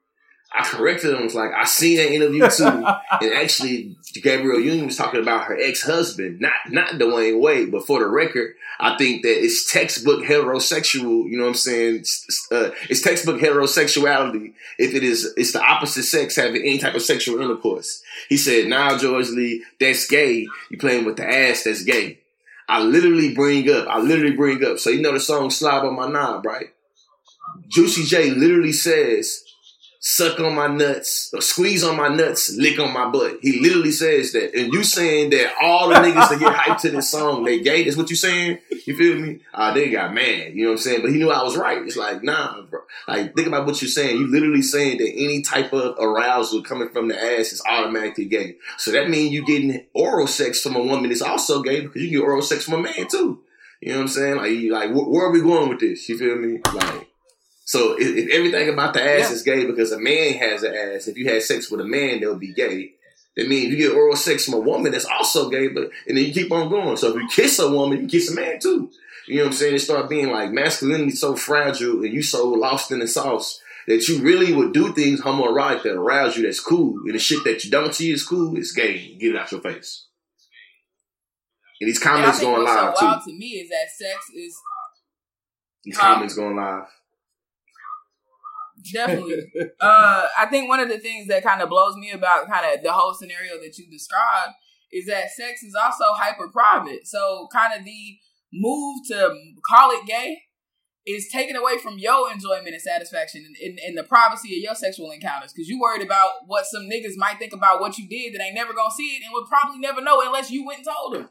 I 0.51 0.63
corrected 0.63 1.13
him. 1.13 1.24
Was 1.24 1.36
like, 1.36 1.51
I 1.53 1.65
seen 1.65 1.98
that 1.98 2.12
interview 2.12 2.50
too, 2.50 2.65
and 3.22 3.34
actually, 3.34 3.96
Gabrielle 4.13 4.60
Union 4.60 4.88
was 4.88 4.98
talking 4.98 5.22
about 5.22 5.46
her 5.46 5.58
ex 5.60 5.84
husband, 5.84 6.41
not 6.41 6.53
not 6.70 6.91
Dwyane 6.91 7.39
Wade. 7.39 7.72
But 7.72 7.86
for 7.86 8.00
the 8.00 8.08
record, 8.08 8.56
I 8.79 8.98
think 8.98 9.22
that 9.22 9.44
it's 9.44 9.72
textbook 9.72 10.24
heterosexual. 10.24 11.29
You 11.29 11.38
know 11.38 11.44
what 11.44 11.50
I'm 11.50 11.56
saying? 11.56 11.96
It's, 11.98 12.48
uh, 12.51 12.72
it's 12.89 13.01
textbook 13.01 13.39
heterosexuality 13.39 14.53
if 14.79 14.96
it 14.96 15.03
is 15.03 15.34
it's 15.38 15.51
the 15.51 15.62
opposite 15.62 16.03
sex 16.03 16.36
having 16.36 16.62
any 16.62 16.79
type 16.79 16.96
of 16.96 17.03
sexual 17.03 17.39
intercourse. 17.41 18.01
He 18.27 18.38
said, 18.38 18.68
"Now, 18.68 18.98
George 18.98 19.29
Lee, 19.29 19.63
that's 19.79 20.08
gay. 20.08 20.48
You 20.72 20.77
playing 20.79 21.06
with 21.06 21.18
the 21.18 21.29
ass? 21.29 21.63
That's 21.63 21.84
gay." 21.84 22.20
I 22.68 22.82
literally 22.82 23.34
bring 23.34 23.70
up. 23.72 23.88
I 23.88 24.00
literally 24.00 24.36
bring 24.36 24.63
up. 24.63 24.79
So 24.79 24.89
you 24.89 25.01
know 25.01 25.13
the 25.13 25.20
song 25.20 25.51
"Slob 25.51 25.86
on 25.86 25.96
My 25.96 26.08
Knob," 26.08 26.46
right? 26.46 26.74
Juicy 27.68 28.03
J 28.03 28.32
literally 28.32 28.74
says, 28.74 29.44
"Suck 30.00 30.39
on 30.39 30.56
my 30.56 30.68
nuts, 30.68 31.32
or 31.34 31.41
squeeze 31.41 31.84
on 31.84 31.97
my 31.97 32.08
nuts, 32.08 32.56
lick 32.56 32.80
on 32.80 32.93
my 32.93 33.10
butt." 33.10 33.39
He 33.41 33.60
literally 33.60 33.91
says 33.91 34.32
that, 34.34 34.54
and 34.56 34.73
you 34.73 34.84
saying 34.84 35.30
that 35.32 35.54
all 35.62 35.89
the 35.89 35.95
niggas 35.95 36.30
that 36.30 36.39
get 36.39 36.56
hyped 36.56 36.82
to 36.82 36.91
this 36.91 37.10
song 37.10 37.43
they 37.43 37.60
gay? 37.60 37.84
That's 37.84 37.97
what 37.97 38.10
you 38.10 38.15
saying? 38.15 38.60
You 38.86 38.95
feel 38.95 39.17
me? 39.19 39.39
Uh, 39.54 39.73
they 39.73 39.89
got 39.89 40.13
mad. 40.13 40.54
You 40.54 40.63
know 40.63 40.69
what 40.69 40.71
I'm 40.73 40.78
saying? 40.80 41.02
But 41.02 41.12
he 41.12 41.17
knew 41.17 41.30
I 41.32 41.43
was 41.43 41.58
right. 41.58 41.82
It's 41.84 41.97
like, 41.97 42.23
nah, 42.23 42.62
bro. 42.63 42.82
Like, 43.08 43.36
think 43.36 43.47
about 43.47 43.65
what 43.65 43.82
you're 43.82 43.89
saying. 43.89 44.17
You 44.17 44.28
literally 44.28 44.62
saying 44.62 44.97
that 44.97 45.12
any 45.15 45.41
type 45.41 45.73
of 45.73 45.95
arousal 46.00 46.63
coming 46.63 46.89
from 46.89 47.08
the 47.08 47.21
ass 47.21 47.52
is 47.52 47.62
automatically 47.69 48.26
gay. 48.26 48.56
So 48.78 48.91
that 48.91 49.10
means 49.10 49.32
you 49.32 49.45
getting 49.45 49.86
oral 49.93 50.28
sex 50.28 50.62
from 50.62 50.76
a 50.76 50.84
woman 50.84 51.12
is 51.12 51.21
also 51.21 51.62
gay 51.62 51.82
because 51.82 52.02
you 52.02 52.10
get 52.10 52.21
oral 52.21 52.41
sex 52.41 52.65
from 52.65 52.76
a 52.76 52.84
man 52.84 53.08
too. 53.10 53.41
You 53.82 53.91
know 53.91 53.97
what 53.97 54.02
I'm 54.04 54.08
saying? 54.08 54.36
Like, 54.38 54.71
like 54.71 54.89
wh- 54.91 55.10
where 55.10 55.28
are 55.28 55.32
we 55.32 55.41
going 55.41 55.69
with 55.69 55.80
this? 55.80 56.08
You 56.10 56.17
feel 56.17 56.36
me? 56.36 56.62
Like, 56.73 57.09
so 57.69 57.93
if, 57.99 58.08
if 58.17 58.29
everything 58.32 58.67
about 58.69 58.95
the 58.95 59.01
ass 59.03 59.29
Yeah. 59.29 59.36
is 59.36 59.43
gay 59.43 59.65
because 59.65 59.91
a 59.91 59.99
man 59.99 60.34
has 60.34 60.63
an 60.63 60.73
ass, 60.73 61.08
if 61.08 61.15
you 61.19 61.29
had 61.29 61.43
sex 61.43 61.69
with 61.69 61.82
a 61.82 61.86
man, 61.86 62.19
they'll 62.19 62.36
be 62.36 62.51
gay. 62.51 62.93
That 63.38 63.47
means 63.47 63.69
you 63.71 63.77
get 63.77 63.95
oral 63.95 64.15
sex 64.15 64.45
from 64.45 64.55
a 64.55 64.60
woman, 64.60 64.91
that's 64.91 65.05
also 65.05 65.49
gay. 65.51 65.67
But 65.67 65.91
and 66.08 66.17
then 66.17 66.25
you 66.25 66.34
keep 66.34 66.51
on 66.51 66.69
going. 66.69 66.97
So 66.97 67.10
if 67.10 67.21
you 67.21 67.27
kiss 67.29 67.60
a 67.60 67.69
woman, 67.71 68.01
you 68.01 68.08
kiss 68.08 68.32
a 68.32 68.36
man 68.36 68.60
too. 68.60 68.89
You 69.27 69.36
know 69.36 69.43
what 69.43 69.47
I'm 69.49 69.53
saying? 69.53 69.75
It 69.75 69.79
start 69.82 70.10
being 70.10 70.32
like 70.32 70.49
masculinity 70.51 71.12
so 71.12 71.36
fragile 71.36 72.03
and 72.03 72.12
you 72.12 72.23
so 72.23 72.47
lost 72.49 72.91
in 72.91 72.97
the 72.99 73.08
sauce 73.08 73.62
that 73.88 74.08
you 74.08 74.23
really 74.23 74.51
would 74.51 74.73
do 74.73 74.91
things 74.93 75.21
homoerotic 75.21 75.84
that 75.84 75.93
arouse 75.93 76.36
you. 76.38 76.43
That's 76.47 76.60
cool. 76.60 76.95
And 77.05 77.13
the 77.13 77.19
shit 77.19 77.43
that 77.43 77.63
you 77.63 77.69
don't 77.69 77.93
see 77.93 78.10
is 78.12 78.23
cool 78.23 78.58
It's 78.58 78.71
gay. 78.71 79.15
Get 79.19 79.36
it 79.36 79.39
out 79.39 79.51
your 79.51 79.62
face. 79.62 80.08
And 81.79 81.88
these 81.88 82.01
I 82.01 82.10
comments 82.10 82.39
going 82.41 82.63
live 82.65 82.95
so 82.97 83.05
wild 83.05 83.21
too. 83.23 83.32
to 83.32 83.38
me 83.38 83.45
is 83.62 83.69
that 83.69 83.89
sex 83.95 84.25
is 84.36 84.55
These 85.84 85.97
comments 85.97 86.36
going 86.36 86.55
live. 86.55 86.88
Definitely. 88.94 89.44
uh, 89.80 90.28
I 90.38 90.46
think 90.48 90.70
one 90.70 90.80
of 90.80 90.89
the 90.89 91.00
things 91.00 91.28
that 91.28 91.44
kind 91.44 91.62
of 91.62 91.70
blows 91.70 91.96
me 91.96 92.12
about 92.12 92.50
kind 92.50 92.65
of 92.65 92.84
the 92.84 92.92
whole 92.92 93.13
scenario 93.13 93.60
that 93.62 93.78
you 93.78 93.89
described 93.89 94.54
is 94.92 95.06
that 95.06 95.32
sex 95.32 95.63
is 95.63 95.76
also 95.76 96.06
hyper 96.13 96.50
private. 96.50 97.08
So 97.08 97.48
kind 97.52 97.78
of 97.78 97.86
the 97.86 98.18
move 98.52 99.02
to 99.10 99.36
call 99.70 99.92
it 99.92 100.06
gay 100.06 100.42
is 101.06 101.30
taken 101.32 101.56
away 101.56 101.78
from 101.78 101.98
your 101.98 102.32
enjoyment 102.32 102.70
and 102.70 102.82
satisfaction 102.82 103.46
in 103.60 103.96
the 103.96 104.04
privacy 104.04 104.56
of 104.56 104.63
your 104.63 104.76
sexual 104.76 105.12
encounters 105.12 105.54
because 105.54 105.68
you 105.68 105.80
worried 105.80 106.06
about 106.06 106.32
what 106.46 106.65
some 106.65 106.84
niggas 106.84 107.18
might 107.18 107.39
think 107.39 107.54
about 107.54 107.80
what 107.80 107.98
you 107.98 108.08
did 108.08 108.34
that 108.34 108.44
ain't 108.44 108.56
never 108.56 108.74
gonna 108.74 108.92
see 108.92 109.15
it 109.15 109.24
and 109.24 109.34
would 109.34 109.48
probably 109.48 109.80
never 109.80 110.02
know 110.02 110.22
unless 110.22 110.52
you 110.52 110.65
went 110.65 110.80
and 110.80 110.88
told 110.88 111.15
them. 111.15 111.30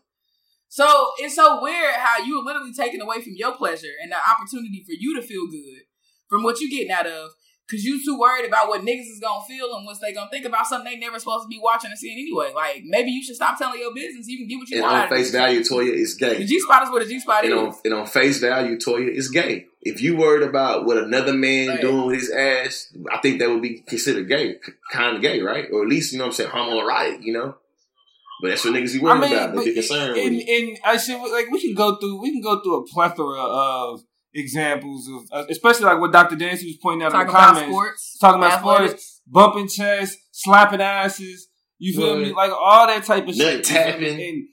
So 0.68 1.12
it's 1.18 1.36
so 1.36 1.62
weird 1.62 1.94
how 1.94 2.22
you 2.22 2.40
are 2.40 2.44
literally 2.44 2.72
taken 2.72 3.00
away 3.00 3.22
from 3.22 3.34
your 3.36 3.54
pleasure 3.56 3.94
and 4.02 4.10
the 4.10 4.16
opportunity 4.16 4.84
for 4.84 4.94
you 4.98 5.14
to 5.14 5.26
feel 5.26 5.46
good 5.46 5.82
from 6.28 6.42
what 6.42 6.60
you 6.60 6.70
getting 6.70 6.90
out 6.90 7.06
of 7.06 7.30
because 7.68 7.84
you 7.84 8.02
too 8.02 8.18
worried 8.18 8.46
about 8.46 8.68
what 8.68 8.80
niggas 8.80 9.00
is 9.12 9.20
gonna 9.20 9.44
feel 9.46 9.74
and 9.76 9.84
what 9.84 9.98
they 10.00 10.12
gonna 10.14 10.30
think 10.30 10.46
about 10.46 10.66
something 10.66 10.90
they 10.90 10.98
never 10.98 11.18
supposed 11.18 11.44
to 11.44 11.48
be 11.48 11.60
watching 11.62 11.90
and 11.90 11.98
seeing 11.98 12.18
anyway. 12.18 12.50
Like 12.54 12.82
maybe 12.86 13.10
you 13.10 13.22
should 13.22 13.36
stop 13.36 13.58
telling 13.58 13.78
your 13.80 13.92
business. 13.94 14.26
You 14.26 14.38
can 14.38 14.48
get 14.48 14.56
what 14.58 14.68
you 14.70 14.76
And 14.78 14.84
want. 14.84 15.02
on 15.04 15.08
face 15.10 15.30
value, 15.30 15.60
Toya 15.60 15.92
is 15.92 16.14
gay. 16.14 16.38
the 16.38 16.44
G 16.46 16.58
spot 16.60 16.84
is 16.84 16.90
what 16.90 17.02
a 17.02 17.06
G 17.06 17.20
spot 17.20 17.44
is. 17.44 17.52
on, 17.52 17.74
and 17.84 17.94
on 17.94 18.06
face 18.06 18.38
value, 18.40 18.76
Toya 18.78 19.08
is 19.08 19.28
gay. 19.30 19.66
If 19.82 20.00
you 20.02 20.16
worried 20.16 20.42
about 20.48 20.86
what 20.86 20.96
another 20.98 21.32
man 21.34 21.68
Right. 21.68 21.80
doing 21.80 22.06
with 22.06 22.16
his 22.20 22.30
ass, 22.30 22.92
I 23.12 23.18
think 23.18 23.38
that 23.40 23.48
would 23.50 23.62
be 23.62 23.80
considered 23.86 24.28
gay, 24.28 24.56
kind 24.92 25.16
of 25.16 25.22
gay, 25.22 25.40
right? 25.40 25.66
Or 25.70 25.82
at 25.82 25.88
least 25.88 26.12
you 26.12 26.18
know 26.18 26.24
what 26.24 26.30
I'm 26.30 26.34
saying, 26.34 26.50
homoerotic, 26.50 27.22
you 27.22 27.32
know. 27.34 27.54
But 28.40 28.48
that's 28.50 28.64
what 28.64 28.72
niggas 28.74 28.92
be 28.94 29.00
worried 29.00 29.24
about. 29.30 29.54
They 29.56 29.64
be 29.64 29.74
concerned 29.74 30.16
and, 30.16 30.40
and 30.40 30.78
I 30.84 30.96
should 30.96 31.20
like 31.32 31.48
we 31.50 31.60
can 31.60 31.74
go 31.74 31.96
through 31.96 32.20
we 32.22 32.30
can 32.32 32.40
go 32.40 32.60
through 32.60 32.76
a 32.82 32.86
plethora 32.86 33.40
of 33.42 34.00
examples 34.34 35.08
of, 35.08 35.22
uh, 35.32 35.46
especially 35.48 35.86
like 35.86 36.00
what 36.00 36.12
Dr. 36.12 36.36
Dancy 36.36 36.66
was 36.66 36.76
pointing 36.82 37.04
out 37.06 37.12
Talking 37.12 37.20
in 37.22 37.26
the 37.26 37.32
about 37.32 37.46
comments, 37.54 37.70
sports, 37.72 38.18
talking 38.18 38.42
about 38.42 38.58
athletics. 38.58 38.90
sports, 38.92 39.22
bumping 39.26 39.68
chests, 39.68 40.16
slapping 40.32 40.80
asses. 40.80 41.48
You 41.78 41.94
feel 41.96 42.14
Right. 42.16 42.28
me? 42.28 42.32
Like 42.34 42.50
all 42.52 42.86
that 42.86 43.04
type 43.04 43.28
of 43.28 43.36
Nut 43.36 43.36
shit. 43.36 43.68
you 43.68 43.74
feel 43.74 43.84
me? 43.84 44.06
tapping. 44.08 44.20
And 44.28 44.48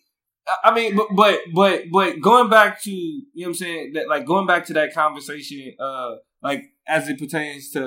I 0.64 0.74
mean, 0.76 0.96
but 0.96 1.08
but 1.16 1.40
but 1.54 1.84
but 1.92 2.22
going 2.22 2.50
back 2.50 2.82
to 2.84 2.92
you 2.92 3.24
know 3.36 3.44
what 3.44 3.48
I'm 3.50 3.54
saying 3.56 3.92
that 3.96 4.08
like 4.08 4.26
going 4.26 4.46
back 4.48 4.66
to 4.68 4.74
that 4.74 4.94
conversation, 4.94 5.74
uh, 5.80 6.16
like 6.44 6.62
as 6.88 7.10
it 7.10 7.18
pertains 7.18 7.72
to 7.72 7.82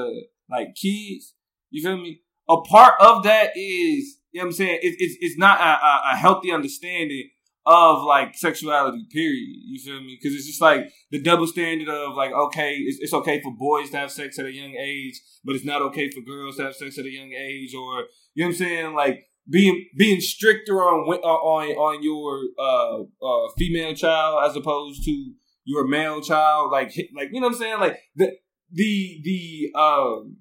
like 0.50 0.74
kids, 0.74 1.34
you 1.70 1.82
feel 1.82 1.96
me? 1.96 2.20
A 2.48 2.56
part 2.62 2.94
of 3.00 3.22
that 3.24 3.50
is 3.56 4.16
you 4.32 4.40
know 4.40 4.42
what 4.42 4.46
I'm 4.46 4.52
saying 4.52 4.78
it, 4.82 4.96
it's 4.98 5.16
it's 5.20 5.38
not 5.38 5.60
a, 5.60 5.86
a, 5.86 6.00
a 6.14 6.16
healthy 6.16 6.50
understanding 6.50 7.30
of 7.68 8.02
like 8.02 8.34
sexuality. 8.34 9.06
Period. 9.12 9.46
You 9.66 9.78
feel 9.78 10.00
me? 10.00 10.18
Because 10.20 10.34
it's 10.34 10.46
just 10.46 10.62
like 10.62 10.90
the 11.10 11.20
double 11.20 11.46
standard 11.46 11.88
of 11.88 12.14
like 12.16 12.32
okay, 12.32 12.74
it's, 12.74 12.98
it's 13.00 13.12
okay 13.12 13.40
for 13.42 13.52
boys 13.54 13.90
to 13.90 13.98
have 13.98 14.10
sex 14.10 14.38
at 14.38 14.46
a 14.46 14.52
young 14.52 14.74
age, 14.74 15.20
but 15.44 15.54
it's 15.54 15.66
not 15.66 15.82
okay 15.82 16.10
for 16.10 16.22
girls 16.22 16.56
to 16.56 16.64
have 16.64 16.74
sex 16.74 16.98
at 16.98 17.04
a 17.04 17.10
young 17.10 17.32
age, 17.32 17.74
or 17.74 18.06
you 18.34 18.44
know 18.44 18.48
what 18.48 18.52
I'm 18.52 18.54
saying 18.54 18.94
like 18.94 19.26
being 19.50 19.86
being 19.96 20.20
stricter 20.20 20.76
on 20.76 21.06
on 21.08 21.68
on 21.68 22.02
your 22.02 22.40
uh, 22.58 23.02
uh, 23.02 23.52
female 23.58 23.94
child 23.94 24.48
as 24.48 24.56
opposed 24.56 25.04
to 25.04 25.32
your 25.64 25.86
male 25.86 26.22
child, 26.22 26.72
like 26.72 26.88
like 27.14 27.28
you 27.32 27.40
know 27.40 27.48
what 27.48 27.54
I'm 27.54 27.60
saying, 27.60 27.80
like 27.80 27.98
the 28.16 28.32
the 28.72 29.20
the 29.22 29.78
um 29.78 30.38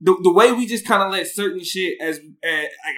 the 0.00 0.18
the 0.24 0.32
way 0.32 0.50
we 0.50 0.66
just 0.66 0.86
kind 0.86 1.04
of 1.04 1.12
let 1.12 1.28
certain 1.28 1.62
shit 1.62 2.00
as, 2.00 2.18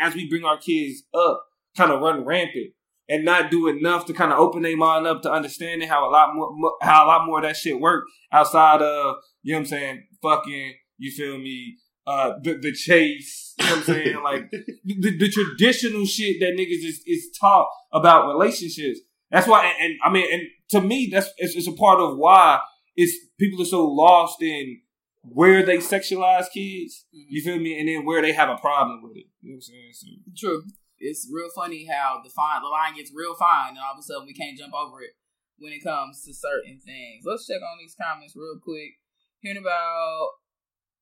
as 0.00 0.14
we 0.14 0.30
bring 0.30 0.44
our 0.44 0.56
kids 0.56 1.02
up 1.12 1.44
kind 1.76 1.90
of 1.90 2.00
run 2.00 2.24
rampant 2.24 2.72
and 3.12 3.26
not 3.26 3.50
do 3.50 3.68
enough 3.68 4.06
to 4.06 4.14
kind 4.14 4.32
of 4.32 4.38
open 4.38 4.62
their 4.62 4.76
mind 4.76 5.06
up 5.06 5.20
to 5.20 5.30
understanding 5.30 5.86
how 5.86 6.08
a 6.08 6.10
lot 6.10 6.34
more 6.34 6.74
how 6.80 7.04
a 7.04 7.08
lot 7.08 7.26
more 7.26 7.38
of 7.38 7.44
that 7.44 7.56
shit 7.56 7.78
work 7.78 8.04
outside 8.32 8.80
of 8.80 9.16
you 9.42 9.52
know 9.52 9.58
what 9.58 9.64
I'm 9.64 9.66
saying 9.66 10.06
fucking 10.22 10.74
you 10.96 11.10
feel 11.10 11.36
me 11.36 11.76
uh 12.06 12.32
the 12.42 12.54
the 12.54 12.72
chase 12.72 13.54
you 13.58 13.66
know 13.66 13.70
what 13.72 13.78
I'm 13.80 13.84
saying? 13.84 14.16
Like 14.24 14.50
the, 14.50 15.18
the 15.18 15.28
traditional 15.28 16.06
shit 16.06 16.40
that 16.40 16.56
niggas 16.58 16.88
is, 16.88 17.02
is 17.06 17.36
taught 17.38 17.68
about 17.92 18.28
relationships. 18.28 19.00
That's 19.30 19.46
why 19.46 19.66
and, 19.66 19.90
and 19.90 19.98
I 20.02 20.10
mean 20.10 20.32
and 20.32 20.42
to 20.70 20.80
me 20.80 21.10
that's 21.12 21.28
it's, 21.36 21.54
it's 21.54 21.68
a 21.68 21.72
part 21.72 22.00
of 22.00 22.16
why 22.16 22.60
it's 22.96 23.14
people 23.38 23.60
are 23.60 23.66
so 23.66 23.84
lost 23.86 24.40
in 24.40 24.80
where 25.22 25.64
they 25.64 25.78
sexualize 25.78 26.46
kids 26.52 27.04
you 27.12 27.42
feel 27.42 27.58
me 27.58 27.78
and 27.78 27.88
then 27.88 28.06
where 28.06 28.22
they 28.22 28.32
have 28.32 28.48
a 28.48 28.56
problem 28.56 29.02
with 29.02 29.18
it. 29.18 29.26
You 29.42 29.50
know 29.50 29.56
what 29.56 29.56
I'm 29.56 29.60
saying? 29.60 29.90
So 29.92 30.48
True. 30.48 30.62
It's 31.02 31.26
real 31.26 31.50
funny 31.50 31.84
how 31.90 32.22
the 32.22 32.30
fine 32.30 32.62
the 32.62 32.70
line 32.70 32.94
gets 32.94 33.10
real 33.10 33.34
fine, 33.34 33.74
and 33.74 33.82
all 33.82 33.98
of 33.98 33.98
a 33.98 34.06
sudden 34.06 34.26
we 34.26 34.38
can't 34.38 34.56
jump 34.56 34.72
over 34.72 35.02
it 35.02 35.18
when 35.58 35.74
it 35.74 35.82
comes 35.82 36.22
to 36.22 36.32
certain 36.32 36.78
things. 36.78 37.26
Let's 37.26 37.46
check 37.46 37.58
on 37.58 37.82
these 37.82 37.98
comments 37.98 38.38
real 38.38 38.62
quick. 38.62 39.02
Hearing 39.42 39.58
about 39.58 40.38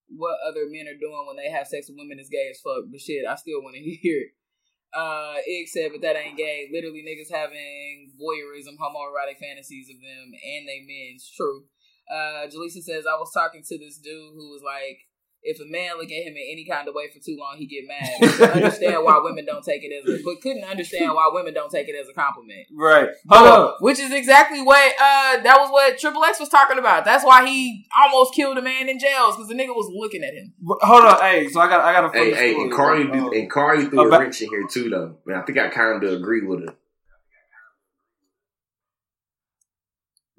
what 0.08 0.40
other 0.40 0.64
men 0.64 0.88
are 0.88 0.96
doing 0.96 1.28
when 1.28 1.36
they 1.36 1.52
have 1.52 1.68
sex 1.68 1.86
with 1.86 2.00
women 2.00 2.18
is 2.18 2.32
gay 2.32 2.48
as 2.48 2.64
fuck, 2.64 2.88
but 2.88 3.00
shit, 3.00 3.28
I 3.28 3.36
still 3.36 3.60
want 3.60 3.76
to 3.76 3.84
hear 3.84 4.32
it. 4.32 4.32
Uh, 4.90 5.38
Ig 5.46 5.68
said, 5.68 5.92
but 5.92 6.02
that 6.02 6.16
ain't 6.16 6.40
gay. 6.40 6.66
Literally, 6.72 7.04
niggas 7.06 7.30
having 7.30 8.10
voyeurism, 8.18 8.74
homoerotic 8.74 9.38
fantasies 9.38 9.86
of 9.86 10.00
them 10.00 10.32
and 10.34 10.66
they 10.66 10.82
men's. 10.82 11.30
True. 11.30 11.68
Uh, 12.10 12.50
Jaleesa 12.50 12.82
says, 12.82 13.06
I 13.06 13.14
was 13.14 13.30
talking 13.32 13.62
to 13.62 13.78
this 13.78 13.98
dude 13.98 14.34
who 14.34 14.50
was 14.50 14.62
like, 14.64 15.06
if 15.42 15.58
a 15.60 15.64
man 15.70 15.96
look 15.96 16.06
at 16.12 16.22
him 16.26 16.34
in 16.36 16.44
any 16.52 16.66
kind 16.68 16.86
of 16.88 16.94
way 16.94 17.08
for 17.12 17.18
too 17.18 17.36
long, 17.38 17.56
he 17.56 17.66
get 17.66 17.84
mad. 17.88 18.32
Could 18.36 18.50
understand 18.50 19.04
why 19.04 19.18
women 19.24 19.44
don't 19.46 19.64
take 19.64 19.82
it 19.82 19.90
as 19.92 20.08
a, 20.08 20.22
but 20.22 20.40
couldn't 20.42 20.64
understand 20.64 21.14
why 21.14 21.30
women 21.32 21.54
don't 21.54 21.70
take 21.70 21.88
it 21.88 21.94
as 22.00 22.08
a 22.08 22.12
compliment. 22.12 22.66
right 22.72 23.08
hold 23.28 23.48
up 23.48 23.76
Which 23.80 23.98
is 23.98 24.12
exactly 24.12 24.60
what 24.62 24.92
uh 25.00 25.40
that 25.42 25.56
was 25.58 25.70
what 25.70 25.98
Triple 25.98 26.24
X 26.24 26.38
was 26.40 26.48
talking 26.48 26.78
about. 26.78 27.04
That's 27.04 27.24
why 27.24 27.46
he 27.46 27.86
almost 28.02 28.34
killed 28.34 28.58
a 28.58 28.62
man 28.62 28.88
in 28.88 28.98
jails 28.98 29.36
because 29.36 29.48
the 29.48 29.54
nigga 29.54 29.74
was 29.74 29.90
looking 29.94 30.22
at 30.22 30.34
him. 30.34 30.52
But 30.60 30.78
Hold 30.82 31.04
on, 31.04 31.20
hey. 31.20 31.48
So 31.48 31.60
I 31.60 31.68
got, 31.68 31.80
I 31.84 31.92
got 31.92 32.04
a 32.04 32.08
funny 32.10 32.32
Hey, 32.34 32.54
hey, 32.54 32.60
and 32.60 32.72
Cardi, 32.72 33.08
Uh, 33.08 33.12
do, 33.12 33.32
and 33.32 33.50
Cardi 33.50 33.84
threw 33.86 34.06
about- 34.06 34.20
a 34.20 34.24
wrench 34.24 34.42
in 34.42 34.48
here 34.50 34.66
too, 34.70 34.88
though. 34.90 35.16
Man, 35.26 35.38
I 35.38 35.42
think 35.42 35.58
I 35.58 35.68
kind 35.68 36.02
of 36.02 36.12
agree 36.12 36.42
with 36.46 36.60
her. 36.68 36.74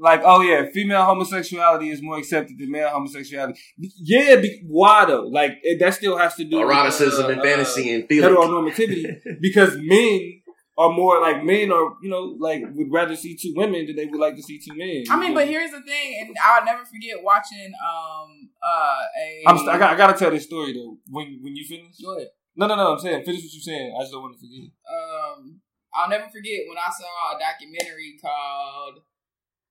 Like, 0.01 0.21
oh 0.25 0.41
yeah, 0.41 0.65
female 0.73 1.05
homosexuality 1.05 1.89
is 1.89 2.01
more 2.01 2.17
accepted 2.17 2.57
than 2.57 2.71
male 2.71 2.89
homosexuality. 2.89 3.59
Yeah, 3.77 4.37
be, 4.37 4.63
why 4.67 5.05
though? 5.05 5.27
Like 5.27 5.59
it, 5.61 5.79
that 5.79 5.93
still 5.93 6.17
has 6.17 6.35
to 6.35 6.43
do 6.43 6.57
with, 6.57 6.65
Eroticism 6.67 7.25
uh, 7.25 7.29
and 7.29 7.39
uh, 7.39 7.43
fantasy 7.43 7.93
and 7.93 8.07
feeling. 8.09 8.35
heteronormativity 8.35 9.15
because 9.41 9.77
men 9.77 10.41
are 10.77 10.89
more 10.91 11.21
like 11.21 11.43
men 11.43 11.71
are, 11.71 11.93
you 12.01 12.09
know, 12.09 12.35
like 12.39 12.63
would 12.73 12.91
rather 12.91 13.15
see 13.15 13.37
two 13.37 13.53
women 13.55 13.85
than 13.85 13.95
they 13.95 14.05
would 14.07 14.19
like 14.19 14.35
to 14.35 14.41
see 14.41 14.57
two 14.59 14.75
men. 14.75 15.03
I 15.11 15.19
mean, 15.19 15.33
but 15.35 15.47
here's 15.47 15.69
the 15.71 15.81
thing, 15.81 16.17
and 16.25 16.35
I'll 16.43 16.65
never 16.65 16.83
forget 16.85 17.21
watching 17.21 17.71
um 17.77 18.49
uh 18.63 19.01
a 19.21 19.43
I'm, 19.47 19.57
st- 19.57 19.69
I 19.69 19.77
got, 19.77 19.93
I 19.93 19.97
got 19.97 20.13
to 20.13 20.17
tell 20.17 20.31
this 20.31 20.45
story 20.45 20.73
though. 20.73 20.97
When, 21.09 21.39
when 21.43 21.55
you 21.55 21.65
finish, 21.67 21.95
Go 22.03 22.15
ahead. 22.17 22.29
no, 22.55 22.65
no, 22.67 22.75
no. 22.75 22.93
I'm 22.93 22.99
saying 22.99 23.23
finish 23.23 23.43
what 23.43 23.53
you're 23.53 23.61
saying. 23.61 23.93
I 23.95 24.01
just 24.01 24.13
don't 24.13 24.23
want 24.23 24.33
to 24.33 24.39
forget. 24.39 24.71
um, 24.89 25.61
I'll 25.93 26.09
never 26.09 26.25
forget 26.31 26.61
when 26.67 26.77
I 26.79 26.89
saw 26.89 27.35
a 27.35 27.39
documentary 27.39 28.17
called 28.19 29.03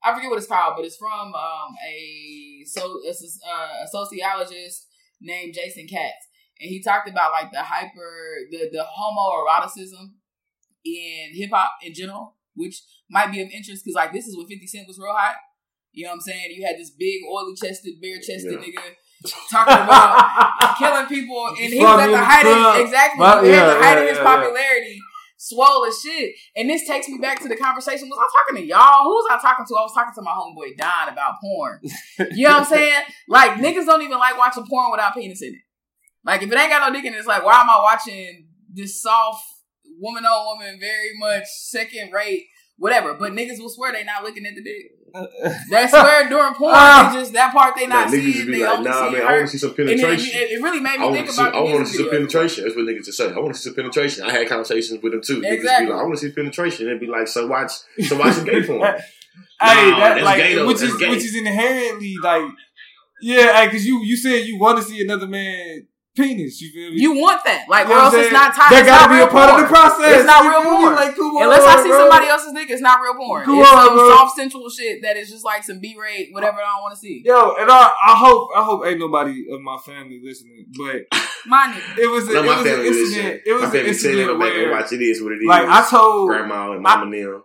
I 0.03 0.15
forget 0.15 0.31
what 0.31 0.39
it's 0.39 0.47
called, 0.47 0.75
but 0.77 0.85
it's 0.85 0.97
from 0.97 1.35
um 1.35 1.75
a 1.87 2.65
so 2.67 3.01
it's 3.05 3.23
a, 3.23 3.49
uh, 3.49 3.85
a 3.85 3.89
sociologist 3.89 4.87
named 5.21 5.55
Jackson 5.55 5.87
Katz, 5.87 6.29
and 6.61 6.69
he 6.71 6.83
talked 6.83 7.09
about 7.09 7.33
like 7.33 7.53
the 7.53 7.63
hyper 7.63 8.49
the 8.51 8.69
the 8.73 8.85
homoeroticism 8.85 10.13
in 10.85 11.31
hip 11.35 11.51
hop 11.53 11.73
in 11.83 11.93
general, 11.95 12.37
which 12.55 12.83
might 13.11 13.31
be 13.31 13.43
of 13.43 13.49
interest 13.51 13.85
because 13.85 13.95
like 13.95 14.13
this 14.13 14.27
is 14.27 14.37
when 14.37 14.47
Fifty 14.47 14.67
Cent 14.67 14.87
was 14.89 14.99
real 14.99 15.13
hot. 15.15 15.37
You 15.93 16.05
know 16.05 16.11
what 16.11 16.15
I'm 16.17 16.21
saying? 16.21 16.53
You 16.55 16.65
had 16.65 16.79
this 16.79 16.91
big 16.91 17.21
oily 17.31 17.55
chested, 17.55 18.01
bare 18.01 18.19
chested 18.19 18.53
Yeah. 18.53 18.59
nigga 18.59 18.95
talking 19.51 19.85
about 19.85 20.77
killing 20.79 21.07
people, 21.07 21.49
and 21.49 21.73
he 21.73 21.81
was 21.81 22.01
at 22.01 22.11
the 22.11 22.25
height 22.25 22.47
of 22.47 22.81
exactly 22.81 23.19
he 23.19 23.51
was 23.51 23.59
at 23.59 23.75
the 23.75 23.81
height 23.83 23.95
yeah, 23.95 24.03
of 24.03 24.09
his 24.09 24.17
yeah, 24.17 24.25
yeah. 24.25 24.37
popularity, 24.37 24.99
swole 25.41 25.87
as 25.87 25.99
shit. 26.01 26.35
And 26.55 26.69
this 26.69 26.87
takes 26.87 27.09
me 27.09 27.19
back 27.19 27.41
to 27.41 27.49
the 27.49 27.57
conversation. 27.57 28.11
Was 28.11 28.19
I 28.19 28.29
talking 28.39 28.63
to 28.63 28.69
y'all? 28.69 29.05
Who 29.05 29.09
was 29.09 29.27
I 29.31 29.41
talking 29.41 29.65
to? 29.67 29.75
I 29.75 29.81
was 29.81 29.95
talking 29.95 30.13
to 30.15 30.23
my 30.23 30.33
homeboy 30.33 30.77
Don 30.77 31.09
about 31.09 31.41
porn. 31.41 31.81
You 32.33 32.47
know 32.47 32.55
what 32.55 32.59
I'm 32.59 32.65
saying? 32.77 33.03
Like 33.27 33.53
niggas 33.53 33.87
don't 33.87 34.03
even 34.03 34.19
like 34.19 34.37
watching 34.37 34.67
porn 34.69 34.91
without 34.91 35.15
penis 35.15 35.43
in 35.43 35.55
it. 35.55 35.63
Like 36.25 36.43
if 36.43 36.53
it 36.53 36.59
ain't 36.59 36.71
got 36.71 36.87
no 36.87 36.95
dick 36.95 37.07
in 37.07 37.15
it, 37.15 37.17
it's 37.17 37.27
like 37.27 37.45
why 37.45 37.59
am 37.61 37.71
I 37.71 37.81
watching 37.83 38.49
this 38.73 39.03
soft 39.03 39.43
woman 39.99 40.25
on 40.25 40.59
woman, 40.59 40.79
very 40.79 41.13
much 41.19 41.45
second 41.47 42.13
rate, 42.13 42.45
whatever. 42.77 43.15
But 43.15 43.33
niggas 43.33 43.59
will 43.59 43.71
swear 43.71 43.93
they 43.93 44.05
not 44.05 44.23
looking 44.23 44.45
at 44.45 44.55
the 44.55 44.63
dick. 44.63 44.93
They 45.71 45.87
swear 45.89 46.29
during 46.29 46.55
porn, 46.55 46.73
Ah. 46.75 47.11
they 47.13 47.21
just 47.21 47.33
that 47.33 47.53
part 47.53 47.75
they 47.77 47.87
not 47.87 48.07
Like, 48.11 48.15
niggas 48.21 48.33
seeing. 48.33 48.37
would 48.39 48.47
be 48.53 48.59
They 48.59 48.65
like, 48.67 48.79
only 48.79 48.91
nah, 48.91 49.07
see 49.11 49.17
man, 49.17 49.27
I 49.27 49.33
want 49.33 49.41
to 49.47 49.49
see 49.49 49.59
some 49.59 49.75
penetration. 49.75 50.41
it, 50.41 50.51
it 50.53 50.63
really 50.63 50.81
made 50.81 51.01
me 51.01 51.13
think 51.13 51.31
see, 51.31 51.43
about 51.43 51.55
I 51.55 51.61
want 51.61 51.87
to 51.87 51.93
see 51.93 51.99
some 51.99 52.11
penetration. 52.11 52.65
That's 52.65 52.77
what 52.77 52.85
niggas 52.87 53.05
just 53.05 53.19
say. 53.19 53.33
I 53.33 53.39
want 53.39 53.55
to 53.55 53.61
see 53.61 53.65
some 53.69 53.75
penetration. 53.75 54.25
I 54.25 54.31
had 54.33 54.49
conversations 54.49 55.03
with 55.03 55.13
them 55.13 55.23
too. 55.23 55.41
Niggas 55.41 55.53
Exactly. 55.53 55.87
be 55.87 55.93
like, 55.93 56.01
I 56.01 56.05
want 56.05 56.15
to 56.19 56.21
see 56.21 56.33
penetration. 56.33 56.87
They'd 56.87 57.01
be 57.01 57.07
like, 57.07 57.29
so 57.29 57.47
watch, 57.47 57.73
so 58.07 58.19
watch 58.19 58.35
some 58.35 58.45
gay 58.45 58.63
porn. 58.67 58.81
hey, 58.81 59.01
Nah, 59.61 59.99
that 59.99 60.15
that's 60.15 60.25
like 60.25 60.37
gay 60.39 60.55
though. 60.55 60.67
which 60.67 60.79
That's 60.81 60.93
is 60.93 60.99
gay. 60.99 61.11
which 61.11 61.25
is 61.25 61.37
inherently 61.37 62.15
like 62.23 62.51
yeah, 63.23 63.65
because 63.67 63.87
you 63.87 64.03
you 64.05 64.17
said 64.17 64.47
you 64.47 64.59
want 64.59 64.79
to 64.79 64.85
see 64.85 65.03
another 65.03 65.27
man 65.27 65.87
penis. 66.21 66.61
You 66.61 66.71
feel 66.71 66.91
me? 66.93 67.01
You 67.01 67.13
want 67.17 67.43
that, 67.45 67.65
like, 67.69 67.89
You 67.89 67.95
or 67.95 67.99
else 67.99 68.15
it's 68.15 68.33
not 68.33 68.55
tied. 68.55 68.71
That 68.71 68.81
it's 68.81 68.89
gotta 68.89 69.09
not 69.09 69.11
be 69.11 69.17
real 69.17 69.27
a 69.27 69.31
part 69.31 69.49
porn. 69.51 69.63
of 69.63 69.69
the 69.69 69.75
process. 69.75 70.17
It's 70.21 70.27
not 70.27 70.45
You 70.45 70.51
real 70.51 70.63
feel 70.63 70.73
porn. 70.77 70.95
Like, 70.95 71.17
come 71.17 71.37
Unless 71.41 71.63
on, 71.65 71.69
I 71.69 71.83
see 71.83 71.89
bro. 71.89 71.99
somebody 71.99 72.27
else's 72.29 72.53
dick, 72.53 72.69
it's 72.71 72.83
not 72.83 73.01
real 73.01 73.15
porn. 73.15 73.45
Come 73.45 73.59
it's 73.59 73.71
on, 73.73 73.87
some 73.87 73.95
bro. 73.97 74.09
soft 74.15 74.37
sensual 74.37 74.69
shit 74.71 75.03
that 75.03 75.17
is 75.17 75.31
just 75.31 75.45
like 75.45 75.65
some 75.65 75.81
B 75.81 75.97
rate, 75.99 76.29
whatever 76.33 76.59
I 76.61 76.69
don't 76.77 76.83
want 76.83 76.95
to 76.95 77.01
see. 77.01 77.23
Yo, 77.25 77.55
and 77.59 77.71
I, 77.71 77.91
I 78.07 78.15
hope 78.17 78.51
I 78.55 78.63
hope 78.63 78.85
ain't 78.87 78.99
nobody 79.01 79.47
of 79.51 79.61
my 79.61 79.79
family 79.79 80.21
listening, 80.23 80.67
but 80.77 81.09
My 81.47 81.73
nigga. 81.73 81.99
it 81.99 82.07
was 82.07 82.29
a, 82.29 82.33
No, 82.35 82.43
it 82.43 82.47
my 82.47 82.57
was 82.59 82.67
an 82.67 82.73
family 82.73 82.91
listen. 82.91 83.05
incident. 83.19 83.43
It 83.47 83.53
was 83.55 83.63
my 83.63 83.67
an 83.69 83.73
family 83.73 83.93
said, 83.95 84.11
incident 84.13 84.29
"Go 84.29 84.39
where, 84.39 84.71
watch 84.73 84.93
it. 84.93 85.01
Is 85.01 85.23
what 85.23 85.33
it 85.33 85.37
is." 85.41 85.47
like, 85.49 85.67
I 85.69 85.89
told 85.89 86.29
grandma 86.29 86.73
and 86.73 86.83
mama 86.83 87.03
and 87.05 87.15
them. 87.15 87.43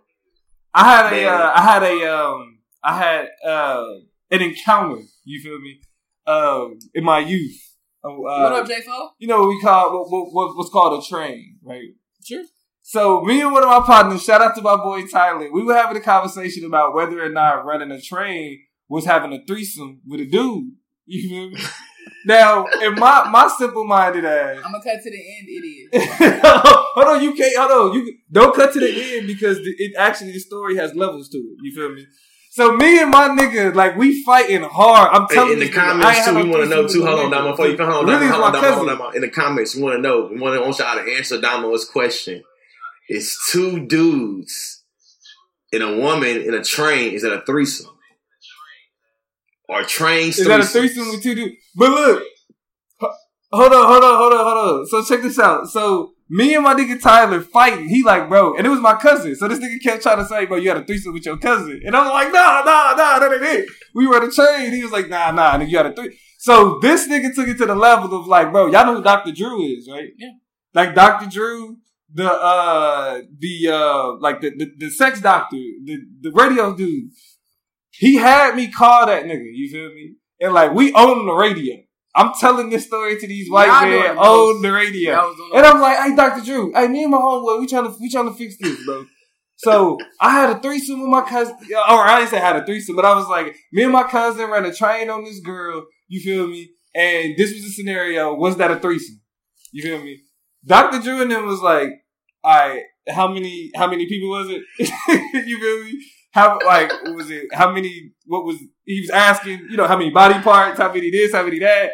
I 0.73 0.83
had 0.83 1.13
a, 1.13 1.25
uh, 1.27 1.51
I 1.55 1.61
had 1.61 1.83
a, 1.83 2.15
um, 2.17 2.57
I 2.83 2.97
had 2.97 3.29
uh, 3.47 3.85
an 4.31 4.41
encounter. 4.41 5.01
You 5.23 5.39
feel 5.41 5.59
me? 5.59 5.79
Um, 6.27 6.79
in 6.93 7.03
my 7.05 7.19
youth. 7.19 7.61
Uh, 8.05 8.19
what 8.19 8.53
up, 8.53 8.67
J 8.67 8.81
Fo? 8.81 9.09
You 9.17 9.27
know 9.27 9.41
what 9.41 9.49
we 9.49 9.59
call 9.61 9.93
what, 9.93 10.11
what, 10.11 10.31
what 10.31 10.57
what's 10.57 10.69
called 10.69 11.03
a 11.03 11.07
train, 11.07 11.57
right? 11.63 11.89
Sure. 12.23 12.43
So 12.83 13.21
me 13.21 13.41
and 13.41 13.51
one 13.51 13.63
of 13.63 13.69
my 13.69 13.81
partners, 13.83 14.23
shout 14.23 14.43
out 14.43 14.53
to 14.55 14.61
my 14.61 14.75
boy 14.75 15.07
Tyler, 15.07 15.51
we 15.51 15.63
were 15.63 15.73
having 15.73 15.97
a 15.97 16.01
conversation 16.01 16.65
about 16.65 16.93
whether 16.93 17.23
or 17.23 17.29
not 17.29 17.65
running 17.65 17.89
a 17.89 17.99
train 17.99 18.61
was 18.87 19.05
having 19.05 19.33
a 19.33 19.43
threesome 19.45 20.01
with 20.05 20.21
a 20.21 20.25
dude. 20.25 20.71
You 21.07 21.29
feel 21.29 21.49
me? 21.51 21.63
now, 22.25 22.65
in 22.81 22.95
my 22.95 23.29
my 23.29 23.47
simple 23.59 23.85
minded 23.85 24.25
ass, 24.25 24.57
I'm 24.65 24.71
gonna 24.71 24.83
cut 24.83 25.03
to 25.03 25.11
the 25.11 25.37
end, 25.37 25.47
idiot. 25.47 26.41
hold 26.95 27.17
on, 27.17 27.23
you 27.23 27.35
can't. 27.35 27.55
Hold 27.55 27.91
on, 27.91 27.93
you 27.93 28.17
don't 28.31 28.55
cut 28.55 28.73
to 28.73 28.79
the 28.79 29.17
end 29.17 29.27
because 29.27 29.57
the, 29.59 29.71
it 29.77 29.93
actually 29.95 30.31
the 30.31 30.39
story 30.39 30.77
has 30.77 30.95
levels 30.95 31.29
to 31.29 31.37
it. 31.37 31.57
You 31.61 31.75
feel 31.75 31.93
me? 31.93 32.07
So 32.55 32.73
me 32.77 33.01
and 33.01 33.11
my 33.11 33.27
nigga, 33.27 33.75
like 33.75 33.97
we 33.97 34.23
fighting 34.23 34.63
hard. 34.63 35.09
I'm 35.11 35.27
telling 35.27 35.51
in 35.51 35.59
the 35.59 35.65
you, 35.65 35.71
nigga, 35.71 35.75
comments 35.75 36.25
too, 36.25 36.35
we 36.35 36.49
want 36.49 36.63
to 36.63 36.69
know 36.69 36.87
too. 36.87 37.05
Hold 37.05 37.19
on, 37.19 37.29
Damo. 37.29 37.51
Before 37.51 37.67
you 37.67 37.75
hold 37.77 37.89
on, 37.89 38.05
Really, 38.05 38.27
Damo, 38.27 38.31
hold 38.31 38.43
on, 38.45 38.53
Damo, 38.53 38.75
hold 38.75 38.89
on. 38.91 38.97
Damo. 38.97 39.09
In 39.09 39.21
the 39.23 39.29
comments, 39.29 39.75
we 39.75 39.81
want 39.81 39.95
to 39.97 40.01
know. 40.01 40.29
We 40.31 40.39
want, 40.39 40.55
to 40.55 40.61
want 40.61 40.79
y'all 40.79 40.95
to 40.95 41.17
answer 41.17 41.41
Damo's 41.41 41.83
question. 41.83 42.43
It's 43.09 43.51
two 43.51 43.85
dudes 43.85 44.85
and 45.73 45.83
a 45.83 45.97
woman 45.97 46.43
in 46.43 46.53
a 46.53 46.63
train. 46.63 47.11
Is 47.11 47.23
that 47.23 47.33
a 47.33 47.45
threesome? 47.45 47.91
Or 49.67 49.83
trains? 49.83 50.39
Is 50.39 50.47
that 50.47 50.61
a 50.61 50.63
threesome 50.63 51.09
with 51.09 51.23
two 51.23 51.35
dudes? 51.35 51.57
But 51.75 51.89
look, 51.89 52.23
hold 53.51 53.73
on, 53.73 53.85
hold 53.85 54.03
on, 54.05 54.17
hold 54.17 54.33
on, 54.33 54.45
hold 54.45 54.79
on. 54.79 54.85
So 54.85 55.03
check 55.03 55.21
this 55.21 55.39
out. 55.39 55.67
So 55.67 56.13
me 56.29 56.55
and 56.55 56.63
my 56.63 56.73
nigga 56.73 56.99
Tyler 57.01 57.41
fighting. 57.41 57.87
He 57.87 58.03
like, 58.03 58.27
bro, 58.27 58.55
and 58.55 58.65
it 58.65 58.69
was 58.69 58.79
my 58.79 58.95
cousin. 58.95 59.35
So 59.35 59.47
this 59.47 59.59
nigga 59.59 59.81
kept 59.81 60.03
trying 60.03 60.17
to 60.17 60.25
say, 60.25 60.45
bro, 60.45 60.57
you 60.57 60.69
had 60.69 60.77
a 60.77 60.85
threesome 60.85 61.13
with 61.13 61.25
your 61.25 61.37
cousin, 61.37 61.81
and 61.85 61.95
I'm 61.95 62.09
like, 62.09 62.33
nah, 62.33 62.63
nah, 62.65 62.93
nah, 62.95 63.19
that 63.19 63.31
ain't 63.33 63.43
it. 63.43 63.69
We 63.93 64.07
were 64.07 64.17
at 64.17 64.23
a 64.23 64.31
train. 64.31 64.71
He 64.71 64.83
was 64.83 64.91
like, 64.91 65.09
nah, 65.09 65.31
nah, 65.31 65.57
nigga, 65.57 65.69
you 65.69 65.77
had 65.77 65.85
a 65.87 65.93
three. 65.93 66.17
So 66.39 66.79
this 66.81 67.07
nigga 67.07 67.33
took 67.33 67.47
it 67.47 67.57
to 67.57 67.65
the 67.65 67.75
level 67.75 68.19
of 68.19 68.27
like, 68.27 68.51
bro, 68.51 68.67
y'all 68.67 68.85
know 68.85 68.95
who 68.95 69.03
Dr. 69.03 69.31
Drew 69.31 69.63
is, 69.63 69.89
right? 69.91 70.09
Yeah. 70.17 70.31
Like 70.73 70.93
Dr. 70.93 71.29
Drew, 71.29 71.77
the 72.13 72.31
uh, 72.31 73.21
the 73.39 73.67
uh, 73.69 74.15
like 74.19 74.41
the 74.41 74.51
the, 74.55 74.71
the 74.77 74.89
sex 74.89 75.21
doctor, 75.21 75.57
the 75.57 75.97
the 76.21 76.31
radio 76.31 76.75
dude. 76.75 77.11
He 77.91 78.15
had 78.15 78.55
me 78.55 78.69
call 78.69 79.05
that 79.05 79.23
nigga. 79.23 79.45
You 79.53 79.69
feel 79.69 79.89
me? 79.89 80.15
And 80.41 80.53
like 80.53 80.73
we 80.73 80.93
own 80.93 81.25
the 81.25 81.33
radio. 81.33 81.77
I'm 82.15 82.31
telling 82.39 82.69
this 82.69 82.85
story 82.85 83.19
to 83.19 83.27
these 83.27 83.49
white 83.51 83.67
Y'all 83.67 83.81
men 83.89 84.15
the 84.15 84.21
most. 84.21 84.61
the 84.61 84.71
radio. 84.71 85.13
On 85.15 85.35
the- 85.51 85.57
And 85.57 85.65
I'm 85.65 85.81
like, 85.81 85.97
hey, 85.97 86.15
Dr. 86.15 86.45
Drew, 86.45 86.71
hey, 86.73 86.87
me 86.87 87.03
and 87.03 87.11
my 87.11 87.17
homeboy, 87.17 87.59
we 87.59 87.67
trying 87.67 87.83
to 87.85 87.95
we 87.99 88.09
trying 88.09 88.29
to 88.29 88.33
fix 88.33 88.55
this, 88.59 88.85
bro. 88.85 89.05
So 89.57 89.97
I 90.19 90.31
had 90.31 90.49
a 90.49 90.59
threesome 90.59 91.01
with 91.01 91.09
my 91.09 91.21
cousin. 91.21 91.55
Or 91.55 92.05
I 92.07 92.19
didn't 92.19 92.31
say 92.31 92.37
I 92.37 92.41
had 92.41 92.55
a 92.57 92.65
threesome, 92.65 92.95
but 92.95 93.05
I 93.05 93.15
was 93.15 93.27
like, 93.27 93.55
me 93.71 93.83
and 93.83 93.91
my 93.93 94.03
cousin 94.03 94.49
ran 94.49 94.65
a 94.65 94.73
train 94.73 95.09
on 95.09 95.23
this 95.23 95.39
girl. 95.39 95.85
You 96.07 96.21
feel 96.21 96.47
me? 96.47 96.69
and 96.95 97.35
this 97.35 97.51
was 97.53 97.65
a 97.65 97.69
scenario. 97.71 98.33
Was 98.35 98.55
that 98.57 98.71
a 98.71 98.79
threesome? 98.79 99.19
You 99.73 99.83
feel 99.83 100.01
me? 100.01 100.21
Dr. 100.65 101.01
Drew 101.01 101.21
and 101.21 101.29
them 101.31 101.45
was 101.45 101.61
like, 101.61 101.89
all 102.43 102.55
right, 102.69 102.83
how 103.09 103.27
many 103.27 103.71
how 103.75 103.87
many 103.89 104.07
people 104.07 104.29
was 104.29 104.47
it? 104.49 104.61
you 105.47 105.59
feel 105.59 105.83
me? 105.83 106.01
How 106.31 106.59
like 106.65 106.91
what 107.03 107.15
was 107.15 107.29
it? 107.31 107.45
How 107.53 107.71
many? 107.71 108.11
What 108.25 108.45
was 108.45 108.57
he 108.85 109.01
was 109.01 109.09
asking? 109.09 109.67
You 109.69 109.77
know, 109.77 109.87
how 109.87 109.97
many 109.97 110.09
body 110.11 110.39
parts? 110.41 110.79
How 110.79 110.91
many 110.93 111.11
this? 111.11 111.33
How 111.33 111.43
many 111.43 111.59
that? 111.59 111.91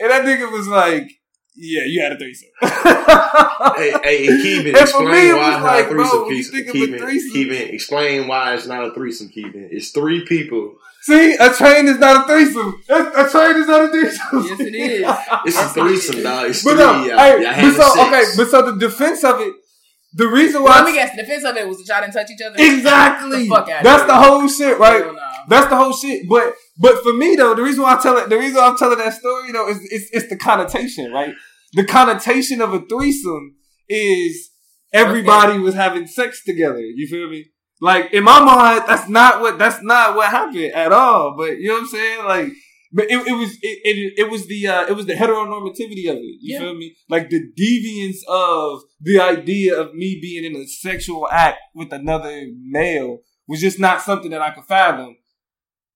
And 0.00 0.12
I 0.12 0.24
think 0.24 0.40
it 0.40 0.50
was 0.50 0.66
like, 0.68 1.08
yeah, 1.56 1.82
you 1.86 2.02
had 2.02 2.12
a 2.12 2.18
threesome. 2.18 2.48
hey, 2.62 3.92
hey, 4.02 4.26
Keevan, 4.26 4.76
And 4.78 4.88
for 4.88 5.04
me, 5.04 5.30
explain 5.30 5.30
it 5.30 5.36
why 5.36 5.48
was 5.48 5.54
it's 5.56 5.62
not 5.64 5.80
a 5.80 5.84
threesome. 5.88 6.18
when 6.22 6.28
you 6.30 6.36
piece- 6.36 6.50
think 6.50 6.66
a 6.68 6.72
Keevan, 6.72 6.98
threesome- 6.98 7.32
Keevan, 7.36 7.72
explain 7.72 8.28
why 8.28 8.54
it's 8.54 8.66
not 8.66 8.84
a 8.84 8.94
threesome. 8.94 9.28
Keevan, 9.28 9.68
it's 9.70 9.90
three 9.90 10.24
people. 10.26 10.74
See, 11.02 11.34
a 11.38 11.52
train 11.52 11.86
is 11.86 11.98
not 11.98 12.24
a 12.24 12.26
threesome. 12.26 12.82
A, 12.88 12.94
a 13.26 13.28
train 13.30 13.56
is 13.56 13.66
not 13.68 13.84
a 13.84 13.88
threesome. 13.88 14.44
Yes, 14.46 14.60
it 14.60 14.74
is. 14.74 15.06
It's 15.46 15.58
a 15.60 15.68
threesome, 15.68 16.22
dog. 16.22 16.48
It's 16.50 16.64
But 16.64 16.70
three. 16.74 16.78
no, 16.80 17.04
y'all. 17.04 17.18
hey, 17.18 17.42
y'all 17.42 17.76
but 17.76 17.92
so 17.94 18.06
okay, 18.06 18.24
but 18.36 18.48
so 18.48 18.72
the 18.72 18.78
defense 18.78 19.22
of 19.22 19.40
it, 19.40 19.54
the 20.14 20.26
reason 20.26 20.62
Well, 20.62 20.72
why 20.72 20.78
let 20.80 20.86
me 20.86 20.94
guess. 20.94 21.14
The 21.14 21.22
defense 21.22 21.44
of 21.44 21.56
it 21.56 21.68
was 21.68 21.78
that 21.78 21.88
y'all 21.92 22.00
didn't 22.00 22.14
touch 22.14 22.30
each 22.30 22.40
other. 22.40 22.56
exactly 22.58 23.42
The 23.44 23.48
fuck 23.48 23.68
outta 23.68 23.84
that's 23.84 24.02
here. 24.02 24.06
the 24.06 24.14
whole 24.16 24.48
shit, 24.48 24.78
right? 24.78 25.02
Hell 25.04 25.12
no. 25.12 25.20
That's 25.48 25.66
the 25.68 25.76
whole 25.76 25.92
shit. 25.92 26.26
But 26.28 26.54
but 26.78 27.02
for 27.02 27.12
me 27.12 27.36
though, 27.36 27.54
the 27.54 27.62
reason 27.62 27.82
why 27.82 27.94
I 27.96 28.02
tell 28.02 28.16
it, 28.18 28.28
the 28.28 28.38
reason 28.38 28.56
why 28.56 28.68
I'm 28.68 28.76
telling 28.76 28.98
that 28.98 29.14
story 29.14 29.52
though 29.52 29.68
is 29.68 29.78
it's, 29.90 30.08
it's 30.12 30.28
the 30.28 30.36
connotation, 30.36 31.12
right? 31.12 31.34
The 31.74 31.84
connotation 31.84 32.60
of 32.60 32.72
a 32.72 32.80
threesome 32.80 33.56
is 33.88 34.50
everybody 34.92 35.58
was 35.58 35.74
having 35.74 36.06
sex 36.06 36.42
together. 36.44 36.78
You 36.80 37.06
feel 37.08 37.28
me? 37.28 37.46
Like 37.80 38.12
in 38.12 38.24
my 38.24 38.40
mind, 38.42 38.84
that's 38.86 39.08
not 39.08 39.40
what 39.40 39.58
that's 39.58 39.82
not 39.82 40.16
what 40.16 40.30
happened 40.30 40.72
at 40.72 40.92
all. 40.92 41.34
But 41.36 41.58
you 41.58 41.68
know 41.68 41.74
what 41.74 41.80
I'm 41.82 41.86
saying? 41.88 42.24
Like, 42.24 42.48
but 42.92 43.04
it, 43.10 43.26
it 43.26 43.32
was 43.32 43.50
it, 43.60 43.78
it 43.84 44.12
it 44.18 44.30
was 44.30 44.46
the 44.46 44.68
uh, 44.68 44.86
it 44.86 44.92
was 44.94 45.06
the 45.06 45.14
heteronormativity 45.14 46.08
of 46.10 46.16
it. 46.16 46.38
You 46.40 46.54
Yeah. 46.54 46.58
feel 46.60 46.74
me? 46.74 46.96
Like 47.08 47.30
the 47.30 47.40
deviance 47.58 48.18
of 48.28 48.82
the 49.00 49.18
idea 49.20 49.78
of 49.78 49.94
me 49.94 50.18
being 50.22 50.44
in 50.44 50.56
a 50.56 50.66
sexual 50.66 51.28
act 51.30 51.58
with 51.74 51.92
another 51.92 52.46
male 52.62 53.18
was 53.48 53.60
just 53.60 53.78
not 53.80 54.00
something 54.00 54.30
that 54.30 54.40
I 54.40 54.50
could 54.50 54.64
fathom. 54.64 55.16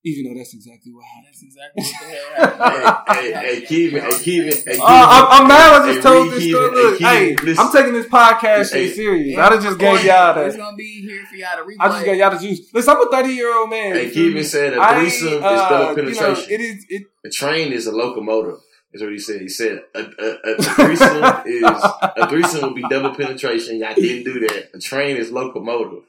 Even 0.05 0.33
though 0.33 0.39
that's 0.39 0.55
exactly 0.55 0.93
what 0.93 1.05
happened. 1.05 1.27
That's 1.27 1.43
exactly 1.43 1.83
what 1.83 1.95
the 2.01 2.07
hell 2.07 3.05
hey, 3.09 3.33
happened. 3.33 3.47
hey, 3.47 3.61
hey, 3.61 3.67
Keevan, 3.67 4.01
hey, 4.01 4.09
Keevan, 4.11 4.65
hey, 4.65 4.77
Keevan. 4.77 4.81
Uh, 4.81 4.85
I'm, 4.87 5.43
I'm 5.43 5.49
mad. 5.49 5.83
I 5.83 5.87
just 5.87 5.97
Hey, 5.97 6.03
told 6.03 6.23
Reed 6.23 6.33
this 6.41 6.49
story. 6.51 6.71
Look, 6.71 6.99
hey, 7.01 7.07
hey, 7.31 7.37
listen. 7.37 7.65
I'm 7.67 7.73
taking 7.73 7.93
this 7.95 8.07
podcast 8.07 8.73
Hey, 8.73 8.87
shit 8.87 8.95
serious. 8.95 9.37
Yeah, 9.37 9.47
I 9.47 9.49
done 9.51 9.61
just 9.61 9.73
of 9.73 9.79
course, 9.81 9.99
gave 9.99 10.07
y'all 10.07 10.35
that. 10.35 10.47
It's 10.47 10.57
gonna 10.57 10.77
be 10.77 11.03
here 11.03 11.25
for 11.29 11.35
y'all 11.35 11.57
to 11.57 11.63
replay. 11.65 11.77
I 11.81 11.89
just 11.89 12.05
gave 12.05 12.17
y'all 12.17 12.31
the 12.31 12.39
juice. 12.39 12.61
Listen, 12.73 12.97
I'm 12.97 13.09
a 13.09 13.11
30 13.11 13.29
year 13.35 13.57
old 13.59 13.71
man. 13.71 13.93
Hey, 13.95 14.05
you 14.05 14.11
feel 14.11 14.33
me? 14.33 14.41
Keevan 14.41 14.45
said 14.45 14.73
a 14.75 14.81
I, 14.81 14.99
threesome 15.01 15.29
is 15.29 15.43
uh, 15.43 15.69
double 15.69 16.05
you 16.05 16.11
know, 16.15 16.19
penetration. 16.21 16.53
it 16.53 16.61
is. 16.61 16.87
It, 16.89 17.03
A 17.27 17.31
train 17.31 17.73
is 17.73 17.87
a 17.89 17.93
locomotive. 17.93 18.61
Is 18.95 19.03
what 19.03 19.13
he 19.13 19.19
said. 19.19 19.41
He 19.43 19.49
said 19.49 19.83
a, 19.95 19.99
a, 19.99 20.03
a, 20.03 20.55
a 20.55 20.63
threesome 20.63 21.43
is 21.45 21.63
a 21.65 22.29
threesome 22.31 22.63
would 22.63 22.75
be 22.75 22.83
double 22.89 23.15
penetration. 23.15 23.79
Y'all 23.81 23.95
didn't 23.95 24.25
do 24.25 24.41
that. 24.47 24.71
A 24.75 24.79
train 24.79 25.17
is 25.19 25.31
locomotive. 25.31 26.05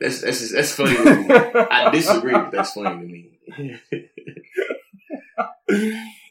That's 0.00 0.20
that's 0.22 0.52
that's 0.52 0.72
funny 0.72 0.96
to 0.96 1.04
me. 1.04 1.28
I 1.70 1.90
disagree, 1.92 2.32
but 2.32 2.50
that's 2.50 2.72
funny 2.72 2.90
to 2.90 2.96
me. 2.96 3.80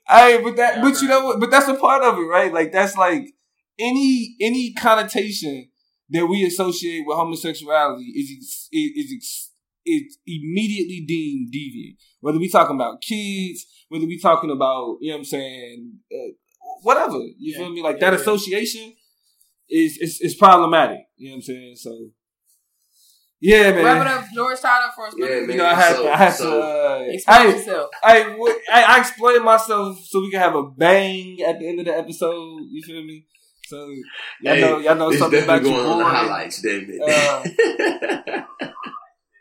Hey, 0.08 0.41
but 0.43 0.58
that, 0.58 0.82
but 0.82 1.02
you 1.02 1.08
know 1.08 1.26
what? 1.26 1.39
But 1.39 1.49
that's 1.49 1.67
a 1.67 1.76
part 1.76 2.04
of 2.04 2.17
it, 2.17 2.21
right? 2.23 2.54
Like 2.54 2.71
that's 2.71 2.97
like 2.97 3.34
any 3.80 4.36
any 4.41 4.73
connotation 4.73 5.69
that 6.10 6.28
we 6.28 6.43
associate 6.45 7.04
with 7.08 7.15
homosexuality 7.17 8.04
is 8.04 8.32
ex- 8.36 8.69
is 8.71 9.49
is 9.86 10.17
immediately 10.28 11.04
deemed 11.08 11.54
deviant. 11.54 11.97
Whether 12.19 12.38
we 12.39 12.49
talking 12.49 12.76
about 12.76 13.02
kids, 13.02 13.65
whether 13.89 14.06
we 14.06 14.19
talking 14.19 14.52
about 14.52 14.97
you 14.99 15.10
know 15.10 15.15
what 15.15 15.19
I'm 15.19 15.26
saying, 15.26 15.93
uh, 16.13 16.34
whatever 16.84 17.17
you 17.17 17.54
Yeah. 17.54 17.58
feel 17.60 17.69
me? 17.71 17.82
Like 17.82 17.95
Yeah, 17.95 18.10
that 18.12 18.13
yeah. 18.15 18.19
association 18.21 18.93
is 19.69 19.97
is 19.97 20.19
is 20.21 20.36
problematic. 20.36 20.99
You 21.17 21.30
know 21.30 21.34
what 21.34 21.38
I'm 21.38 21.41
saying? 21.43 21.76
So 21.78 22.10
yeah, 23.43 23.71
man. 23.71 23.84
Wrap 23.86 24.01
it 24.01 24.08
up, 24.08 24.25
George 24.34 24.60
Tyler, 24.62 24.91
for 24.95 25.08
us. 25.08 25.13
Yeah, 25.17 25.27
You 25.41 25.47
man. 25.47 25.58
know, 25.58 25.65
I 25.65 25.73
had 25.75 25.95
So- 25.95 26.03
to, 26.03 26.10
I 26.13 26.15
had 26.17 26.34
so- 26.34 26.49
to. 26.51 26.62
Uh, 26.63 26.99
Explain 27.10 27.41
hey, 27.41 27.47
yourself. 27.58 27.89
I, 28.03 28.23
w- 28.23 28.56
I, 28.71 28.84
I 28.84 28.99
explained 28.99 29.43
myself 29.43 29.99
so 30.03 30.21
we 30.21 30.32
can 30.32 30.39
have 30.39 30.56
a 30.56 30.63
bang 30.63 31.38
at 31.47 31.60
the 31.60 31.67
end 31.67 31.79
of 31.79 31.86
the 31.86 31.97
episode. 31.97 32.62
You 32.69 32.82
feel 32.82 33.03
me? 33.03 33.25
So 33.67 33.77
y'all 34.41 34.56
Hey, 34.56 34.62
know, 34.62 34.79
y'all 34.79 34.95
know 34.95 35.12
something 35.12 35.43
about 35.43 35.63
definitely 35.63 35.71
your 35.71 35.84
going 35.84 35.91
on 35.93 35.99
the 35.99 36.06
highlights, 36.06 36.62
damn 36.62 36.86
it. 36.89 37.01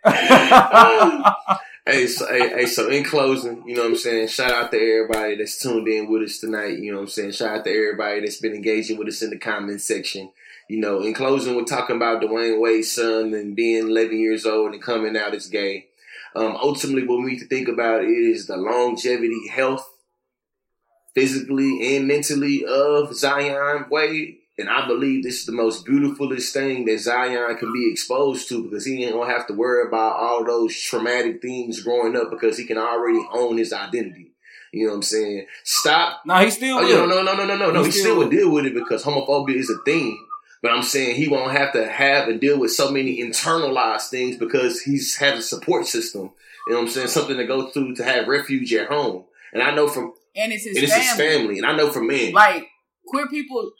Uh, 0.05 1.43
Hey, 1.85 2.07
so 2.07 2.29
hey, 2.29 2.49
hey, 2.51 2.67
so 2.67 2.89
in 2.91 3.03
closing, 3.03 3.65
you 3.67 3.75
know 3.75 3.83
what 3.83 3.89
I'm 3.91 3.97
saying? 3.97 4.29
Shout 4.29 4.53
out 4.53 4.71
to 4.71 4.77
everybody 4.79 5.35
that's 5.35 5.61
tuned 5.61 5.89
in 5.89 6.09
with 6.09 6.23
us 6.23 6.39
tonight. 6.39 6.79
You 6.79 6.93
know 6.93 6.99
what 6.99 7.03
I'm 7.05 7.09
saying? 7.09 7.33
Shout 7.33 7.59
out 7.59 7.65
to 7.65 7.71
everybody 7.71 8.21
that's 8.21 8.37
been 8.37 8.55
engaging 8.55 8.99
with 8.99 9.09
us 9.09 9.21
in 9.23 9.31
the 9.31 9.39
comment 9.39 9.81
section. 9.81 10.31
You 10.69 10.81
know, 10.81 11.01
in 11.03 11.13
closing, 11.15 11.55
we're 11.57 11.65
talking 11.65 11.97
about 11.97 12.23
Dwyane 12.23 12.61
Wade's 12.61 12.93
son 12.93 13.35
and 13.35 13.55
being 13.57 13.89
11 13.89 14.19
years 14.19 14.47
old 14.47 14.73
and 14.73 14.83
coming 14.83 15.17
out 15.17 15.35
as 15.35 15.47
gay. 15.49 15.87
Um, 16.35 16.57
ultimately, 16.57 17.07
what 17.07 17.19
we 17.19 17.33
need 17.33 17.41
to 17.41 17.47
think 17.47 17.69
about 17.69 18.05
is 18.05 18.47
the 18.47 18.57
longevity, 18.57 19.49
health, 19.49 19.87
physically 21.15 21.97
and 21.97 22.07
mentally 22.09 22.65
of 22.65 23.15
Zion 23.15 23.87
Wade. 23.91 24.37
And 24.59 24.69
I 24.69 24.87
believe 24.87 25.23
this 25.25 25.41
is 25.41 25.47
the 25.47 25.53
most 25.53 25.85
beautifulest 25.85 26.53
thing 26.55 26.85
that 26.85 27.01
Zion 27.01 27.57
can 27.57 27.73
be 27.73 27.91
exposed 27.91 28.49
to 28.51 28.63
because 28.65 28.85
he 28.85 29.03
ain't 29.03 29.15
gonna 29.15 29.31
have 29.31 29.47
to 29.49 29.55
worry 29.55 29.87
about 29.89 30.17
all 30.17 30.45
those 30.45 30.77
traumatic 30.79 31.41
things 31.43 31.83
growing 31.83 32.17
up 32.17 32.31
because 32.31 32.59
he 32.59 32.65
can 32.67 32.79
already 32.79 33.27
own 33.33 33.57
his 33.59 33.73
identity. 33.73 34.33
You 34.73 34.87
know 34.87 34.93
what 34.93 34.97
I'm 34.97 35.03
saying? 35.03 35.47
Stop. 35.65 36.23
nah, 36.25 36.41
he 36.43 36.51
still 36.51 36.79
Oh, 36.79 36.83
yeah, 36.83 37.05
no, 37.05 37.23
no, 37.23 37.35
no, 37.35 37.45
no, 37.45 37.57
no, 37.57 37.71
no. 37.73 37.81
He 37.81 37.87
He 37.87 37.91
still 37.93 38.03
still 38.03 38.17
would 38.19 38.29
will. 38.29 38.31
deal 38.31 38.51
with 38.53 38.67
it 38.67 38.75
because 38.75 39.03
homophobia 39.05 39.57
is 39.57 39.69
a 39.71 39.77
thing. 39.85 40.19
But 40.63 40.71
I'm 40.71 40.85
saying 40.85 41.17
he 41.17 41.29
won't 41.29 41.53
have 41.53 41.73
to 41.73 41.89
have 41.89 42.29
and 42.29 42.41
deal 42.41 42.59
with 42.59 42.71
so 42.71 42.91
many 42.91 43.21
internalized 43.21 44.09
things 44.11 44.37
because 44.37 44.81
he's 44.81 45.17
has 45.17 45.39
a 45.39 45.43
support 45.43 45.87
system. 45.87 46.31
You 46.69 46.75
know 46.75 46.79
what 46.79 46.87
I'm 46.87 46.89
saying? 46.93 47.09
Something 47.09 47.37
to 47.37 47.47
go 47.47 47.71
through 47.71 47.97
to 47.97 48.05
have 48.05 48.29
refuge 48.29 48.73
at 48.75 48.89
home. 48.89 49.25
And 49.53 49.63
I 49.63 49.75
know 49.75 49.89
from 49.89 50.13
And 50.37 50.53
it's 50.53 50.65
his 50.65 50.77
and 50.77 50.85
it's 50.85 50.93
family. 50.93 51.07
his 51.07 51.17
family, 51.17 51.59
and 51.59 51.67
I 51.67 51.77
know 51.77 51.91
from 51.91 52.07
men. 52.07 52.33
Like 52.33 52.69
queer 53.07 53.29
people, 53.29 53.73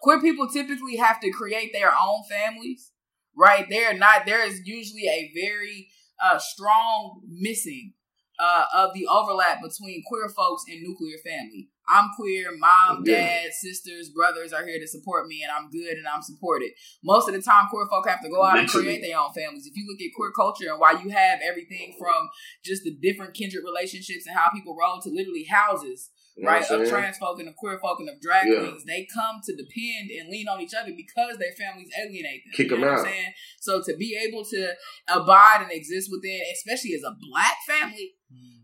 queer 0.00 0.20
people 0.20 0.48
typically 0.48 0.96
have 0.96 1.20
to 1.20 1.30
create 1.30 1.72
their 1.74 1.90
own 1.90 2.22
families, 2.28 2.90
right? 3.36 3.66
They're 3.68 3.96
not. 3.96 4.24
There 4.24 4.44
is 4.46 4.62
usually 4.64 5.08
a 5.08 5.30
very 5.34 5.88
uh, 6.22 6.38
strong 6.38 7.20
missing 7.28 7.92
uh, 8.38 8.64
of 8.74 8.94
the 8.94 9.06
overlap 9.06 9.60
between 9.60 10.02
queer 10.06 10.30
folks 10.30 10.64
and 10.66 10.82
nuclear 10.82 11.18
family. 11.24 11.68
I'm 11.88 12.10
queer. 12.16 12.48
Mom, 12.56 13.02
dad, 13.04 13.52
sisters, 13.52 14.10
brothers 14.10 14.52
are 14.52 14.64
here 14.66 14.78
to 14.78 14.86
support 14.86 15.26
me, 15.26 15.42
and 15.42 15.50
I'm 15.52 15.70
good 15.70 15.96
and 15.98 16.06
I'm 16.06 16.22
supported. 16.22 16.70
Most 17.02 17.28
of 17.28 17.34
the 17.34 17.42
time, 17.42 17.66
queer 17.70 17.86
folk 17.90 18.08
have 18.08 18.22
to 18.22 18.30
go 18.30 18.42
out 18.44 18.58
and 18.58 18.68
create 18.68 19.02
their 19.02 19.18
own 19.18 19.32
families. 19.32 19.66
If 19.66 19.76
you 19.76 19.84
look 19.90 20.00
at 20.00 20.14
queer 20.14 20.30
culture 20.30 20.70
and 20.70 20.78
why 20.80 20.92
you 21.02 21.10
have 21.10 21.40
everything 21.42 21.94
from 21.98 22.28
just 22.64 22.84
the 22.84 22.96
different 23.02 23.34
kindred 23.34 23.64
relationships 23.64 24.26
and 24.26 24.36
how 24.36 24.50
people 24.50 24.76
roll 24.78 25.00
to 25.02 25.10
literally 25.10 25.44
houses 25.44 26.10
You 26.36 26.46
right, 26.48 26.62
of 26.70 26.88
trans 26.88 27.18
folk 27.18 27.38
and 27.40 27.48
of 27.48 27.56
queer 27.56 27.78
folk 27.78 28.00
and 28.00 28.08
of 28.08 28.20
drag 28.20 28.48
Yeah. 28.48 28.60
queens, 28.60 28.84
they 28.84 29.06
come 29.12 29.40
to 29.44 29.52
depend 29.54 30.10
and 30.10 30.30
lean 30.30 30.48
on 30.48 30.60
each 30.60 30.72
other 30.74 30.92
because 30.96 31.36
their 31.38 31.52
families 31.52 31.90
alienate 32.00 32.44
them. 32.44 32.52
Kick 32.54 32.70
you 32.70 32.76
them 32.76 32.84
out. 32.84 33.00
I'm 33.00 33.04
saying? 33.04 33.32
So 33.60 33.82
to 33.82 33.96
be 33.96 34.16
able 34.16 34.44
to 34.46 34.72
abide 35.08 35.58
and 35.62 35.70
exist 35.72 36.08
within, 36.10 36.40
especially 36.54 36.94
as 36.94 37.02
a 37.02 37.14
black 37.30 37.56
family, 37.66 38.14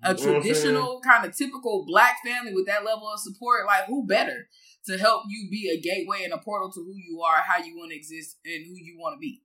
a 0.05 0.15
You 0.15 0.17
know 0.17 0.23
what 0.33 0.37
I'm 0.37 0.43
traditional 0.43 1.01
kind 1.01 1.25
of 1.27 1.37
typical 1.37 1.85
black 1.87 2.17
family 2.25 2.55
with 2.55 2.67
that 2.67 2.85
level 2.85 3.09
of 3.13 3.21
support, 3.21 3.67
like 3.67 3.87
who 3.87 4.07
better 4.07 4.49
to 4.87 4.99
help 4.99 5.25
you 5.29 5.49
be 5.51 5.69
a 5.71 5.81
gateway 5.81 6.25
and 6.25 6.33
a 6.33 6.39
portal 6.39 6.71
to 6.73 6.81
who 6.81 6.95
you 6.97 7.21
are, 7.23 7.43
how 7.47 7.63
you 7.63 7.77
want 7.77 7.91
to 7.91 7.97
exist, 7.97 8.37
and 8.45 8.65
who 8.67 8.75
you 8.77 8.97
want 8.99 9.15
to 9.17 9.19
be. 9.19 9.43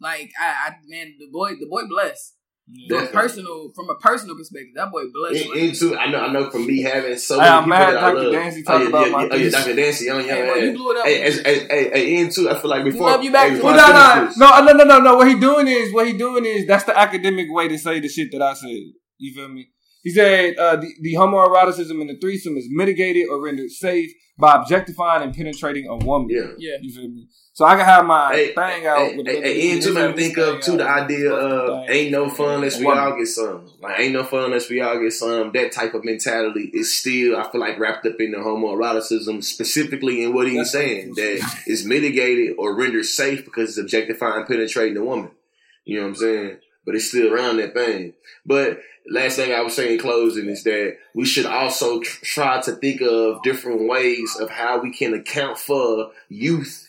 Like 0.00 0.30
I, 0.40 0.70
I 0.70 0.74
man, 0.88 1.14
the 1.18 1.28
boy, 1.32 1.50
the 1.60 1.66
boy 1.70 1.86
blessed. 1.88 2.36
From 2.88 3.08
personal, 3.08 3.72
from 3.74 3.90
a 3.90 3.96
personal 3.96 4.36
perspective, 4.36 4.70
that 4.76 4.90
boy 4.92 5.02
blessed. 5.12 5.46
In- 5.52 5.58
Into 5.68 5.96
I 5.96 6.10
know 6.10 6.18
I 6.20 6.32
know 6.32 6.48
from 6.48 6.64
me 6.66 6.80
having 6.80 7.16
so 7.18 7.34
Hey, 7.34 7.40
many 7.40 7.50
I'm 7.50 7.64
people 7.64 7.68
mad 7.70 7.94
that 7.94 8.02
I 8.04 8.12
Dr. 8.12 8.22
love. 8.22 8.32
Dancy 8.32 8.64
oh, 8.66 8.78
yeah, 8.80 8.88
about 8.88 9.06
yeah, 9.06 9.12
my 9.12 9.22
yeah, 9.24 9.28
oh, 9.32 9.36
yeah. 9.36 9.50
Dr. 9.50 9.74
Dancy, 9.74 10.04
young, 10.06 10.16
young, 10.18 10.28
Hey, 10.28 10.46
bro, 10.46 10.54
you 10.54 10.72
blew 10.72 10.90
it 10.92 10.96
up. 10.98 11.04
Hey, 11.06 11.22
as, 11.22 11.38
as, 11.40 11.58
hey, 11.62 11.90
hey, 11.92 12.08
Ian 12.14 12.30
too. 12.30 12.48
I 12.48 12.58
feel 12.58 12.70
like 12.70 12.84
before, 12.84 13.10
love 13.10 13.24
you 13.24 13.32
back. 13.32 13.48
hey, 13.48 13.54
before 13.56 13.72
Well, 13.72 13.92
no, 13.92 13.92
no, 13.92 14.14
finish 14.14 14.28
this- 14.30 14.38
no, 14.38 14.60
no, 14.64 14.72
no, 14.72 14.84
no, 14.84 14.98
no. 15.00 15.16
What 15.16 15.28
he 15.28 15.38
doing 15.38 15.66
is, 15.66 15.92
what 15.92 16.06
he 16.06 16.16
doing 16.16 16.46
is, 16.46 16.66
that's 16.66 16.84
the 16.84 16.96
academic 16.98 17.48
way 17.50 17.66
to 17.68 17.76
say 17.78 17.98
the 18.00 18.08
shit 18.08 18.30
that 18.32 18.40
I 18.42 18.54
said. 18.54 18.70
You 19.18 19.34
feel 19.34 19.48
me? 19.48 19.68
He 20.02 20.10
said 20.10 20.56
uh, 20.56 20.76
the, 20.76 20.92
the 21.00 21.14
homoeroticism 21.14 22.00
in 22.00 22.06
the 22.08 22.18
threesome 22.20 22.56
is 22.56 22.66
mitigated 22.70 23.28
or 23.30 23.42
rendered 23.42 23.70
safe 23.70 24.10
by 24.38 24.56
objectifying 24.56 25.22
and 25.22 25.34
penetrating 25.34 25.86
a 25.86 25.96
woman. 25.96 26.28
Yeah. 26.30 26.52
Yeah. 26.58 26.76
You 26.80 26.92
feel 26.92 27.08
me? 27.08 27.28
So 27.54 27.66
I 27.66 27.76
can 27.76 27.84
have 27.84 28.06
my 28.06 28.32
Hey, 28.34 28.46
thing 28.54 28.86
out. 28.86 28.96
Hey, 28.98 29.16
with 29.16 29.26
hey, 29.26 29.40
the- 29.40 29.46
hey, 29.46 29.60
Ian, 29.68 29.80
too, 29.80 29.92
this 29.92 29.94
made 29.94 30.16
me 30.16 30.22
think 30.22 30.38
of 30.38 30.60
too 30.62 30.76
the 30.78 30.88
idea 30.88 31.30
of 31.32 31.86
Thing. 31.86 31.94
ain't 31.96 32.10
no 32.12 32.28
fun 32.30 32.54
unless 32.54 32.78
we 32.80 32.86
all 32.86 33.16
get 33.16 33.26
some. 33.28 33.68
Like 33.80 34.00
ain't 34.00 34.14
no 34.14 34.24
fun 34.24 34.44
unless 34.44 34.70
we 34.70 34.80
all 34.80 34.98
get 34.98 35.12
some. 35.12 35.52
That 35.52 35.70
type 35.70 35.92
of 35.92 36.02
mentality 36.04 36.70
is 36.72 36.96
still, 36.96 37.36
I 37.36 37.48
feel 37.52 37.60
like, 37.60 37.78
wrapped 37.78 38.06
up 38.06 38.14
in 38.20 38.30
the 38.32 38.38
homoeroticism, 38.38 39.44
specifically 39.44 40.24
in 40.24 40.32
what 40.34 40.46
he's 40.48 40.56
That's 40.58 40.72
saying 40.72 41.08
what- 41.10 41.16
that 41.18 41.58
is 41.66 41.84
mitigated 41.84 42.56
or 42.58 42.74
rendered 42.74 43.04
safe 43.04 43.44
because 43.44 43.70
it's 43.70 43.78
objectifying, 43.78 44.46
penetrating 44.46 44.96
a 44.96 45.04
woman. 45.04 45.30
You 45.84 45.96
know 45.96 46.02
what 46.04 46.08
I'm 46.08 46.14
saying? 46.16 46.56
but 46.84 46.96
it's 46.96 47.10
still 47.10 47.32
around 47.32 47.58
that 47.58 47.74
thing. 47.74 48.12
But 48.44 48.80
last 49.08 49.36
thing 49.36 49.52
I 49.52 49.60
was 49.62 49.74
saying 49.74 49.94
in 49.94 49.98
closing 49.98 50.48
is 50.48 50.62
that 50.64 50.96
we 51.14 51.24
should 51.24 51.46
also 51.46 52.00
tr- 52.00 52.24
try 52.24 52.60
to 52.62 52.72
think 52.72 53.00
of 53.00 53.42
different 53.42 53.88
ways 53.88 54.36
of 54.40 54.50
how 54.50 54.80
we 54.80 54.92
can 54.92 55.14
account 55.14 55.58
for 55.58 56.10
youth 56.28 56.88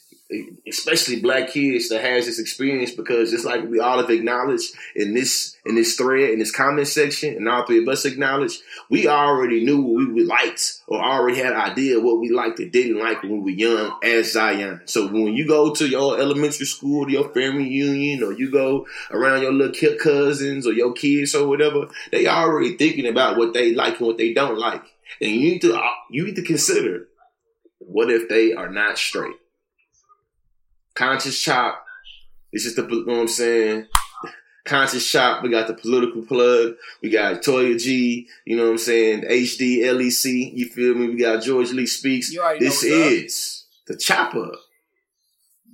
especially 0.68 1.22
black 1.22 1.50
kids 1.50 1.90
that 1.90 2.02
has 2.02 2.26
this 2.26 2.40
experience 2.40 2.92
because 2.92 3.34
it's 3.34 3.46
like 3.46 3.68
we 3.70 3.80
all 3.80 4.00
have 4.00 4.10
acknowledged 4.10 4.74
in 4.96 5.14
this 5.14 5.58
in 5.66 5.76
this 5.76 5.96
thread 5.96 6.30
in 6.32 6.40
this 6.40 6.52
comment 6.52 6.88
section 6.88 7.36
and 7.36 7.48
all 7.48 7.66
three 7.66 7.82
of 7.82 7.88
us 7.88 8.06
acknowledged 8.06 8.62
we 8.90 9.08
already 9.08 9.64
knew 9.64 9.82
what 9.82 10.14
we 10.14 10.24
liked 10.24 10.82
or 10.88 11.04
already 11.04 11.38
had 11.38 11.54
an 11.54 11.60
idea 11.60 12.00
what 12.00 12.20
we 12.20 12.30
liked 12.30 12.60
and 12.60 12.72
didn't 12.72 13.00
like 13.00 13.24
when 13.24 13.42
we 13.42 13.54
were 13.54 13.58
young 13.58 14.00
as 14.04 14.34
Zion. 14.34 14.82
So 14.86 15.08
when 15.08 15.34
you 15.34 15.48
go 15.48 15.74
to 15.74 15.88
your 15.88 16.20
elementary 16.20 16.66
school, 16.66 17.06
to 17.06 17.12
your 17.12 17.34
family 17.34 17.68
union, 17.68 18.24
or 18.24 18.34
you 18.34 18.52
go 18.52 18.86
around 19.12 19.42
your 19.42 19.54
little 19.54 19.96
cousins 19.98 20.68
or 20.68 20.74
your 20.74 20.94
kids 20.94 21.36
or 21.36 21.48
whatever, 21.48 21.88
they 22.12 22.28
already 22.28 22.78
thinking 22.78 23.08
about 23.08 23.38
what 23.38 23.54
they 23.54 23.74
like 23.74 24.00
and 24.00 24.08
what 24.08 24.18
they 24.18 24.34
don't 24.34 24.58
like. 24.58 24.84
And 25.22 25.32
you 25.32 25.40
need 25.40 25.62
to 25.62 25.76
uh, 25.76 25.92
you 26.10 26.26
need 26.26 26.36
to 26.36 26.44
consider 26.44 27.08
what 27.80 28.10
if 28.10 28.30
they 28.30 28.54
are 28.54 28.70
not 28.70 28.98
straight? 28.98 29.36
Conscious 30.96 31.40
Chop. 31.40 31.84
This 32.52 32.66
is 32.66 32.76
the, 32.76 32.84
you 32.84 33.06
know 33.06 33.14
what 33.14 33.22
I'm 33.22 33.28
saying? 33.28 33.88
Conscious 34.66 35.10
Chop. 35.10 35.44
We 35.44 35.50
got 35.50 35.68
the 35.68 35.74
political 35.74 36.24
plug. 36.24 36.76
We 37.02 37.10
got 37.10 37.42
Toya 37.42 37.82
G. 37.82 38.28
You 38.46 38.58
know 38.58 38.64
what 38.66 38.72
I'm 38.72 38.78
saying? 38.78 39.24
HD 39.24 39.80
LEC. 39.80 40.54
You 40.54 40.70
feel 40.70 40.96
me? 40.96 41.10
We 41.10 41.18
got 41.18 41.44
George 41.44 41.72
Lee 41.72 41.86
Speaks. 41.86 42.34
This 42.60 42.84
is 42.84 43.66
the 43.88 43.98
Chopper. 43.98 44.52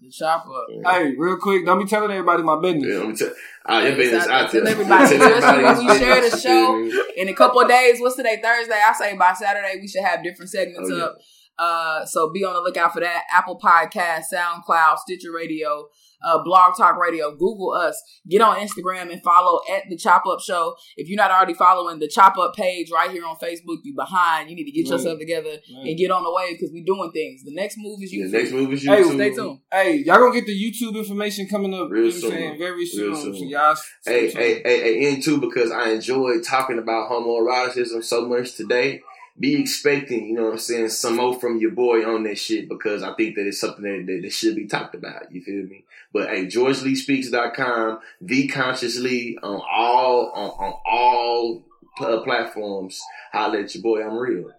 The 0.02 0.10
Chopper. 0.10 0.50
Yeah. 0.70 0.92
Hey, 0.92 1.16
real 1.16 1.38
quick, 1.38 1.66
don't 1.66 1.80
be 1.80 1.86
telling 1.86 2.12
everybody 2.12 2.42
my 2.42 2.60
business. 2.60 2.86
Yeah, 2.88 3.00
let 3.00 3.08
me 3.10 3.16
tell. 3.16 3.32
Uh, 3.66 3.80
your 3.82 3.96
business 3.98 4.26
out 4.26 4.52
there. 4.52 4.62
Tell 4.64 4.72
everybody, 4.72 5.18
when 5.20 5.86
we 5.86 6.00
share 6.00 6.28
the 6.28 6.38
show 6.40 6.92
in 7.16 7.28
a 7.28 7.34
couple 7.34 7.62
of 7.62 7.68
days. 7.68 8.00
What's 8.00 8.16
today? 8.16 8.40
Thursday. 8.42 8.82
I 8.84 8.94
say 8.94 9.16
by 9.16 9.34
Saturday 9.34 9.78
we 9.80 9.88
should 9.88 10.04
have 10.04 10.24
different 10.24 10.50
segments 10.50 10.90
oh, 10.92 10.98
yeah. 10.98 11.04
up 11.04 11.18
uh, 11.60 12.06
so 12.06 12.32
be 12.32 12.46
on 12.46 12.54
the 12.54 12.62
lookout 12.62 12.94
for 12.94 13.02
that. 13.02 13.26
Apple 13.32 13.60
Podcast, 13.60 14.24
SoundCloud, 14.34 14.98
Stitcher 15.00 15.32
Radio, 15.32 15.90
uh, 16.24 16.42
Blog 16.44 16.76
Talk 16.78 16.98
Radio. 16.98 17.32
Google 17.32 17.74
us. 17.74 18.02
Get 18.30 18.42
on 18.42 18.58
Instagram 18.58 19.12
and 19.12 19.22
follow 19.22 19.60
at 19.70 19.84
the 19.90 19.98
Chop 19.98 20.24
Up 20.26 20.40
Show. 20.40 20.76
If 20.96 21.10
you're 21.10 21.18
not 21.18 21.32
already 21.32 21.54
following 21.54 22.00
the 22.00 22.08
Chop 22.08 22.38
Up 22.38 22.56
page 22.56 22.90
right 22.94 23.12
here 23.12 23.26
on 23.26 23.36
Facebook, 23.36 23.80
you 23.84 23.94
behind. 23.94 24.50
You 24.50 24.56
need 24.56 24.66
to 24.66 24.72
get 24.72 24.90
right. 24.90 24.98
yourself 24.98 25.20
together 25.20 25.50
right. 25.50 25.88
and 25.88 25.98
get 25.98 26.12
on 26.12 26.24
the 26.24 26.34
way 26.34 26.54
because 26.54 26.70
we're 26.72 26.86
doing 26.86 27.12
things. 27.12 27.44
The 27.44 27.54
next 27.54 27.76
move 27.78 28.00
is 28.04 28.14
YouTube. 28.14 28.32
The 28.32 28.38
next 28.38 28.52
move 28.54 28.74
is 28.74 28.86
YouTube. 28.86 28.96
Hey, 28.96 29.16
stay 29.16 29.36
tuned. 29.36 29.60
Hey, 29.72 29.96
y'all 29.98 30.18
gonna 30.18 30.34
get 30.34 30.46
the 30.46 30.54
YouTube 30.54 30.96
information 30.96 31.48
coming 31.50 31.74
up 31.74 31.90
real 31.90 32.10
soon. 32.10 32.32
Saying, 32.32 32.58
very 32.58 32.86
soon. 32.86 33.16
soon. 33.18 33.36
So 33.36 33.44
y'all. 33.44 33.76
Hey, 34.06 34.30
hey, 34.32 34.62
hey, 34.64 34.80
hey, 34.82 35.14
and 35.14 35.22
too 35.22 35.42
because 35.42 35.72
I 35.72 35.90
enjoyed 35.90 36.44
talking 36.44 36.80
about 36.80 37.10
homoeroticism 37.10 38.04
so 38.04 38.28
much 38.28 38.56
today 38.56 39.02
be 39.40 39.60
expecting, 39.60 40.28
you 40.28 40.36
know 40.36 40.46
what 40.46 40.54
I'm 40.54 40.58
saying, 40.60 40.90
some 40.90 41.16
more 41.16 41.40
from 41.40 41.60
your 41.60 41.72
boy 41.72 42.04
on 42.04 42.24
that 42.24 42.38
shit 42.38 42.68
because 42.68 43.04
I 43.04 43.14
think 43.14 43.36
that 43.36 43.48
it's 43.48 43.62
something 43.62 43.84
that, 43.84 44.06
that, 44.06 44.22
that 44.24 44.34
should 44.34 44.56
be 44.56 44.68
talked 44.68 44.96
about. 44.96 45.32
You 45.32 45.42
feel 45.42 45.64
me? 45.64 45.86
But 46.12 46.30
hey, 46.30 46.46
GeorgeLeeSpeaks.com, 46.48 48.00
the 48.22 48.48
consciously 48.48 49.38
on 49.42 49.62
all 49.72 50.32
on, 50.34 50.50
on 50.50 50.74
all 50.86 51.66
uh, 52.02 52.22
platforms. 52.22 53.02
Holla 53.32 53.62
at 53.62 53.74
your 53.74 53.82
boy, 53.84 54.04
I'm 54.06 54.18
real. 54.18 54.52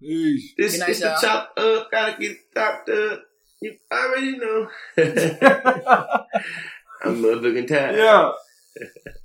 Peace. 0.00 0.54
This 0.56 0.74
is 0.74 1.00
the 1.00 1.16
chop 1.20 1.52
up, 1.56 1.90
gotta 1.90 2.20
get 2.20 2.36
chopped 2.54 2.88
up. 2.88 3.22
You 3.60 3.76
already 3.92 4.38
know. 4.38 4.68
I'm 7.04 7.22
motherfucking 7.22 7.68
tired. 7.68 7.96
Yeah. 7.96 8.32